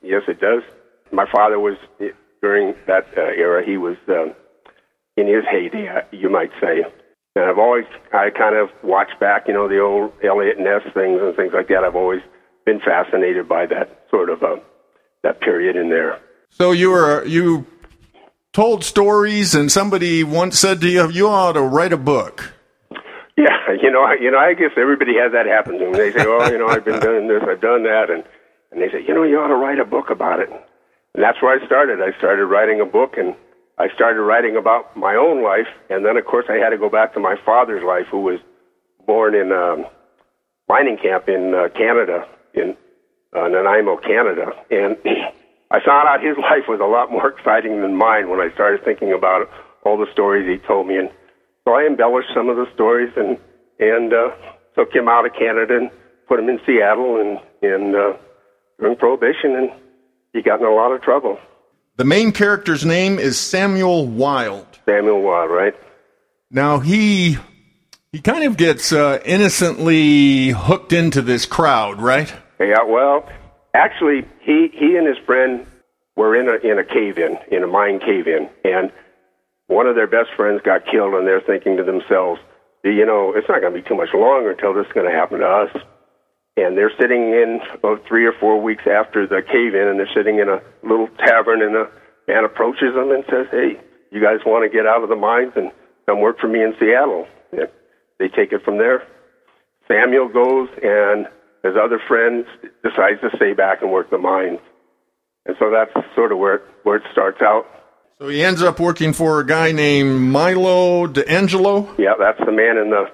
Yes, 0.01 0.23
it 0.27 0.41
does. 0.41 0.63
My 1.11 1.25
father 1.31 1.59
was 1.59 1.77
during 2.41 2.73
that 2.87 3.07
uh, 3.15 3.21
era. 3.21 3.63
He 3.63 3.77
was 3.77 3.97
um, 4.07 4.33
in 5.15 5.27
his 5.27 5.43
heyday, 5.49 5.87
uh, 5.87 6.01
you 6.11 6.29
might 6.29 6.51
say. 6.59 6.83
And 7.35 7.45
I've 7.45 7.59
always, 7.59 7.85
I 8.13 8.31
kind 8.31 8.55
of 8.55 8.69
watched 8.83 9.19
back, 9.19 9.47
you 9.47 9.53
know, 9.53 9.67
the 9.67 9.79
old 9.79 10.11
Eliot 10.23 10.59
Ness 10.59 10.81
things 10.93 11.21
and 11.21 11.35
things 11.35 11.53
like 11.53 11.67
that. 11.67 11.83
I've 11.83 11.95
always 11.95 12.21
been 12.65 12.79
fascinated 12.79 13.47
by 13.47 13.67
that 13.67 14.05
sort 14.09 14.29
of 14.29 14.41
uh, 14.41 14.57
that 15.21 15.39
period 15.39 15.75
in 15.75 15.89
there. 15.89 16.19
So 16.49 16.71
you 16.71 16.89
were 16.89 17.23
you 17.25 17.67
told 18.53 18.83
stories, 18.83 19.55
and 19.55 19.71
somebody 19.71 20.23
once 20.23 20.59
said 20.59 20.81
to 20.81 20.89
you, 20.89 21.09
"You 21.09 21.27
ought 21.27 21.53
to 21.53 21.61
write 21.61 21.93
a 21.93 21.97
book." 21.97 22.53
Yeah, 23.37 23.71
you 23.81 23.91
know, 23.91 24.03
I, 24.03 24.15
you 24.19 24.31
know, 24.31 24.39
I 24.39 24.53
guess 24.53 24.71
everybody 24.77 25.15
has 25.17 25.31
that 25.31 25.45
happen 25.45 25.79
to 25.79 25.85
them. 25.85 25.93
They 25.93 26.11
say, 26.11 26.25
"Oh, 26.27 26.49
you 26.49 26.57
know, 26.57 26.67
I've 26.67 26.85
been 26.85 26.99
doing 27.09 27.27
this, 27.27 27.43
I've 27.47 27.61
done 27.61 27.83
that," 27.83 28.09
and 28.09 28.23
And 28.71 28.81
they 28.81 28.89
say, 28.89 29.03
you 29.07 29.13
know, 29.13 29.23
you 29.23 29.39
ought 29.39 29.47
to 29.47 29.55
write 29.55 29.79
a 29.79 29.85
book 29.85 30.09
about 30.09 30.39
it. 30.39 30.49
And 30.49 31.23
that's 31.23 31.41
where 31.41 31.59
I 31.59 31.65
started. 31.65 32.01
I 32.01 32.15
started 32.17 32.45
writing 32.45 32.81
a 32.81 32.85
book, 32.85 33.17
and 33.17 33.35
I 33.77 33.89
started 33.95 34.21
writing 34.21 34.55
about 34.57 34.95
my 34.95 35.15
own 35.15 35.43
life. 35.43 35.67
And 35.89 36.05
then, 36.05 36.17
of 36.17 36.25
course, 36.25 36.45
I 36.49 36.57
had 36.57 36.69
to 36.69 36.77
go 36.77 36.89
back 36.89 37.13
to 37.13 37.19
my 37.19 37.35
father's 37.45 37.83
life, 37.83 38.05
who 38.11 38.21
was 38.21 38.39
born 39.07 39.33
in 39.33 39.51
a 39.51 39.73
um, 39.73 39.85
mining 40.67 40.97
camp 40.97 41.27
in 41.27 41.53
uh, 41.55 41.69
Canada, 41.75 42.27
in 42.53 42.77
uh, 43.35 43.47
Nanaimo, 43.47 43.97
Canada. 43.97 44.51
And 44.69 44.97
I 45.71 45.79
found 45.85 46.07
out 46.07 46.23
his 46.23 46.37
life 46.37 46.67
was 46.67 46.79
a 46.81 46.89
lot 46.89 47.11
more 47.11 47.29
exciting 47.29 47.81
than 47.81 47.95
mine 47.95 48.29
when 48.29 48.39
I 48.39 48.53
started 48.53 48.83
thinking 48.83 49.13
about 49.13 49.49
all 49.83 49.97
the 49.97 50.11
stories 50.11 50.47
he 50.47 50.65
told 50.67 50.87
me. 50.87 50.97
And 50.97 51.09
so 51.65 51.73
I 51.73 51.85
embellished 51.85 52.29
some 52.33 52.49
of 52.49 52.57
the 52.57 52.67
stories 52.73 53.11
and 53.15 53.37
and 53.79 54.13
uh, 54.13 54.31
took 54.75 54.93
him 54.93 55.07
out 55.07 55.25
of 55.25 55.31
Canada 55.33 55.77
and 55.77 55.89
put 56.27 56.39
him 56.39 56.49
in 56.49 56.59
Seattle 56.65 57.19
and 57.19 57.39
in 57.61 57.95
uh, 57.95 58.17
during 58.79 58.97
Prohibition, 58.97 59.55
and 59.55 59.71
he 60.33 60.41
got 60.41 60.59
in 60.59 60.65
a 60.65 60.71
lot 60.71 60.91
of 60.91 61.01
trouble. 61.01 61.37
The 61.95 62.05
main 62.05 62.31
character's 62.31 62.85
name 62.85 63.19
is 63.19 63.37
Samuel 63.37 64.07
Wild. 64.07 64.65
Samuel 64.85 65.21
Wild, 65.21 65.51
right? 65.51 65.73
Now 66.51 66.79
he 66.79 67.37
he 68.11 68.19
kind 68.21 68.43
of 68.43 68.57
gets 68.57 68.91
uh, 68.91 69.19
innocently 69.25 70.49
hooked 70.49 70.93
into 70.93 71.21
this 71.21 71.45
crowd, 71.45 72.01
right? 72.01 72.33
Yeah. 72.59 72.83
Well, 72.83 73.27
actually, 73.73 74.25
he 74.41 74.69
he 74.73 74.95
and 74.97 75.07
his 75.07 75.17
friend 75.25 75.65
were 76.15 76.35
in 76.35 76.47
a 76.49 76.55
in 76.69 76.79
a 76.79 76.83
cave 76.83 77.17
in 77.17 77.37
in 77.51 77.63
a 77.63 77.67
mine 77.67 77.99
cave 77.99 78.27
in, 78.27 78.49
and 78.63 78.91
one 79.67 79.85
of 79.85 79.95
their 79.95 80.07
best 80.07 80.29
friends 80.35 80.61
got 80.63 80.85
killed, 80.85 81.13
and 81.13 81.27
they're 81.27 81.41
thinking 81.41 81.77
to 81.77 81.83
themselves, 81.83 82.41
you 82.83 83.05
know, 83.05 83.33
it's 83.35 83.47
not 83.47 83.61
going 83.61 83.73
to 83.73 83.81
be 83.81 83.87
too 83.87 83.95
much 83.95 84.09
longer 84.13 84.51
until 84.51 84.73
this 84.73 84.87
is 84.87 84.93
going 84.93 85.05
to 85.05 85.15
happen 85.15 85.39
to 85.39 85.47
us. 85.47 85.69
And 86.57 86.75
they're 86.75 86.91
sitting 86.99 87.29
in 87.29 87.61
about 87.73 88.05
three 88.07 88.25
or 88.25 88.33
four 88.33 88.59
weeks 88.59 88.83
after 88.87 89.27
the 89.27 89.41
cave 89.41 89.75
in, 89.75 89.87
and 89.87 89.99
they're 89.99 90.13
sitting 90.13 90.39
in 90.39 90.49
a 90.49 90.59
little 90.83 91.07
tavern, 91.19 91.61
and 91.61 91.75
uh, 91.75 91.85
a 91.85 91.89
man 92.27 92.43
approaches 92.43 92.95
them 92.95 93.11
and 93.11 93.23
says, 93.29 93.47
Hey, 93.51 93.79
you 94.11 94.19
guys 94.21 94.39
want 94.45 94.69
to 94.69 94.75
get 94.75 94.87
out 94.87 95.03
of 95.03 95.09
the 95.09 95.15
mines 95.15 95.53
and 95.55 95.71
come 96.07 96.19
work 96.19 96.39
for 96.39 96.47
me 96.47 96.63
in 96.63 96.73
Seattle? 96.79 97.27
And 97.51 97.69
they 98.17 98.27
take 98.27 98.51
it 98.51 98.63
from 98.65 98.77
there. 98.77 99.05
Samuel 99.87 100.27
goes, 100.27 100.69
and 100.83 101.27
his 101.63 101.73
other 101.81 101.99
friends 102.07 102.45
decides 102.83 103.21
to 103.21 103.29
stay 103.35 103.53
back 103.53 103.81
and 103.81 103.91
work 103.91 104.09
the 104.09 104.17
mines. 104.17 104.59
And 105.45 105.55
so 105.59 105.71
that's 105.71 105.91
sort 106.15 106.31
of 106.31 106.37
where 106.37 106.55
it, 106.55 106.61
where 106.83 106.97
it 106.97 107.03
starts 107.11 107.41
out. 107.41 107.65
So 108.19 108.27
he 108.27 108.43
ends 108.43 108.61
up 108.61 108.79
working 108.79 109.13
for 109.13 109.39
a 109.39 109.45
guy 109.45 109.71
named 109.71 110.21
Milo 110.21 111.07
D'Angelo. 111.07 111.95
Yeah, 111.97 112.15
that's 112.19 112.39
the 112.39 112.51
man 112.51 112.77
in 112.77 112.89
the 112.89 113.05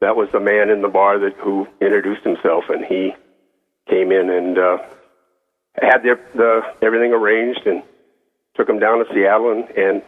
that 0.00 0.16
was 0.16 0.28
the 0.32 0.40
man 0.40 0.68
in 0.70 0.82
the 0.82 0.88
bar 0.88 1.18
that 1.18 1.34
who 1.42 1.66
introduced 1.80 2.22
himself, 2.22 2.64
and 2.68 2.84
he 2.84 3.12
came 3.88 4.12
in 4.12 4.28
and 4.28 4.58
uh, 4.58 4.78
had 5.80 5.98
their, 6.02 6.20
the 6.34 6.60
everything 6.82 7.12
arranged 7.12 7.66
and 7.66 7.82
took 8.56 8.68
him 8.68 8.78
down 8.78 8.98
to 8.98 9.04
Seattle, 9.14 9.52
and, 9.52 9.64
and 9.76 10.02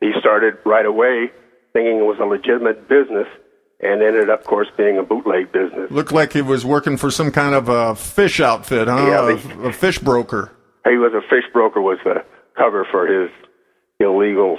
he 0.00 0.12
started 0.18 0.58
right 0.64 0.86
away 0.86 1.30
thinking 1.72 1.98
it 1.98 2.02
was 2.02 2.18
a 2.20 2.24
legitimate 2.24 2.88
business, 2.88 3.26
and 3.82 4.02
ended 4.02 4.30
up, 4.30 4.40
of 4.40 4.46
course, 4.46 4.68
being 4.76 4.98
a 4.98 5.02
bootleg 5.02 5.52
business. 5.52 5.90
Looked 5.90 6.12
like 6.12 6.32
he 6.32 6.42
was 6.42 6.64
working 6.64 6.96
for 6.96 7.10
some 7.10 7.30
kind 7.30 7.54
of 7.54 7.68
a 7.68 7.94
fish 7.94 8.40
outfit, 8.40 8.88
huh? 8.88 9.06
Yeah, 9.06 9.64
a, 9.64 9.68
a 9.68 9.72
fish 9.72 9.98
broker. 9.98 10.52
He 10.84 10.96
was 10.96 11.12
a 11.14 11.22
fish 11.28 11.44
broker. 11.52 11.80
Was 11.80 11.98
the 12.04 12.24
cover 12.56 12.86
for 12.90 13.06
his 13.06 13.30
illegal 14.00 14.58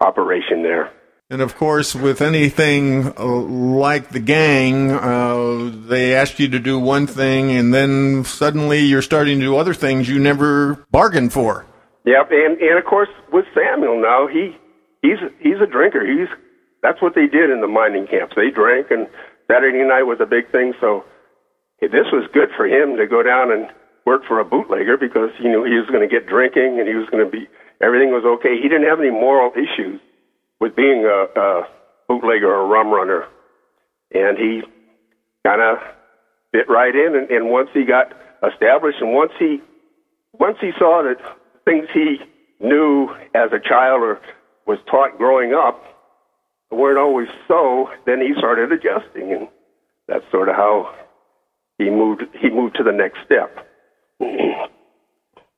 operation 0.00 0.62
there. 0.62 0.92
And 1.28 1.42
of 1.42 1.56
course, 1.56 1.94
with 1.94 2.20
anything 2.22 3.12
uh, 3.18 3.24
like 3.24 4.10
the 4.10 4.20
gang, 4.20 4.92
uh, 4.92 5.72
they 5.88 6.14
ask 6.14 6.38
you 6.38 6.48
to 6.48 6.60
do 6.60 6.78
one 6.78 7.08
thing, 7.08 7.50
and 7.50 7.74
then 7.74 8.24
suddenly 8.24 8.80
you're 8.80 9.02
starting 9.02 9.40
to 9.40 9.46
do 9.46 9.56
other 9.56 9.74
things 9.74 10.08
you 10.08 10.20
never 10.20 10.86
bargained 10.92 11.32
for. 11.32 11.66
Yep, 12.04 12.28
and 12.30 12.58
and 12.60 12.78
of 12.78 12.84
course 12.84 13.08
with 13.32 13.44
Samuel 13.52 14.00
now 14.00 14.28
he 14.28 14.56
he's 15.02 15.18
he's 15.40 15.60
a 15.60 15.66
drinker. 15.66 16.06
He's 16.06 16.28
that's 16.86 17.02
what 17.02 17.18
they 17.18 17.26
did 17.26 17.50
in 17.50 17.60
the 17.60 17.66
mining 17.66 18.06
camps. 18.06 18.38
They 18.38 18.54
drank, 18.54 18.94
and 18.94 19.10
Saturday 19.50 19.82
night 19.82 20.06
was 20.06 20.22
a 20.22 20.26
big 20.26 20.46
thing. 20.54 20.70
So 20.78 21.02
this 21.82 22.06
was 22.14 22.30
good 22.30 22.54
for 22.54 22.70
him 22.70 22.94
to 22.96 23.10
go 23.10 23.26
down 23.26 23.50
and 23.50 23.66
work 24.06 24.22
for 24.22 24.38
a 24.38 24.46
bootlegger 24.46 24.96
because 24.96 25.34
he 25.42 25.50
knew 25.50 25.66
he 25.66 25.74
was 25.74 25.90
going 25.90 26.06
to 26.06 26.12
get 26.12 26.30
drinking 26.30 26.78
and 26.78 26.86
he 26.86 26.94
was 26.94 27.10
going 27.10 27.26
to 27.26 27.30
be 27.30 27.50
Everything 27.82 28.10
was 28.10 28.24
okay. 28.24 28.56
He 28.56 28.68
didn't 28.68 28.88
have 28.88 29.00
any 29.00 29.10
moral 29.10 29.52
issues 29.52 30.00
with 30.60 30.74
being 30.74 31.04
a, 31.04 31.26
a 31.38 31.68
bootlegger 32.08 32.48
or 32.48 32.64
a 32.64 32.66
rum 32.66 32.88
runner. 32.88 33.26
And 34.12 34.38
he 34.38 34.62
kind 35.44 35.60
of 35.60 35.78
fit 36.52 36.68
right 36.68 36.94
in. 36.94 37.14
And, 37.16 37.30
and 37.30 37.50
once 37.50 37.68
he 37.74 37.84
got 37.84 38.12
established 38.42 38.98
and 39.00 39.12
once 39.12 39.32
he, 39.38 39.60
once 40.32 40.56
he 40.60 40.70
saw 40.78 41.02
that 41.02 41.20
things 41.64 41.86
he 41.92 42.16
knew 42.60 43.08
as 43.34 43.52
a 43.52 43.60
child 43.60 44.00
or 44.00 44.20
was 44.66 44.78
taught 44.90 45.18
growing 45.18 45.52
up 45.52 45.82
weren't 46.70 46.98
always 46.98 47.28
so, 47.48 47.90
then 48.06 48.20
he 48.20 48.34
started 48.38 48.72
adjusting. 48.72 49.32
And 49.32 49.48
that's 50.08 50.24
sort 50.30 50.48
of 50.48 50.56
how 50.56 50.94
he 51.78 51.90
moved, 51.90 52.22
he 52.40 52.50
moved 52.50 52.76
to 52.76 52.82
the 52.82 52.92
next 52.92 53.18
step. 53.24 53.66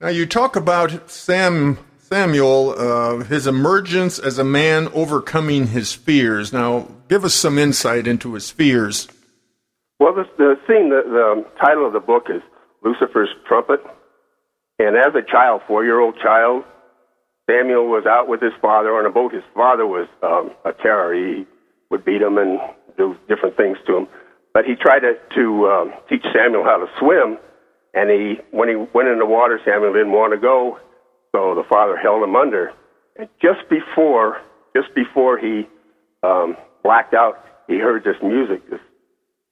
Now 0.01 0.09
you 0.09 0.27
talk 0.27 0.57
about 0.57 1.11
Sam 1.11 1.79
Samuel, 2.09 2.71
uh, 2.71 3.17
his 3.25 3.47
emergence 3.47 4.19
as 4.19 4.39
a 4.39 4.45
man 4.45 4.89
overcoming 4.95 5.67
his 5.67 5.93
fears. 5.93 6.55
Now, 6.55 6.89
give 7.07 7.23
us 7.23 7.35
some 7.35 7.59
insight 7.59 8.07
into 8.07 8.33
his 8.33 8.51
fears. 8.51 9.09
Well, 10.01 10.15
the, 10.15 10.25
the 10.39 10.55
thing, 10.67 10.89
the, 10.89 11.03
the 11.05 11.45
title 11.61 11.87
of 11.87 11.93
the 11.93 12.01
book 12.01 12.29
is 12.31 12.41
Lucifer's 12.83 13.29
Trumpet. 13.47 13.81
And 14.79 14.97
as 14.97 15.15
a 15.15 15.21
child, 15.31 15.61
four 15.69 15.85
year 15.85 16.01
old 16.01 16.17
child, 16.23 16.65
Samuel 17.49 17.89
was 17.89 18.05
out 18.05 18.29
with 18.29 18.43
his 18.43 18.53
father 18.61 18.91
on 18.95 19.07
a 19.07 19.11
boat. 19.11 19.33
His 19.33 19.45
father 19.55 19.87
was 19.87 20.07
um, 20.23 20.51
a 20.65 20.73
terror. 20.73 21.15
He 21.15 21.47
would 21.91 22.05
beat 22.05 22.21
him 22.21 22.37
and 22.37 22.61
do 22.99 23.17
different 23.29 23.57
things 23.57 23.79
to 23.87 23.97
him. 23.97 24.09
But 24.53 24.65
he 24.67 24.75
tried 24.75 25.01
to, 25.01 25.15
to 25.37 25.67
um, 25.67 25.93
teach 26.09 26.25
Samuel 26.35 26.65
how 26.65 26.77
to 26.77 26.87
swim. 26.99 27.39
And 27.95 28.11
he, 28.11 28.37
when 28.51 28.69
he 28.69 28.77
went 28.77 29.09
in 29.09 29.19
the 29.19 29.27
water, 29.27 29.59
Samuel 29.65 29.93
didn't 29.95 30.13
want 30.13 30.35
to 30.35 30.39
go. 30.39 30.79
So 31.33 31.55
the 31.55 31.65
father 31.69 31.97
held 31.97 32.23
him 32.23 32.37
under. 32.37 32.73
And 33.17 33.29
just 33.41 33.69
before, 33.71 34.41
just 34.77 34.95
before 34.95 35.39
he 35.39 35.67
um, 36.23 36.57
blacked 36.85 37.15
out, 37.15 37.45
he 37.67 37.79
heard 37.79 38.05
this 38.05 38.17
music, 38.23 38.69
this 38.71 38.81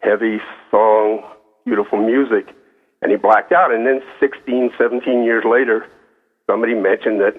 heavy 0.00 0.38
song, 0.70 1.22
beautiful 1.64 1.98
music, 2.04 2.54
and 3.00 3.10
he 3.10 3.16
blacked 3.16 3.52
out. 3.52 3.72
And 3.72 3.86
then 3.86 4.00
16, 4.20 4.70
17 4.78 5.24
years 5.24 5.44
later, 5.48 5.86
somebody 6.46 6.74
mentioned 6.74 7.20
that 7.20 7.34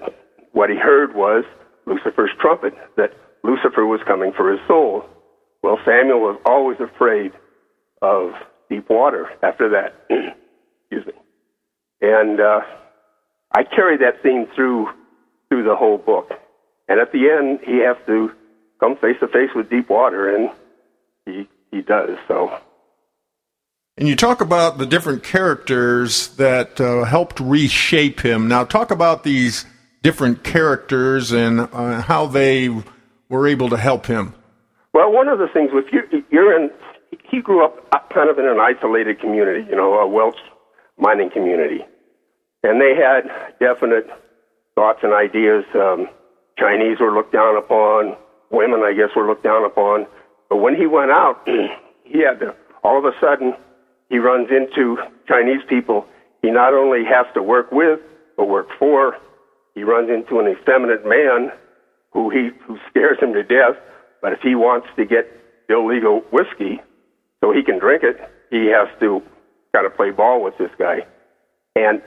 what 0.58 0.70
he 0.70 0.76
heard 0.76 1.14
was 1.14 1.44
Lucifer's 1.86 2.32
trumpet, 2.40 2.74
that 2.96 3.12
Lucifer 3.44 3.86
was 3.86 4.00
coming 4.08 4.32
for 4.32 4.50
his 4.50 4.58
soul. 4.66 5.04
Well, 5.62 5.78
Samuel 5.84 6.18
was 6.18 6.40
always 6.44 6.78
afraid 6.80 7.30
of 8.02 8.32
deep 8.68 8.90
water 8.90 9.28
after 9.40 9.68
that. 9.68 9.94
Excuse 10.90 11.06
me. 11.06 11.12
And 12.00 12.40
uh, 12.40 12.62
I 13.54 13.62
carry 13.62 13.98
that 13.98 14.20
theme 14.20 14.48
through 14.56 14.88
through 15.48 15.62
the 15.62 15.76
whole 15.76 15.96
book. 15.96 16.32
And 16.88 16.98
at 16.98 17.12
the 17.12 17.30
end, 17.30 17.60
he 17.64 17.78
has 17.78 17.96
to 18.06 18.32
come 18.80 18.96
face 18.96 19.16
to 19.20 19.28
face 19.28 19.50
with 19.54 19.70
deep 19.70 19.88
water, 19.88 20.34
and 20.34 20.50
he 21.24 21.48
he 21.70 21.82
does 21.82 22.18
so. 22.26 22.58
And 23.96 24.08
you 24.08 24.16
talk 24.16 24.40
about 24.40 24.78
the 24.78 24.86
different 24.86 25.22
characters 25.22 26.28
that 26.34 26.80
uh, 26.80 27.04
helped 27.04 27.38
reshape 27.38 28.20
him. 28.20 28.48
Now, 28.48 28.64
talk 28.64 28.90
about 28.90 29.22
these 29.22 29.64
different 30.02 30.44
characters 30.44 31.32
and 31.32 31.60
uh, 31.60 32.02
how 32.02 32.26
they 32.26 32.68
were 33.28 33.46
able 33.46 33.68
to 33.70 33.76
help 33.76 34.06
him. 34.06 34.34
Well, 34.94 35.12
one 35.12 35.28
of 35.28 35.38
the 35.38 35.48
things 35.52 35.70
with 35.72 35.86
you, 35.92 36.24
you're 36.30 36.56
in. 36.56 36.70
He 37.30 37.40
grew 37.40 37.64
up 37.64 37.90
kind 38.10 38.30
of 38.30 38.38
in 38.38 38.46
an 38.46 38.58
isolated 38.58 39.20
community, 39.20 39.66
you 39.68 39.76
know, 39.76 39.94
a 39.94 40.06
Welsh 40.06 40.36
mining 40.98 41.30
community 41.30 41.84
and 42.62 42.80
they 42.80 42.94
had 42.94 43.30
definite 43.60 44.06
thoughts 44.74 45.00
and 45.02 45.12
ideas. 45.12 45.64
Um, 45.74 46.08
Chinese 46.58 46.98
were 47.00 47.14
looked 47.14 47.32
down 47.32 47.56
upon. 47.56 48.16
Women, 48.50 48.80
I 48.80 48.92
guess, 48.94 49.14
were 49.14 49.26
looked 49.26 49.44
down 49.44 49.64
upon. 49.64 50.06
But 50.48 50.56
when 50.56 50.74
he 50.74 50.86
went 50.86 51.10
out, 51.10 51.46
he 52.04 52.20
had 52.24 52.40
to, 52.40 52.54
all 52.82 52.98
of 52.98 53.04
a 53.04 53.12
sudden, 53.20 53.54
he 54.08 54.18
runs 54.18 54.48
into 54.50 54.96
Chinese 55.26 55.60
people 55.68 56.06
he 56.42 56.50
not 56.52 56.72
only 56.72 57.04
has 57.04 57.26
to 57.34 57.42
work 57.42 57.72
with, 57.72 57.98
but 58.36 58.46
work 58.46 58.68
for. 58.78 59.16
He 59.78 59.84
runs 59.84 60.10
into 60.10 60.40
an 60.40 60.48
effeminate 60.48 61.06
man 61.06 61.52
who 62.12 62.30
he 62.30 62.50
who 62.66 62.78
scares 62.90 63.16
him 63.20 63.32
to 63.34 63.44
death. 63.44 63.76
But 64.20 64.32
if 64.32 64.40
he 64.40 64.56
wants 64.56 64.88
to 64.96 65.04
get 65.04 65.30
illegal 65.68 66.24
whiskey 66.32 66.80
so 67.40 67.52
he 67.52 67.62
can 67.62 67.78
drink 67.78 68.02
it, 68.02 68.18
he 68.50 68.66
has 68.74 68.88
to 68.98 69.22
kind 69.72 69.86
of 69.86 69.94
play 69.94 70.10
ball 70.10 70.42
with 70.42 70.58
this 70.58 70.72
guy. 70.80 71.06
And 71.76 72.02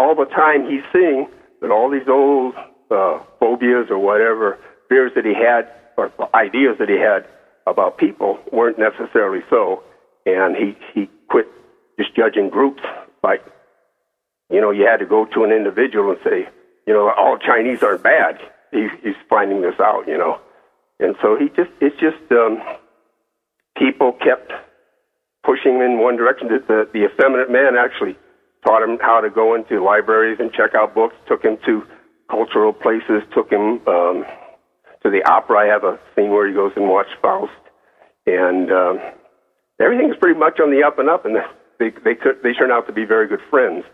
all 0.00 0.14
the 0.14 0.24
time 0.24 0.70
he's 0.70 0.84
seeing 0.90 1.28
that 1.60 1.70
all 1.70 1.90
these 1.90 2.08
old 2.08 2.54
uh, 2.90 3.18
phobias 3.38 3.90
or 3.90 3.98
whatever 3.98 4.58
fears 4.88 5.12
that 5.14 5.26
he 5.26 5.34
had 5.34 5.70
or 5.98 6.10
ideas 6.34 6.76
that 6.78 6.88
he 6.88 6.96
had 6.96 7.28
about 7.66 7.98
people 7.98 8.38
weren't 8.50 8.78
necessarily 8.78 9.40
so, 9.50 9.82
and 10.24 10.56
he 10.56 10.78
he 10.94 11.10
quit 11.28 11.46
just 11.98 12.16
judging 12.16 12.48
groups 12.48 12.82
by 13.20 13.36
you 14.50 14.60
know, 14.60 14.70
you 14.70 14.86
had 14.86 14.98
to 14.98 15.06
go 15.06 15.24
to 15.24 15.44
an 15.44 15.50
individual 15.50 16.10
and 16.10 16.18
say, 16.22 16.48
you 16.86 16.92
know, 16.92 17.10
all 17.16 17.38
Chinese 17.38 17.82
aren't 17.82 18.02
bad. 18.02 18.38
He, 18.70 18.88
he's 19.02 19.16
finding 19.28 19.62
this 19.62 19.78
out, 19.80 20.06
you 20.06 20.18
know. 20.18 20.40
And 20.98 21.16
so 21.20 21.36
he 21.36 21.48
just, 21.48 21.70
it's 21.80 21.98
just, 22.00 22.30
um, 22.32 22.62
people 23.76 24.12
kept 24.12 24.52
pushing 25.44 25.76
him 25.76 25.82
in 25.82 25.98
one 25.98 26.16
direction. 26.16 26.48
The, 26.48 26.58
the, 26.66 26.88
the 26.92 27.04
effeminate 27.06 27.50
man 27.50 27.76
actually 27.76 28.16
taught 28.64 28.82
him 28.82 28.98
how 29.00 29.20
to 29.20 29.30
go 29.30 29.54
into 29.54 29.82
libraries 29.82 30.38
and 30.40 30.52
check 30.52 30.74
out 30.74 30.94
books, 30.94 31.14
took 31.26 31.42
him 31.42 31.58
to 31.66 31.82
cultural 32.30 32.72
places, 32.72 33.22
took 33.34 33.50
him 33.50 33.80
um, 33.86 34.24
to 35.02 35.10
the 35.10 35.22
opera. 35.28 35.58
I 35.58 35.66
have 35.66 35.84
a 35.84 35.98
scene 36.14 36.30
where 36.30 36.46
he 36.46 36.54
goes 36.54 36.72
and 36.76 36.88
watches 36.88 37.12
Faust. 37.20 37.52
And 38.26 38.70
um, 38.70 39.00
everything 39.80 40.10
is 40.10 40.16
pretty 40.20 40.38
much 40.38 40.60
on 40.60 40.70
the 40.70 40.84
up 40.86 40.98
and 40.98 41.10
up, 41.10 41.26
and 41.26 41.36
they, 41.78 41.90
they, 41.90 42.14
they 42.42 42.52
turn 42.52 42.70
out 42.70 42.86
to 42.86 42.92
be 42.92 43.04
very 43.04 43.26
good 43.26 43.42
friends. 43.50 43.84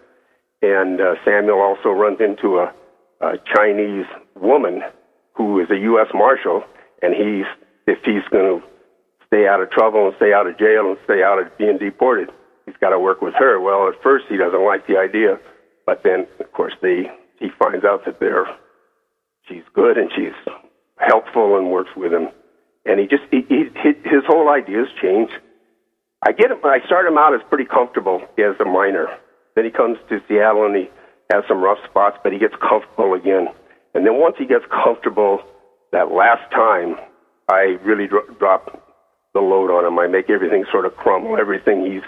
And 0.61 1.01
uh, 1.01 1.14
Samuel 1.24 1.61
also 1.61 1.89
runs 1.91 2.20
into 2.20 2.59
a, 2.59 2.74
a 3.20 3.34
Chinese 3.54 4.06
woman 4.36 4.82
who 5.34 5.60
is 5.60 5.70
a 5.70 5.76
U.S. 5.76 6.08
Marshal, 6.14 6.62
and 7.02 7.14
he's 7.14 7.46
if 7.86 7.98
he's 8.04 8.26
going 8.30 8.60
to 8.60 8.66
stay 9.26 9.46
out 9.46 9.60
of 9.60 9.70
trouble 9.70 10.06
and 10.06 10.16
stay 10.16 10.32
out 10.32 10.46
of 10.46 10.58
jail 10.58 10.88
and 10.88 10.98
stay 11.04 11.22
out 11.22 11.40
of 11.40 11.56
being 11.56 11.78
deported, 11.78 12.30
he's 12.66 12.76
got 12.80 12.90
to 12.90 12.98
work 12.98 13.22
with 13.22 13.34
her. 13.38 13.60
Well, 13.60 13.88
at 13.88 14.02
first 14.02 14.26
he 14.28 14.36
doesn't 14.36 14.64
like 14.64 14.86
the 14.86 14.98
idea, 14.98 15.38
but 15.86 16.02
then 16.04 16.26
of 16.40 16.52
course 16.52 16.74
they 16.82 17.10
he 17.38 17.48
finds 17.58 17.84
out 17.84 18.04
that 18.04 18.20
they're 18.20 18.46
she's 19.48 19.64
good 19.74 19.96
and 19.96 20.10
she's 20.14 20.36
helpful 20.98 21.56
and 21.56 21.70
works 21.70 21.90
with 21.96 22.12
him, 22.12 22.28
and 22.84 23.00
he 23.00 23.06
just 23.06 23.22
he, 23.30 23.42
he, 23.48 23.64
his 24.04 24.24
whole 24.26 24.50
ideas 24.50 24.88
change. 25.00 25.30
I 26.26 26.32
get 26.32 26.50
him. 26.50 26.58
I 26.64 26.78
start 26.86 27.06
him 27.06 27.16
out 27.16 27.34
as 27.34 27.40
pretty 27.48 27.64
comfortable 27.64 28.22
as 28.38 28.58
a 28.60 28.64
miner. 28.64 29.06
Then 29.54 29.64
he 29.64 29.70
comes 29.70 29.98
to 30.08 30.20
Seattle 30.28 30.66
and 30.66 30.76
he 30.76 30.90
has 31.30 31.44
some 31.48 31.60
rough 31.60 31.78
spots, 31.88 32.16
but 32.22 32.32
he 32.32 32.38
gets 32.38 32.54
comfortable 32.56 33.14
again. 33.14 33.48
And 33.94 34.06
then 34.06 34.18
once 34.18 34.36
he 34.38 34.46
gets 34.46 34.64
comfortable, 34.70 35.40
that 35.92 36.12
last 36.12 36.50
time, 36.52 36.96
I 37.48 37.76
really 37.84 38.06
dro- 38.06 38.28
drop 38.38 38.82
the 39.34 39.40
load 39.40 39.70
on 39.70 39.84
him. 39.84 39.98
I 39.98 40.06
make 40.06 40.30
everything 40.30 40.64
sort 40.70 40.86
of 40.86 40.96
crumble, 40.96 41.36
everything 41.38 41.84
he's 41.84 42.04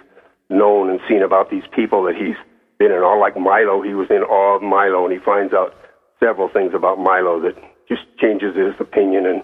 known 0.48 0.90
and 0.90 1.00
seen 1.08 1.22
about 1.22 1.50
these 1.50 1.64
people 1.74 2.02
that 2.04 2.16
he's 2.16 2.36
been 2.78 2.92
in. 2.92 3.02
All 3.02 3.20
like 3.20 3.36
Milo, 3.36 3.82
he 3.82 3.94
was 3.94 4.08
in 4.10 4.22
awe 4.24 4.56
of 4.56 4.62
Milo, 4.62 5.04
and 5.04 5.12
he 5.12 5.20
finds 5.24 5.52
out 5.52 5.74
several 6.18 6.48
things 6.48 6.72
about 6.74 6.98
Milo 6.98 7.40
that 7.40 7.56
just 7.88 8.02
changes 8.20 8.56
his 8.56 8.74
opinion 8.80 9.26
and 9.26 9.42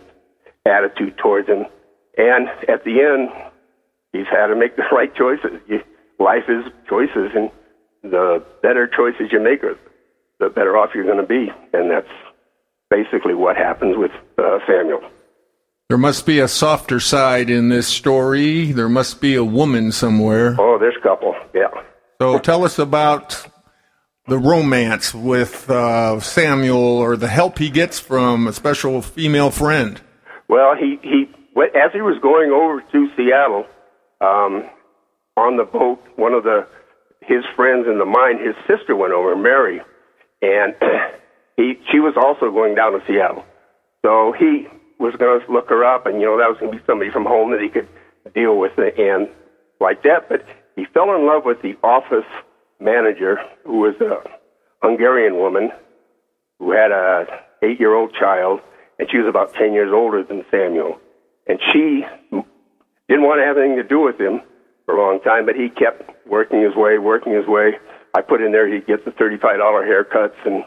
attitude 0.66 1.16
towards 1.18 1.48
him. 1.48 1.64
And 2.16 2.48
at 2.68 2.84
the 2.84 3.00
end, 3.00 3.28
he's 4.12 4.28
had 4.30 4.48
to 4.48 4.56
make 4.56 4.76
the 4.76 4.84
right 4.92 5.14
choices. 5.14 5.60
Life 6.18 6.48
is 6.48 6.64
choices, 6.88 7.32
and 7.34 7.50
the 8.02 8.44
better 8.62 8.86
choices 8.86 9.32
you 9.32 9.40
make, 9.40 9.62
the 9.62 10.48
better 10.48 10.76
off 10.76 10.90
you're 10.94 11.04
going 11.04 11.20
to 11.20 11.26
be. 11.26 11.50
And 11.72 11.90
that's 11.90 12.08
basically 12.90 13.34
what 13.34 13.56
happens 13.56 13.96
with 13.96 14.12
uh, 14.38 14.58
Samuel. 14.66 15.00
There 15.88 15.98
must 15.98 16.26
be 16.26 16.40
a 16.40 16.48
softer 16.48 16.98
side 16.98 17.48
in 17.48 17.68
this 17.68 17.86
story. 17.86 18.72
There 18.72 18.88
must 18.88 19.20
be 19.20 19.36
a 19.36 19.44
woman 19.44 19.92
somewhere. 19.92 20.56
Oh, 20.58 20.78
there's 20.78 20.96
a 20.98 21.02
couple, 21.02 21.34
yeah. 21.54 21.68
So 22.20 22.38
tell 22.38 22.64
us 22.64 22.78
about 22.78 23.46
the 24.26 24.38
romance 24.38 25.14
with 25.14 25.70
uh, 25.70 26.18
Samuel 26.20 26.98
or 26.98 27.16
the 27.16 27.28
help 27.28 27.58
he 27.58 27.70
gets 27.70 28.00
from 28.00 28.48
a 28.48 28.52
special 28.52 29.00
female 29.00 29.50
friend. 29.50 30.00
Well, 30.48 30.74
he, 30.74 30.98
he 31.02 31.26
as 31.56 31.92
he 31.92 32.00
was 32.00 32.18
going 32.20 32.50
over 32.50 32.80
to 32.80 33.08
Seattle 33.16 33.64
um, 34.20 34.68
on 35.36 35.56
the 35.56 35.64
boat, 35.64 36.02
one 36.16 36.32
of 36.32 36.42
the 36.42 36.66
his 37.26 37.44
friends 37.56 37.86
in 37.88 37.98
the 37.98 38.04
mine, 38.04 38.38
his 38.38 38.54
sister 38.66 38.94
went 38.94 39.12
over, 39.12 39.36
Mary, 39.36 39.80
and 40.42 40.74
he 41.56 41.74
she 41.90 41.98
was 42.00 42.14
also 42.16 42.50
going 42.50 42.74
down 42.74 42.92
to 42.92 43.00
Seattle. 43.06 43.44
So 44.04 44.32
he 44.38 44.68
was 44.98 45.14
going 45.16 45.40
to 45.40 45.52
look 45.52 45.68
her 45.68 45.84
up, 45.84 46.06
and 46.06 46.20
you 46.20 46.26
know 46.26 46.38
that 46.38 46.48
was 46.48 46.56
going 46.58 46.72
to 46.72 46.78
be 46.78 46.84
somebody 46.86 47.10
from 47.10 47.24
home 47.24 47.50
that 47.50 47.60
he 47.60 47.68
could 47.68 47.88
deal 48.34 48.56
with, 48.58 48.72
and 48.78 49.28
like 49.80 50.02
that. 50.04 50.28
But 50.28 50.44
he 50.76 50.86
fell 50.94 51.14
in 51.14 51.26
love 51.26 51.44
with 51.44 51.60
the 51.62 51.74
office 51.82 52.30
manager, 52.80 53.38
who 53.64 53.80
was 53.80 53.94
a 54.00 54.22
Hungarian 54.82 55.36
woman 55.36 55.70
who 56.58 56.70
had 56.72 56.92
a 56.92 57.26
eight-year-old 57.62 58.14
child, 58.14 58.60
and 58.98 59.10
she 59.10 59.18
was 59.18 59.28
about 59.28 59.52
ten 59.54 59.72
years 59.72 59.90
older 59.92 60.22
than 60.22 60.44
Samuel, 60.50 60.98
and 61.48 61.58
she 61.72 62.04
didn't 63.08 63.24
want 63.24 63.40
to 63.40 63.44
have 63.44 63.58
anything 63.58 63.76
to 63.76 63.88
do 63.88 64.00
with 64.00 64.20
him 64.20 64.42
for 64.86 64.96
a 64.96 65.02
long 65.02 65.20
time, 65.20 65.44
but 65.44 65.56
he 65.56 65.68
kept 65.68 66.10
working 66.26 66.62
his 66.62 66.74
way, 66.74 66.96
working 66.98 67.34
his 67.34 67.46
way. 67.46 67.74
I 68.14 68.22
put 68.22 68.40
in 68.40 68.52
there 68.52 68.72
he'd 68.72 68.86
get 68.86 69.04
the 69.04 69.10
thirty-five 69.10 69.58
dollar 69.58 69.84
haircuts 69.84 70.38
and 70.46 70.64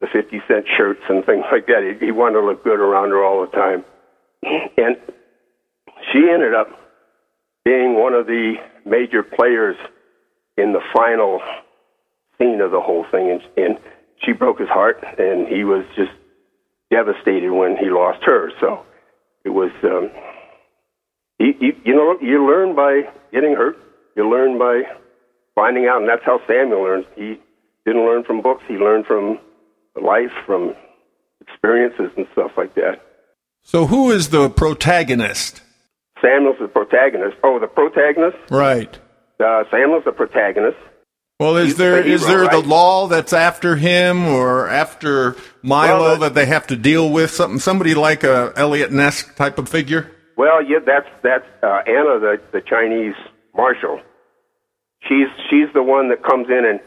the 0.00 0.06
fifty 0.12 0.40
cent 0.46 0.66
shirts 0.76 1.00
and 1.08 1.24
things 1.24 1.44
like 1.50 1.66
that. 1.66 1.82
He, 1.82 2.06
he 2.06 2.12
wanted 2.12 2.40
to 2.40 2.46
look 2.46 2.62
good 2.62 2.78
around 2.78 3.10
her 3.10 3.24
all 3.24 3.40
the 3.40 3.50
time, 3.52 3.84
and 4.76 4.96
she 6.12 6.28
ended 6.30 6.54
up 6.54 6.68
being 7.64 7.98
one 7.98 8.12
of 8.12 8.26
the 8.26 8.54
major 8.84 9.22
players 9.22 9.76
in 10.56 10.72
the 10.72 10.80
final 10.94 11.40
scene 12.38 12.60
of 12.60 12.70
the 12.70 12.80
whole 12.80 13.04
thing, 13.10 13.30
and, 13.30 13.40
and 13.56 13.78
she 14.22 14.32
broke 14.32 14.60
his 14.60 14.68
heart, 14.68 15.02
and 15.18 15.48
he 15.48 15.64
was 15.64 15.84
just 15.96 16.12
devastated 16.90 17.50
when 17.50 17.76
he 17.76 17.90
lost 17.90 18.22
her. 18.22 18.52
So 18.60 18.84
it 19.44 19.50
was, 19.50 19.72
um, 19.82 20.10
you, 21.38 21.54
you, 21.60 21.72
you 21.84 21.94
know, 21.94 22.18
you 22.20 22.46
learn 22.46 22.74
by 22.74 23.02
getting 23.32 23.54
hurt. 23.54 23.76
You 24.16 24.28
learn 24.28 24.58
by 24.58 24.82
finding 25.54 25.86
out, 25.86 26.00
and 26.00 26.08
that's 26.08 26.24
how 26.24 26.40
Samuel 26.46 26.82
learns. 26.82 27.06
He 27.14 27.40
didn't 27.84 28.04
learn 28.04 28.24
from 28.24 28.40
books; 28.40 28.62
he 28.66 28.74
learned 28.74 29.06
from 29.06 29.38
life, 30.00 30.32
from 30.46 30.74
experiences 31.40 32.10
and 32.16 32.26
stuff 32.32 32.52
like 32.56 32.74
that. 32.74 33.00
So, 33.62 33.86
who 33.86 34.10
is 34.10 34.30
the 34.30 34.48
protagonist? 34.48 35.60
Samuel's 36.22 36.56
the 36.60 36.68
protagonist. 36.68 37.36
Oh, 37.42 37.58
the 37.58 37.66
protagonist? 37.66 38.38
Right. 38.50 38.98
Uh, 39.38 39.64
Samuel's 39.70 40.04
the 40.04 40.12
protagonist. 40.12 40.78
Well, 41.38 41.56
is 41.58 41.66
He's 41.66 41.76
there 41.76 42.02
the 42.02 42.08
is 42.08 42.26
hero, 42.26 42.48
there 42.48 42.60
the 42.62 42.66
law 42.66 43.08
that's 43.08 43.34
after 43.34 43.76
him 43.76 44.26
or 44.26 44.68
after 44.68 45.36
Milo 45.62 46.00
Well, 46.00 46.18
that 46.20 46.34
they 46.34 46.46
have 46.46 46.66
to 46.68 46.76
deal 46.76 47.10
with 47.10 47.30
something? 47.30 47.58
Somebody 47.58 47.94
like 47.94 48.24
a 48.24 48.54
Eliot 48.56 48.90
Ness 48.90 49.22
type 49.34 49.58
of 49.58 49.68
figure? 49.68 50.10
Well, 50.36 50.62
yeah, 50.62 50.78
that's 50.84 51.08
that's 51.22 51.46
uh, 51.62 51.82
Anna, 51.86 52.20
the 52.20 52.40
the 52.52 52.60
Chinese 52.60 53.14
marshal. 53.54 54.00
She's 55.08 55.28
she's 55.50 55.72
the 55.72 55.82
one 55.82 56.10
that 56.10 56.22
comes 56.22 56.48
in 56.48 56.64
and 56.64 56.80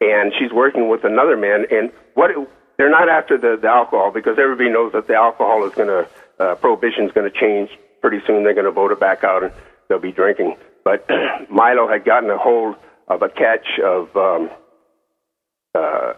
and 0.00 0.32
she's 0.38 0.52
working 0.52 0.88
with 0.88 1.04
another 1.04 1.36
man. 1.36 1.66
And 1.70 1.92
what 2.14 2.30
they're 2.78 2.90
not 2.90 3.08
after 3.08 3.38
the, 3.38 3.58
the 3.60 3.68
alcohol 3.68 4.10
because 4.12 4.38
everybody 4.38 4.70
knows 4.70 4.92
that 4.92 5.06
the 5.06 5.14
alcohol 5.14 5.64
is 5.64 5.74
going 5.74 5.88
to 5.88 6.08
uh, 6.38 6.54
prohibition 6.56 7.04
is 7.04 7.12
going 7.12 7.30
to 7.30 7.38
change 7.38 7.70
pretty 8.00 8.20
soon. 8.26 8.44
They're 8.44 8.54
going 8.54 8.66
to 8.66 8.72
vote 8.72 8.92
it 8.92 9.00
back 9.00 9.24
out 9.24 9.44
and 9.44 9.52
they'll 9.88 9.98
be 9.98 10.12
drinking. 10.12 10.56
But 10.84 11.08
Milo 11.50 11.88
had 11.88 12.04
gotten 12.04 12.30
a 12.30 12.38
hold 12.38 12.76
of 13.08 13.22
a 13.22 13.28
catch 13.28 13.66
of 13.84 14.16
um, 14.16 14.50
uh, 15.74 16.14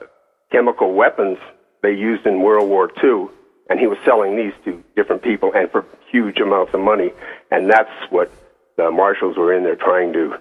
chemical 0.53 0.95
weapons 0.95 1.39
they 1.82 1.93
used 1.93 2.26
in 2.26 2.41
World 2.41 2.68
War 2.68 2.91
II, 3.03 3.26
and 3.69 3.81
he 3.81 3.87
was 3.87 3.99
selling 4.05 4.37
these 4.37 4.53
to 4.65 4.83
different 4.97 5.23
people 5.23 5.53
and 5.55 5.71
for 5.71 5.85
huge 6.11 6.39
amounts 6.39 6.75
of 6.75 6.81
money. 6.81 7.12
And 7.51 7.71
that's 7.71 7.91
what 8.11 8.31
the 8.77 8.91
marshals 8.91 9.37
were 9.37 9.53
in 9.55 9.65
there 9.65 9.77
trying 9.77 10.12
to 10.12 10.39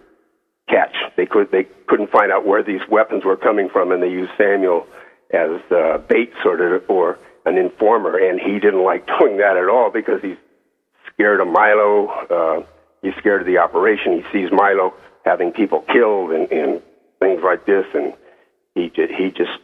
catch. 0.69 0.95
They 1.15 1.25
could 1.25 1.51
they 1.51 1.65
couldn't 1.87 2.11
find 2.11 2.31
out 2.31 2.45
where 2.45 2.63
these 2.63 2.81
weapons 2.89 3.23
were 3.23 3.37
coming 3.37 3.69
from, 3.69 3.91
and 3.91 4.01
they 4.01 4.09
used 4.09 4.31
Samuel 4.37 4.87
as 5.31 5.61
uh, 5.71 5.97
bait, 6.07 6.31
sort 6.43 6.61
of, 6.61 6.83
or 6.89 7.19
an 7.45 7.57
informer. 7.57 8.17
And 8.17 8.39
he 8.39 8.59
didn't 8.59 8.83
like 8.83 9.07
doing 9.19 9.37
that 9.37 9.57
at 9.57 9.69
all 9.69 9.89
because 9.91 10.21
he's 10.21 10.37
scared 11.13 11.39
of 11.39 11.47
Milo. 11.47 12.07
Uh, 12.07 12.65
he's 13.01 13.15
scared 13.15 13.41
of 13.41 13.47
the 13.47 13.57
operation. 13.57 14.21
He 14.21 14.23
sees 14.31 14.49
Milo 14.51 14.93
having 15.25 15.51
people 15.51 15.81
killed 15.81 16.31
and, 16.31 16.51
and 16.51 16.81
things 17.19 17.41
like 17.43 17.65
this, 17.65 17.85
and 17.93 18.13
he 18.75 18.91
he 18.95 19.31
just 19.31 19.59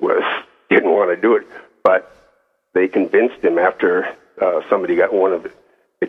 was 0.00 0.22
didn't 0.70 0.90
want 0.90 1.14
to 1.14 1.20
do 1.20 1.36
it. 1.36 1.46
But 1.82 2.14
they 2.74 2.88
convinced 2.88 3.42
him 3.42 3.58
after 3.58 4.06
uh, 4.40 4.60
somebody 4.70 4.96
got 4.96 5.12
one 5.12 5.32
of 5.32 5.42
the, 5.42 5.52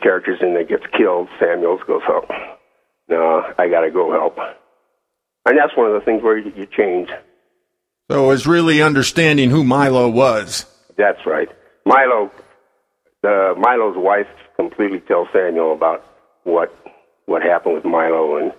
characters 0.02 0.40
in 0.42 0.54
there 0.54 0.64
gets 0.64 0.86
killed. 0.98 1.28
Samuels 1.40 1.82
goes, 1.86 2.02
"Oh, 2.08 2.26
no, 3.10 3.44
I 3.58 3.68
got 3.68 3.82
to 3.82 3.92
go 3.92 4.12
help." 4.12 4.38
And 5.46 5.58
that's 5.58 5.76
one 5.76 5.88
of 5.88 5.94
the 5.94 6.06
things 6.06 6.24
where 6.24 6.38
you, 6.38 6.54
you 6.56 6.66
change. 6.66 7.10
So 8.10 8.32
it's 8.32 8.46
really 8.46 8.82
understanding 8.82 9.50
who 9.50 9.64
Milo 9.64 10.08
was. 10.08 10.66
That's 10.96 11.26
right. 11.26 11.50
Milo, 11.86 12.32
the 13.24 13.56
Milo's 13.58 13.98
wife 13.98 14.28
completely 14.56 15.00
tells 15.02 15.28
Samuel 15.34 15.74
about 15.74 16.06
what 16.44 16.74
what 17.26 17.42
happened 17.42 17.76
with 17.76 17.86
Milo 17.86 18.38
and 18.38 18.54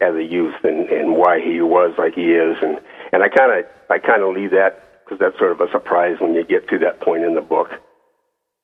as 0.00 0.14
a 0.14 0.22
youth 0.22 0.54
and 0.64 0.88
and 0.88 1.16
why 1.16 1.40
he 1.40 1.60
was 1.60 1.94
like 1.98 2.14
he 2.14 2.32
is 2.32 2.56
and 2.62 2.80
and 3.12 3.22
I 3.22 3.28
kind 3.28 3.58
of 3.58 3.64
I 3.90 3.98
kind 3.98 4.22
of 4.22 4.34
leave 4.34 4.50
that 4.50 4.91
because 5.04 5.18
that's 5.18 5.38
sort 5.38 5.52
of 5.52 5.60
a 5.60 5.70
surprise 5.70 6.16
when 6.20 6.34
you 6.34 6.44
get 6.44 6.68
to 6.68 6.78
that 6.78 7.00
point 7.00 7.24
in 7.24 7.34
the 7.34 7.40
book, 7.40 7.68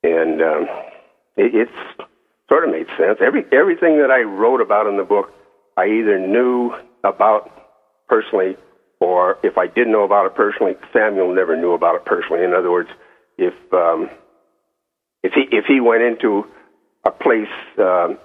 and 0.03 0.43
um, 0.43 0.67
it, 1.37 1.55
it's 1.55 2.07
sort 2.49 2.65
of 2.65 2.71
made 2.71 2.87
sense. 2.99 3.19
Every 3.21 3.45
everything 3.53 3.99
that 3.99 4.11
I 4.11 4.23
wrote 4.23 4.61
about 4.61 4.87
in 4.87 4.97
the 4.97 5.05
book, 5.05 5.33
I 5.77 5.87
either 5.87 6.19
knew 6.19 6.73
about 7.05 7.51
personally 8.09 8.57
or 9.01 9.39
if 9.43 9.57
I 9.59 9.67
didn't 9.67 9.93
know 9.93 10.03
about 10.03 10.27
it 10.27 10.35
personally, 10.35 10.75
Samuel 10.93 11.33
never 11.33 11.57
knew 11.57 11.73
about 11.73 11.95
it 11.95 12.05
personally. 12.05 12.43
In 12.45 12.53
other 12.53 12.71
words, 12.71 12.89
if 13.37 13.55
um, 13.73 14.11
if 15.23 15.33
he 15.33 15.47
if 15.57 15.67
he 15.67 15.81
went 15.81 16.03
into 16.03 16.45
a 17.07 17.11
place 17.11 17.49
um, 17.79 18.19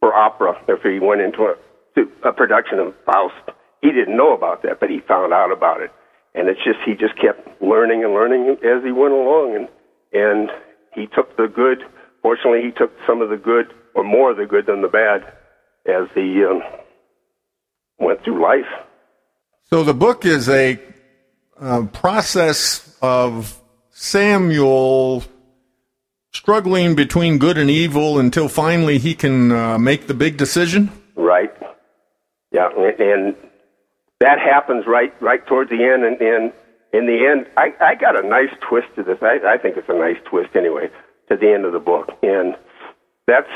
for 0.00 0.14
opera, 0.14 0.62
if 0.68 0.82
he 0.82 1.00
went 1.00 1.20
into 1.20 1.42
a, 1.42 2.28
a 2.28 2.32
production 2.32 2.78
of 2.78 2.94
Faust, 3.04 3.34
he 3.82 3.90
didn't 3.90 4.16
know 4.16 4.32
about 4.32 4.62
that, 4.62 4.78
but 4.78 4.90
he 4.90 5.00
found 5.00 5.32
out 5.32 5.50
about 5.50 5.80
it, 5.80 5.90
and 6.36 6.48
it's 6.48 6.62
just 6.62 6.78
he 6.84 6.92
just 6.92 7.16
kept 7.20 7.60
learning 7.62 8.04
and 8.04 8.12
learning 8.12 8.56
as 8.62 8.84
he 8.84 8.92
went 8.92 9.14
along, 9.14 9.56
and 9.56 9.68
and 10.12 10.50
he 10.94 11.06
took 11.06 11.36
the 11.36 11.48
good. 11.48 11.82
Fortunately, 12.22 12.62
he 12.62 12.70
took 12.70 12.92
some 13.06 13.22
of 13.22 13.30
the 13.30 13.36
good, 13.36 13.72
or 13.94 14.04
more 14.04 14.30
of 14.30 14.36
the 14.36 14.46
good 14.46 14.66
than 14.66 14.82
the 14.82 14.88
bad, 14.88 15.24
as 15.86 16.08
he 16.14 16.44
um, 16.44 16.60
went 17.98 18.22
through 18.22 18.42
life. 18.42 18.70
So 19.64 19.82
the 19.82 19.94
book 19.94 20.24
is 20.24 20.48
a 20.48 20.78
uh, 21.58 21.86
process 21.92 22.96
of 23.00 23.60
Samuel 23.90 25.24
struggling 26.32 26.94
between 26.94 27.38
good 27.38 27.56
and 27.56 27.70
evil 27.70 28.18
until 28.18 28.48
finally 28.48 28.98
he 28.98 29.14
can 29.14 29.50
uh, 29.50 29.78
make 29.78 30.06
the 30.06 30.14
big 30.14 30.36
decision. 30.36 30.90
Right. 31.14 31.50
Yeah, 32.52 32.68
and, 32.76 33.00
and 33.00 33.36
that 34.20 34.38
happens 34.38 34.86
right 34.86 35.12
right 35.20 35.46
towards 35.46 35.70
the 35.70 35.82
end, 35.82 36.04
and, 36.04 36.20
and 36.20 36.52
in 36.92 37.06
the 37.06 37.26
end, 37.26 37.46
I, 37.56 37.74
I 37.80 37.94
got 37.94 38.22
a 38.22 38.26
nice 38.26 38.54
twist 38.68 38.88
to 38.96 39.02
this. 39.02 39.18
I, 39.20 39.38
I 39.46 39.58
think 39.58 39.76
it's 39.76 39.88
a 39.88 39.98
nice 39.98 40.16
twist 40.24 40.56
anyway 40.56 40.90
to 41.28 41.36
the 41.36 41.52
end 41.52 41.64
of 41.64 41.72
the 41.72 41.80
book, 41.80 42.16
and 42.22 42.56
that's 43.26 43.50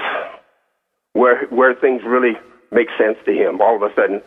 where 1.12 1.46
where 1.46 1.74
things 1.74 2.02
really 2.04 2.36
make 2.70 2.88
sense 2.98 3.18
to 3.24 3.32
him. 3.32 3.60
All 3.60 3.76
of 3.76 3.82
a 3.82 3.94
sudden, 3.94 4.22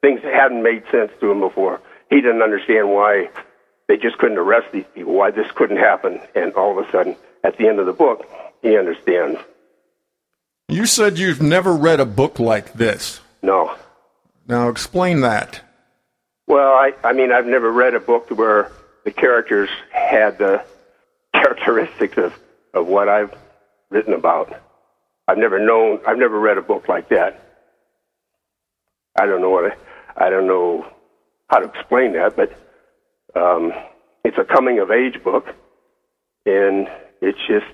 things 0.00 0.20
hadn't 0.22 0.62
made 0.62 0.82
sense 0.90 1.12
to 1.20 1.30
him 1.30 1.40
before. 1.40 1.80
He 2.10 2.16
didn't 2.16 2.42
understand 2.42 2.90
why 2.90 3.28
they 3.88 3.96
just 3.96 4.18
couldn't 4.18 4.38
arrest 4.38 4.72
these 4.72 4.84
people, 4.94 5.14
why 5.14 5.30
this 5.30 5.50
couldn't 5.54 5.78
happen, 5.78 6.20
and 6.34 6.52
all 6.54 6.76
of 6.76 6.86
a 6.86 6.90
sudden, 6.90 7.16
at 7.44 7.56
the 7.58 7.68
end 7.68 7.78
of 7.78 7.86
the 7.86 7.92
book, 7.92 8.26
he 8.62 8.76
understands. 8.76 9.38
You 10.68 10.86
said 10.86 11.18
you've 11.18 11.42
never 11.42 11.72
read 11.72 12.00
a 12.00 12.06
book 12.06 12.40
like 12.40 12.72
this. 12.72 13.20
No. 13.42 13.74
Now 14.48 14.68
explain 14.68 15.20
that. 15.20 15.60
Well, 16.46 16.72
I, 16.74 16.92
I 17.02 17.12
mean, 17.12 17.32
I've 17.32 17.46
never 17.46 17.70
read 17.72 17.94
a 17.94 18.00
book 18.00 18.30
where 18.30 18.70
the 19.04 19.10
characters 19.10 19.68
had 19.90 20.38
the 20.38 20.62
characteristics 21.34 22.16
of, 22.18 22.32
of 22.74 22.86
what 22.86 23.08
I've 23.08 23.34
written 23.90 24.14
about. 24.14 24.52
I've 25.28 25.38
never 25.38 25.58
known, 25.58 26.00
I've 26.06 26.18
never 26.18 26.38
read 26.38 26.58
a 26.58 26.62
book 26.62 26.88
like 26.88 27.08
that. 27.08 27.34
I 29.18 29.26
don't 29.26 29.40
know 29.40 29.50
what 29.50 29.72
I, 29.72 30.26
I 30.26 30.30
don't 30.30 30.46
know 30.46 30.86
how 31.48 31.58
to 31.58 31.66
explain 31.66 32.12
that, 32.14 32.36
but 32.36 32.50
um, 33.34 33.72
it's 34.24 34.38
a 34.38 34.44
coming 34.44 34.78
of 34.78 34.90
age 34.90 35.22
book, 35.22 35.46
and 36.44 36.88
it's 37.20 37.38
just 37.48 37.66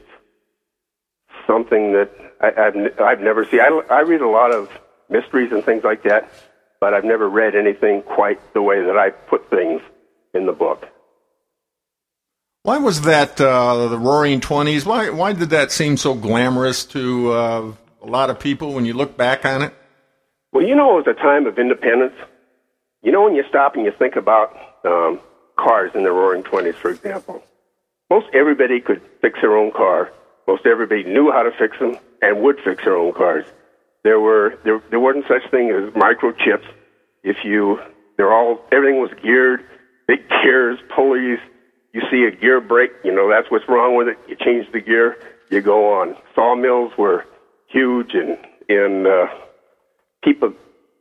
something 1.46 1.92
that 1.92 2.10
I, 2.40 2.48
I've 2.66 3.00
I've 3.00 3.20
never 3.20 3.44
seen. 3.44 3.60
I, 3.60 3.80
I 3.90 4.00
read 4.00 4.20
a 4.20 4.28
lot 4.28 4.52
of 4.52 4.70
mysteries 5.08 5.52
and 5.52 5.64
things 5.64 5.84
like 5.84 6.02
that, 6.04 6.28
but 6.82 6.94
I've 6.94 7.04
never 7.04 7.28
read 7.28 7.54
anything 7.54 8.02
quite 8.02 8.40
the 8.54 8.60
way 8.60 8.84
that 8.84 8.98
I 8.98 9.10
put 9.10 9.48
things 9.50 9.80
in 10.34 10.46
the 10.46 10.52
book. 10.52 10.88
Why 12.64 12.78
was 12.78 13.02
that 13.02 13.40
uh, 13.40 13.86
the 13.86 13.96
Roaring 13.96 14.40
Twenties? 14.40 14.84
Why 14.84 15.08
why 15.10 15.32
did 15.32 15.50
that 15.50 15.70
seem 15.70 15.96
so 15.96 16.12
glamorous 16.12 16.84
to 16.86 17.30
uh, 17.30 17.72
a 18.02 18.06
lot 18.06 18.30
of 18.30 18.40
people 18.40 18.72
when 18.72 18.84
you 18.84 18.94
look 18.94 19.16
back 19.16 19.44
on 19.44 19.62
it? 19.62 19.72
Well, 20.52 20.66
you 20.66 20.74
know, 20.74 20.98
it 20.98 21.06
was 21.06 21.16
a 21.16 21.20
time 21.22 21.46
of 21.46 21.56
independence. 21.56 22.16
You 23.02 23.12
know, 23.12 23.22
when 23.22 23.36
you 23.36 23.44
stop 23.48 23.76
and 23.76 23.84
you 23.84 23.92
think 23.92 24.16
about 24.16 24.56
um, 24.84 25.20
cars 25.54 25.92
in 25.94 26.02
the 26.02 26.10
Roaring 26.10 26.42
Twenties, 26.42 26.74
for 26.74 26.90
example, 26.90 27.44
most 28.10 28.26
everybody 28.34 28.80
could 28.80 29.00
fix 29.20 29.40
their 29.40 29.56
own 29.56 29.70
car. 29.70 30.10
Most 30.48 30.66
everybody 30.66 31.04
knew 31.04 31.30
how 31.30 31.44
to 31.44 31.52
fix 31.52 31.78
them 31.78 31.96
and 32.22 32.42
would 32.42 32.58
fix 32.58 32.82
their 32.82 32.96
own 32.96 33.12
cars. 33.12 33.44
There 34.04 34.20
were 34.20 34.58
there, 34.64 34.82
there 34.90 35.00
wasn't 35.00 35.26
such 35.28 35.48
thing 35.50 35.70
as 35.70 35.92
microchips. 35.94 36.66
If 37.22 37.36
you 37.44 37.78
they're 38.16 38.32
all 38.32 38.60
everything 38.72 39.00
was 39.00 39.10
geared, 39.22 39.64
big 40.06 40.28
gears, 40.28 40.78
pulleys. 40.94 41.38
You 41.92 42.00
see 42.10 42.24
a 42.24 42.30
gear 42.30 42.60
break, 42.60 42.90
you 43.04 43.12
know 43.14 43.28
that's 43.28 43.50
what's 43.50 43.68
wrong 43.68 43.96
with 43.96 44.08
it. 44.08 44.18
You 44.26 44.36
change 44.36 44.70
the 44.72 44.80
gear, 44.80 45.18
you 45.50 45.60
go 45.60 45.92
on. 45.92 46.16
Sawmills 46.34 46.96
were 46.96 47.26
huge, 47.68 48.14
and 48.14 48.38
and 48.68 49.06
uh, 49.06 49.26
people, 50.24 50.54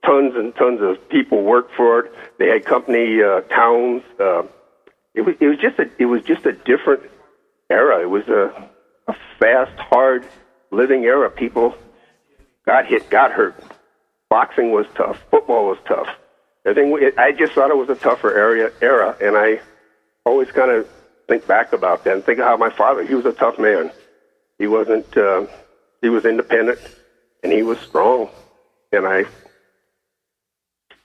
tons 0.06 0.34
and 0.36 0.54
tons 0.56 0.82
of 0.82 1.10
people 1.10 1.43
worked 1.43 1.74
for 1.76 1.99
it. 2.02 2.12
They 2.38 2.47
had 2.47 2.66
company 2.66 3.22
uh, 3.24 3.41
towns. 3.41 4.04
Uh, 4.20 4.43
it 5.14 5.22
was 5.22 5.36
it 5.39 5.47
was 5.47 5.58
just 5.58 5.80
a 5.80 5.89
it 5.97 6.06
was 6.06 6.22
just 6.24 6.45
a 6.45 6.54
different 6.54 7.04
era. 7.70 8.02
It 8.02 8.10
was 8.10 8.28
a, 8.28 8.70
a 9.08 9.16
fast, 9.39 9.78
hard 9.80 10.28
living 10.72 11.04
era. 11.04 11.30
People 11.30 11.76
got 12.66 12.86
hit, 12.86 13.09
got 13.09 13.32
hurt. 13.32 13.55
Boxing 14.30 14.72
was 14.72 14.86
tough. 14.95 15.18
Football 15.30 15.68
was 15.68 15.78
tough. 15.88 16.07
I 16.66 16.70
Everything. 16.70 17.12
I 17.18 17.32
just 17.32 17.53
thought 17.53 17.72
it 17.72 17.78
was 17.78 17.89
a 17.89 17.95
tougher 17.95 18.36
area 18.36 18.72
era, 18.82 19.18
and 19.22 19.36
I 19.36 19.59
always 20.26 20.51
kind 20.51 20.72
of 20.72 20.88
think 21.28 21.47
back 21.47 21.74
about 21.74 22.03
that 22.03 22.14
and 22.14 22.24
think 22.24 22.39
of 22.39 22.45
how 22.45 22.57
my 22.57 22.70
father. 22.70 23.03
He 23.03 23.16
was 23.16 23.26
a 23.26 23.34
tough 23.34 23.57
man. 23.57 23.91
He 24.59 24.68
wasn't. 24.68 25.18
Uh, 25.18 25.47
he 26.01 26.09
was 26.09 26.26
independent, 26.26 26.80
and 27.43 27.51
he 27.51 27.64
was 27.64 27.80
strong. 27.80 28.30
And 28.91 29.07
I 29.07 29.26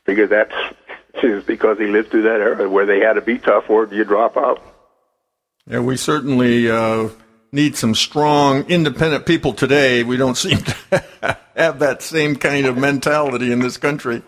figure 0.04 0.26
that 0.26 0.52
is 1.22 1.44
because 1.44 1.78
he 1.78 1.86
lived 1.86 2.10
through 2.10 2.22
that 2.22 2.40
era 2.40 2.68
where 2.68 2.86
they 2.86 3.00
had 3.00 3.14
to 3.14 3.22
be 3.22 3.38
tough 3.38 3.70
or 3.70 3.86
you 3.86 4.04
drop 4.04 4.36
out. 4.36 4.62
Yeah, 5.68 5.80
we 5.80 5.96
certainly 5.96 6.70
uh, 6.70 7.08
need 7.50 7.76
some 7.76 7.94
strong, 7.94 8.64
independent 8.68 9.26
people 9.26 9.52
today. 9.52 10.04
We 10.04 10.16
don't 10.16 10.36
seem 10.36 10.58
to 10.58 11.38
have 11.56 11.78
that 11.78 12.02
same 12.02 12.36
kind 12.36 12.66
of 12.66 12.76
mentality 12.76 13.50
in 13.50 13.60
this 13.60 13.76
country. 13.76 14.22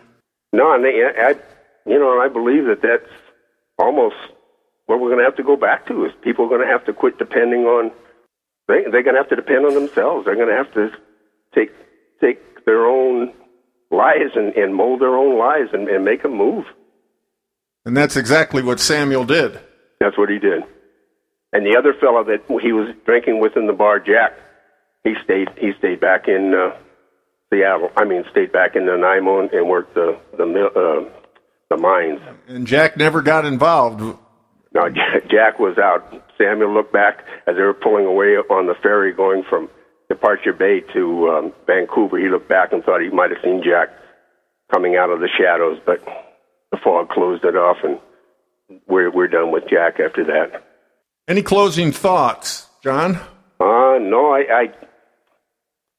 No, 0.52 0.74
and 0.74 0.84
they, 0.84 1.02
I, 1.04 1.34
you 1.86 1.98
know, 1.98 2.20
I 2.20 2.28
believe 2.28 2.64
that 2.64 2.80
that's 2.82 3.12
almost 3.78 4.16
what 4.86 5.00
we're 5.00 5.08
going 5.08 5.18
to 5.18 5.24
have 5.24 5.36
to 5.36 5.42
go 5.42 5.56
back 5.56 5.86
to. 5.86 6.06
Is 6.06 6.12
people 6.22 6.46
are 6.46 6.48
going 6.48 6.66
to 6.66 6.72
have 6.72 6.84
to 6.86 6.92
quit 6.92 7.18
depending 7.18 7.64
on 7.64 7.92
they, 8.68 8.82
they're 8.90 9.02
going 9.02 9.14
to 9.14 9.20
have 9.20 9.28
to 9.30 9.36
depend 9.36 9.66
on 9.66 9.74
themselves. 9.74 10.24
They're 10.24 10.36
going 10.36 10.48
to 10.48 10.54
have 10.54 10.72
to 10.74 10.90
take 11.54 11.72
take 12.20 12.64
their 12.64 12.86
own 12.86 13.32
lives 13.90 14.32
and, 14.34 14.54
and 14.54 14.74
mold 14.74 15.00
their 15.00 15.16
own 15.16 15.38
lives 15.38 15.70
and, 15.72 15.88
and 15.88 16.04
make 16.04 16.22
them 16.22 16.36
move. 16.36 16.64
And 17.84 17.96
that's 17.96 18.16
exactly 18.16 18.62
what 18.62 18.80
Samuel 18.80 19.24
did. 19.24 19.58
That's 20.00 20.18
what 20.18 20.28
he 20.28 20.38
did. 20.38 20.62
And 21.52 21.64
the 21.64 21.76
other 21.78 21.94
fellow 21.94 22.22
that 22.24 22.44
he 22.60 22.72
was 22.72 22.94
drinking 23.06 23.40
with 23.40 23.56
in 23.56 23.66
the 23.66 23.72
bar, 23.72 23.98
Jack, 23.98 24.32
he 25.04 25.14
stayed. 25.24 25.48
He 25.58 25.72
stayed 25.78 26.00
back 26.00 26.28
in 26.28 26.54
uh, 26.54 26.76
Seattle. 27.53 27.90
I 27.96 28.05
mean, 28.05 28.24
stayed 28.30 28.53
back 28.53 28.76
in 28.76 28.86
Nanaimo 28.86 29.40
and, 29.40 29.51
and 29.53 29.68
worked 29.68 29.94
the 29.94 30.18
the 30.36 30.44
uh, 30.44 31.09
the 31.70 31.76
mines. 31.76 32.20
And 32.46 32.66
Jack 32.66 32.96
never 32.96 33.22
got 33.22 33.44
involved. 33.44 34.01
No, 34.74 34.88
Jack 35.30 35.59
was 35.59 35.78
out. 35.78 36.22
Samuel 36.36 36.72
looked 36.72 36.92
back 36.92 37.24
as 37.46 37.57
they 37.57 37.62
were 37.62 37.74
pulling 37.74 38.07
away 38.07 38.36
on 38.36 38.66
the 38.66 38.74
ferry 38.82 39.12
going 39.12 39.42
from 39.49 39.68
Departure 40.09 40.53
Bay 40.53 40.80
to 40.94 41.28
um, 41.28 41.53
Vancouver. 41.66 42.18
He 42.18 42.28
looked 42.28 42.49
back 42.49 42.72
and 42.72 42.82
thought 42.84 43.01
he 43.01 43.11
might 43.11 43.30
have 43.30 43.40
seen 43.42 43.62
Jack 43.64 43.90
coming 44.72 44.96
out 44.96 45.11
of 45.11 45.20
the 45.20 45.28
shadows, 45.38 45.78
but 45.84 46.05
the 46.70 46.78
fog 46.82 47.09
closed 47.09 47.44
it 47.44 47.57
off, 47.57 47.78
and 47.82 47.99
we're 48.86 49.11
we're 49.11 49.28
done 49.28 49.51
with 49.51 49.64
Jack 49.68 50.01
after 50.01 50.24
that. 50.24 50.64
Any 51.26 51.42
closing 51.42 51.92
thoughts, 51.92 52.66
John? 52.82 53.16
Uh, 53.61 53.99
no, 54.01 54.32
I, 54.32 54.44
I 54.51 54.72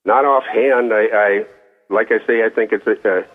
not 0.05 0.25
offhand. 0.25 0.93
I, 0.93 1.07
I 1.13 1.45
like 1.89 2.11
I 2.11 2.25
say, 2.25 2.43
I 2.43 2.49
think 2.49 2.71
it's 2.71 2.85
a, 2.87 3.25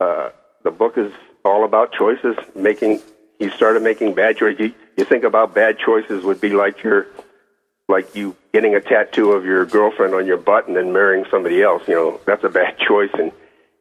uh, 0.00 0.30
the 0.64 0.70
book 0.70 0.96
is 0.96 1.12
all 1.44 1.64
about 1.64 1.92
choices. 1.92 2.36
Making 2.54 3.00
you 3.38 3.50
started 3.50 3.82
making 3.82 4.14
bad 4.14 4.36
choices. 4.36 4.60
You, 4.60 4.74
you 4.96 5.04
think 5.04 5.24
about 5.24 5.54
bad 5.54 5.78
choices 5.78 6.24
would 6.24 6.40
be 6.40 6.50
like 6.50 6.82
your 6.82 7.06
like 7.88 8.14
you 8.14 8.36
getting 8.52 8.74
a 8.74 8.80
tattoo 8.80 9.32
of 9.32 9.44
your 9.44 9.66
girlfriend 9.66 10.14
on 10.14 10.26
your 10.26 10.36
butt 10.36 10.68
and 10.68 10.76
then 10.76 10.92
marrying 10.92 11.24
somebody 11.30 11.62
else. 11.62 11.82
You 11.88 11.94
know, 11.94 12.20
that's 12.26 12.44
a 12.44 12.48
bad 12.48 12.78
choice, 12.88 13.10
and 13.14 13.32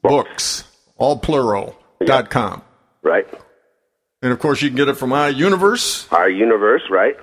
Books, 0.03 0.63
all 0.97 1.17
plural, 1.19 1.75
dot 2.05 2.29
com. 2.29 2.61
Right. 3.03 3.27
And 4.21 4.31
of 4.31 4.37
course, 4.39 4.61
you 4.61 4.69
can 4.69 4.77
get 4.77 4.87
it 4.87 4.95
from 4.97 5.09
iUniverse. 5.11 6.11
Our 6.13 6.29
universe, 6.29 6.83
right? 6.91 7.15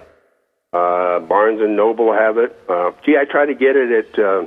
Uh, 0.72 1.20
Barnes 1.20 1.60
and 1.60 1.76
Noble 1.76 2.12
have 2.12 2.38
it. 2.38 2.56
Uh, 2.68 2.90
gee, 3.06 3.16
I 3.16 3.24
tried 3.24 3.46
to 3.46 3.54
get 3.54 3.76
it 3.76 3.90
at 3.90 4.18
uh, 4.18 4.46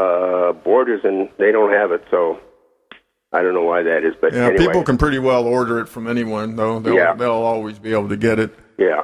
uh, 0.00 0.52
Borders, 0.52 1.00
and 1.04 1.28
they 1.38 1.52
don't 1.52 1.72
have 1.72 1.90
it. 1.92 2.02
So 2.10 2.38
I 3.32 3.42
don't 3.42 3.54
know 3.54 3.62
why 3.64 3.82
that 3.82 4.04
is. 4.04 4.14
But 4.20 4.32
Yeah, 4.32 4.46
anyway, 4.46 4.66
people 4.66 4.82
can 4.82 4.96
pretty 4.98 5.18
well 5.18 5.44
order 5.46 5.78
it 5.80 5.88
from 5.88 6.08
anyone, 6.08 6.56
though. 6.56 6.78
They'll, 6.80 6.94
Yeah. 6.94 7.14
they'll 7.14 7.30
always 7.32 7.78
be 7.78 7.92
able 7.92 8.08
to 8.08 8.16
get 8.16 8.38
it. 8.38 8.50
yeah. 8.78 9.02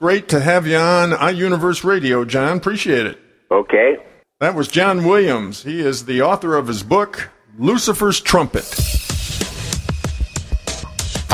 Great 0.00 0.28
to 0.28 0.38
have 0.38 0.64
you 0.64 0.76
on 0.76 1.10
iUniverse 1.10 1.82
Radio, 1.82 2.24
John. 2.24 2.58
Appreciate 2.58 3.04
it. 3.04 3.18
Okay. 3.50 3.96
That 4.38 4.54
was 4.54 4.68
John 4.68 5.04
Williams. 5.04 5.64
He 5.64 5.80
is 5.80 6.04
the 6.04 6.22
author 6.22 6.54
of 6.54 6.68
his 6.68 6.84
book, 6.84 7.30
Lucifer's 7.58 8.20
Trumpet. 8.20 8.62